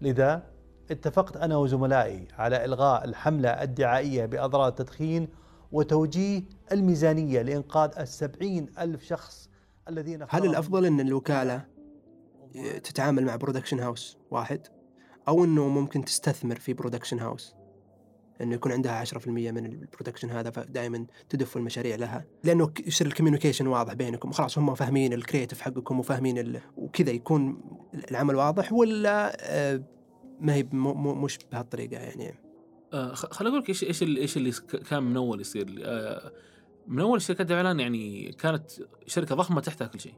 [0.00, 0.42] لذا
[0.90, 5.28] اتفقت أنا وزملائي على إلغاء الحملة الدعائية بأضرار التدخين
[5.72, 6.42] وتوجيه
[6.72, 9.50] الميزانية لإنقاذ السبعين ألف شخص
[9.88, 11.64] الذين هل خرجوا الأفضل أن الوكالة
[12.82, 14.60] تتعامل مع production house واحد؟
[15.28, 17.54] أو أنه ممكن تستثمر في production house
[18.40, 22.24] إنه يكون عندها 10% من ال production هذا فدائما تدف المشاريع لها.
[22.44, 24.32] لأنه يصير ال communication واضح بينكم.
[24.32, 26.60] خلاص هم فاهمين ال creative حقكم وفاهمين.
[26.76, 27.60] وكذا يكون
[28.10, 29.82] العمل واضح ولا آه،
[30.40, 32.34] ما هي مش بهالطريقة يعني.
[32.92, 34.52] آه خليني أقول لك إيش إيش إيش اللي
[34.90, 35.82] كان من اول يصير.
[35.84, 36.32] آه
[36.86, 38.70] من اول شركات الاعلان يعني كانت
[39.06, 40.14] شركة ضخمة تحتها كل شيء.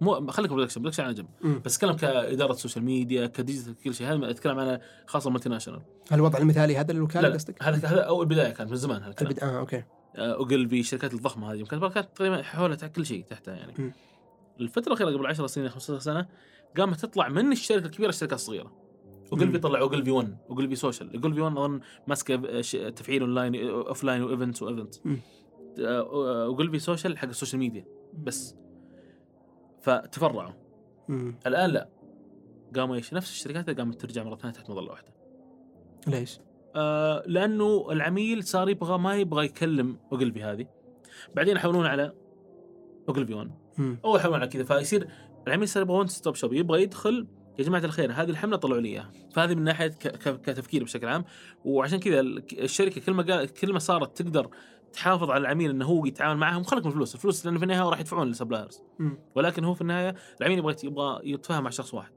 [0.00, 1.28] مو خليك production production على جنب.
[1.64, 5.80] بس اتكلم كاداره social media ك digital كل شيء هذا أتكلم عن خاصة multinational
[6.12, 9.40] الوضع المثالي هذا الوكاله قصدك؟ هذا هذا أول البدايه كانت من زمان هذا البد...
[9.40, 9.82] آه أوكي.
[10.16, 13.72] آه، اوجلفي الشركات الضخمة هذه كانت كانت تقريبا حولها كل شيء تحتها يعني.
[13.78, 13.92] م.
[14.60, 16.26] الفترة الأخيرة قبل 10 سنين 15 سنة
[16.76, 18.72] قامت تطلع من الشركة الكبيرة الشركات الصغيرة.
[19.32, 19.58] اوجلفي.
[19.58, 24.62] طلع اوجلفي 1 اوجلفي social اوجلفي 1 أظن ماسكه ش- تفعيل online offline و events
[24.62, 25.02] و events.
[25.78, 27.84] اوجلفي social حق ال social media
[28.18, 28.54] بس
[29.82, 30.52] فتفرعوا.
[31.08, 31.38] مم.
[31.46, 31.88] الآن لا.
[32.76, 35.12] قاموا إيش؟ نفس الشركات قامت ترجع مرة ثانية تحت مظلة واحدة.
[36.06, 36.38] ليش؟
[36.76, 40.66] آه لأنه العميل صار يبغى ما يبغى يكلم اوجلفي هذه.
[41.34, 42.12] بعدين يحولون على
[43.08, 43.98] اوجلفي 1 مم.
[44.04, 44.64] أو يحولون على كذا.
[44.64, 45.08] فيصير
[45.46, 47.26] العميل صار يبغى one stop shop يبغى يدخل
[47.58, 49.10] يا جماعة الخير هذه الحملة طلعوا لي إياها.
[49.34, 49.86] فهذه من ناحية
[50.16, 51.24] كتفكير بشكل عام.
[51.64, 54.50] وعشان كذا ال- الشركة كل ما كل ما صارت تقدر
[54.92, 58.00] تحافظ على العميل إنه هو يتعامل معهم خلك من الفلوس الفلوس لأنه في النهاية راح
[58.00, 58.82] يدفعون لل suppliers.
[59.34, 62.12] ولكن هو في النهاية العميل يبغى يبغى يتفاهم مع شخص واحد.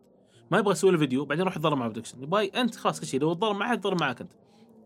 [0.51, 2.23] ما يبغى يسوي له فيديو بعدين يروح يتضارب مع ال production.
[2.23, 4.31] يبغى أنت خلاص كل شيء لو تضارب معه يتضارب معك أنت.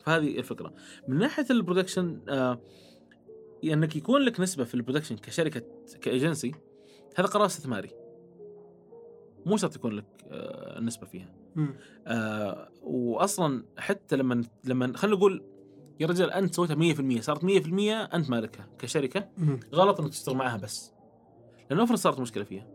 [0.04, 0.74] فهذه الفكرة.
[1.08, 2.62] من ناحية ال production آه
[3.64, 5.62] إنك يكون لك نسبة في ال production كشركة
[6.02, 6.52] كإيجنسي
[7.16, 7.90] هذا قرار استثماري.
[9.46, 11.36] مو شرط يكون لك آه نسبة فيها.
[12.08, 15.44] آه واصلا حتى لما لما خلينا نقول
[16.00, 16.76] يا رجال أنت سويتها
[17.18, 17.46] 100% صارت 100%
[18.16, 19.28] أنت مالكها كشركة.
[19.74, 20.92] غلط إنك تشتغل معاها بس.
[21.70, 22.68] لأنه أفرض صارت مشكلة فيها.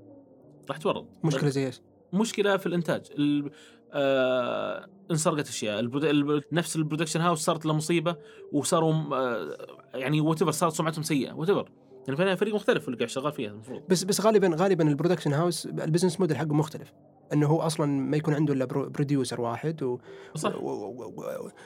[0.68, 1.06] راح تورط.
[1.24, 1.80] مشكلة زي إيش؟
[2.12, 3.02] مشكلة في الإنتاج.
[3.18, 3.50] ال-
[3.92, 5.80] آه انسرقت أشياء.
[5.80, 6.04] البرود...
[6.04, 8.16] الب- نفس ال production house صارت له مصيبة
[8.52, 9.56] وصاروا آه
[9.94, 11.32] يعني what صارت سمعتهم سيئة.
[11.32, 11.66] what
[12.08, 13.82] يعني النهاية فريق مختلف اللي قاعد شغال فيها المفروض.
[13.88, 16.92] بس بس غالبا غالبا ال production house ال business model حقه مختلف.
[17.32, 19.98] إنه هو أصلا ما يكون عنده إلا برو- producer واحد و
[20.34, 20.52] صح.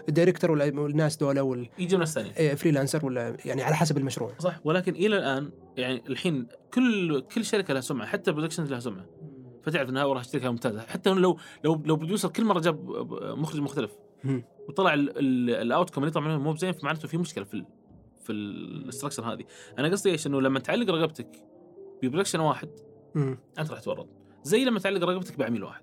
[0.09, 2.31] ال director والناس دول وال يجي ناس ثانية.
[2.37, 4.33] إيه، freelancer ولا يعني على حسب المشروع.
[4.39, 4.61] صح.
[4.65, 9.07] ولكن إلى الآن يعني الحين كل كل شركة لها سمعة حتى ال production لها سمعة.
[9.65, 10.81] فتعرف إنها وراها شركه ممتازة.
[10.81, 12.91] حتى لو لو لو producer كل مرة جاب
[13.39, 13.91] مخرج مختلف.
[14.69, 17.65] وطلع ال outcome اللي يطلع منه مو بزين فمعناته في مشكلة في
[18.27, 19.45] في ال structure هذه.
[19.79, 21.45] أنا قصدي إيش؟ إنه لما تعلق رقبتك
[22.03, 22.69] ب production واحد
[23.15, 23.39] مم.
[23.59, 24.09] أنت راح تورط.
[24.43, 25.83] زي لما تعلق رقبتك بعميل واحد.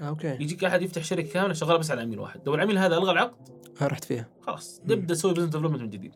[0.00, 0.28] آه، أوكي.
[0.28, 2.40] يجيك أحد يفتح شركة كاملة شغالة بس على عميل واحد.
[2.46, 3.48] لو العميل هذا ألغى العقد
[3.82, 4.28] آه، رحت فيها.
[4.40, 6.14] خلاص نبدا نسوي business development من جديد.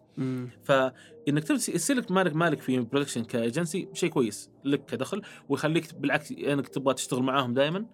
[0.65, 5.95] فإنك تبدأ يصير لك مالك مالك في production ك agency شيء كويس لك كدخل ويخليك
[5.95, 7.87] بالعكس إنك تبغى تشتغل معاهم دائما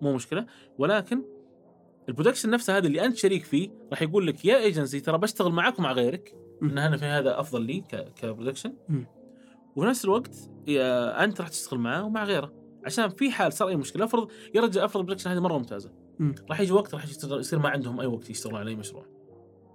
[0.00, 0.46] مو مشكلة.
[0.78, 1.22] ولكن
[2.08, 5.52] ال production نفسه هذا اللي أنت شريك فيه راح يقول لك يا ايجنسي ترى بشتغل
[5.52, 6.45] معاك ومع غيرك.
[6.62, 7.84] إن أنا في هذا أفضل لي
[8.16, 8.72] ك production.
[9.76, 10.36] وفي نفس الوقت
[10.68, 12.52] أنت راح تشتغل معاه ومع غيره.
[12.84, 15.90] عشان في حال صار أي مشكلة أفرض يا رجال افرض ال production هذه مرة ممتازة.
[16.18, 16.34] مم.
[16.50, 19.06] راح يجي وقت راح يصير ما عندهم أي وقت يشتغلون على أي مشروع.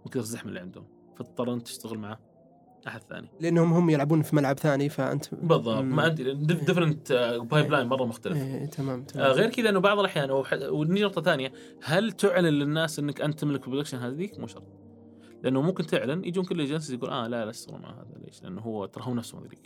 [0.05, 0.85] من كثر الزحمة اللي عندهم.
[1.15, 2.19] فتضطر انت تشتغل مع
[2.87, 3.29] أحد ثاني.
[3.39, 5.83] لأنهم هم يلعبون في ملعب ثاني فأنت بالضبط.
[5.83, 7.11] ما عندي different
[7.51, 8.37] pipeline مرة مختلف.
[8.37, 9.25] إيه تمام تمام.
[9.25, 10.31] آه غير كذا إنه بعض الأحيان
[10.69, 11.51] ونجي نقطه ثانية.
[11.83, 14.63] هل تعلن للناس إنك أنت تملك ال production هذيك؟ مو شرط.
[15.43, 18.61] لأنه ممكن تعلن يجون كل agencies يقول آه لا لا اشتغل مع هذا ليش؟ لأنه
[18.61, 19.59] هو ترى هو نفسه مدريك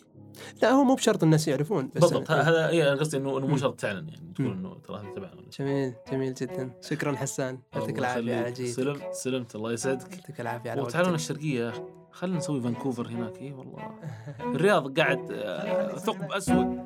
[0.62, 3.58] لا هو مو بشرط الناس يعرفون بس بالضبط أنا- هذا اي أنا قصدي إنه مو.
[3.58, 4.48] شرط تعلن يعني تقول.
[4.52, 5.42] إنه ترى هذا تبعنا.
[5.60, 6.72] جميل جميل جدا.
[6.82, 8.56] شكرا حسان يعطيك العافية على يخليك.
[8.56, 10.14] جيد سلمت سلمت الله يسعدك.
[10.18, 11.74] يعطيك العافية على وتعالوا الشرقية
[12.12, 13.38] خلينا نسوي فانكوفر هناك.
[13.42, 14.00] اي والله.
[14.40, 16.80] الرياض قاعد آه، ثقب أسود.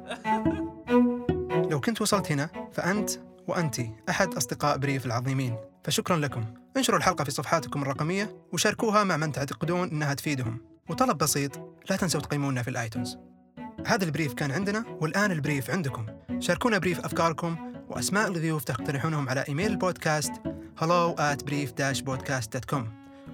[1.72, 3.10] لو كنت وصلت هنا فأنت
[3.48, 3.76] وأنت
[4.10, 5.56] أحد أصدقاء بريف العظيمين.
[5.84, 6.46] فشكرا لكم.
[6.78, 10.62] انشروا الحلقة في صفحاتكم الرقمية وشاركوها مع من تعتقدون أنها تفيدهم.
[10.90, 11.58] وطلب بسيط
[11.90, 13.18] لا تنسوا تقيمونا في الآيتونز.
[13.86, 16.06] هذا البريف كان عندنا والآن البريف عندكم.
[16.40, 17.56] شاركونا بريف أفكاركم
[17.90, 20.32] وأسماء الضيوف تقترحونهم على إيميل البودكاست
[20.82, 22.82] hello at brief-podcast.com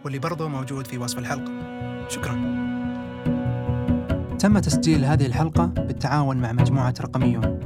[0.03, 1.51] واللي برضو موجود في وصف الحلقة.
[2.09, 2.65] شكرا.
[4.39, 7.59] تم تسجيل هذه الحلقة بالتعاون مع مجموعة رقميون.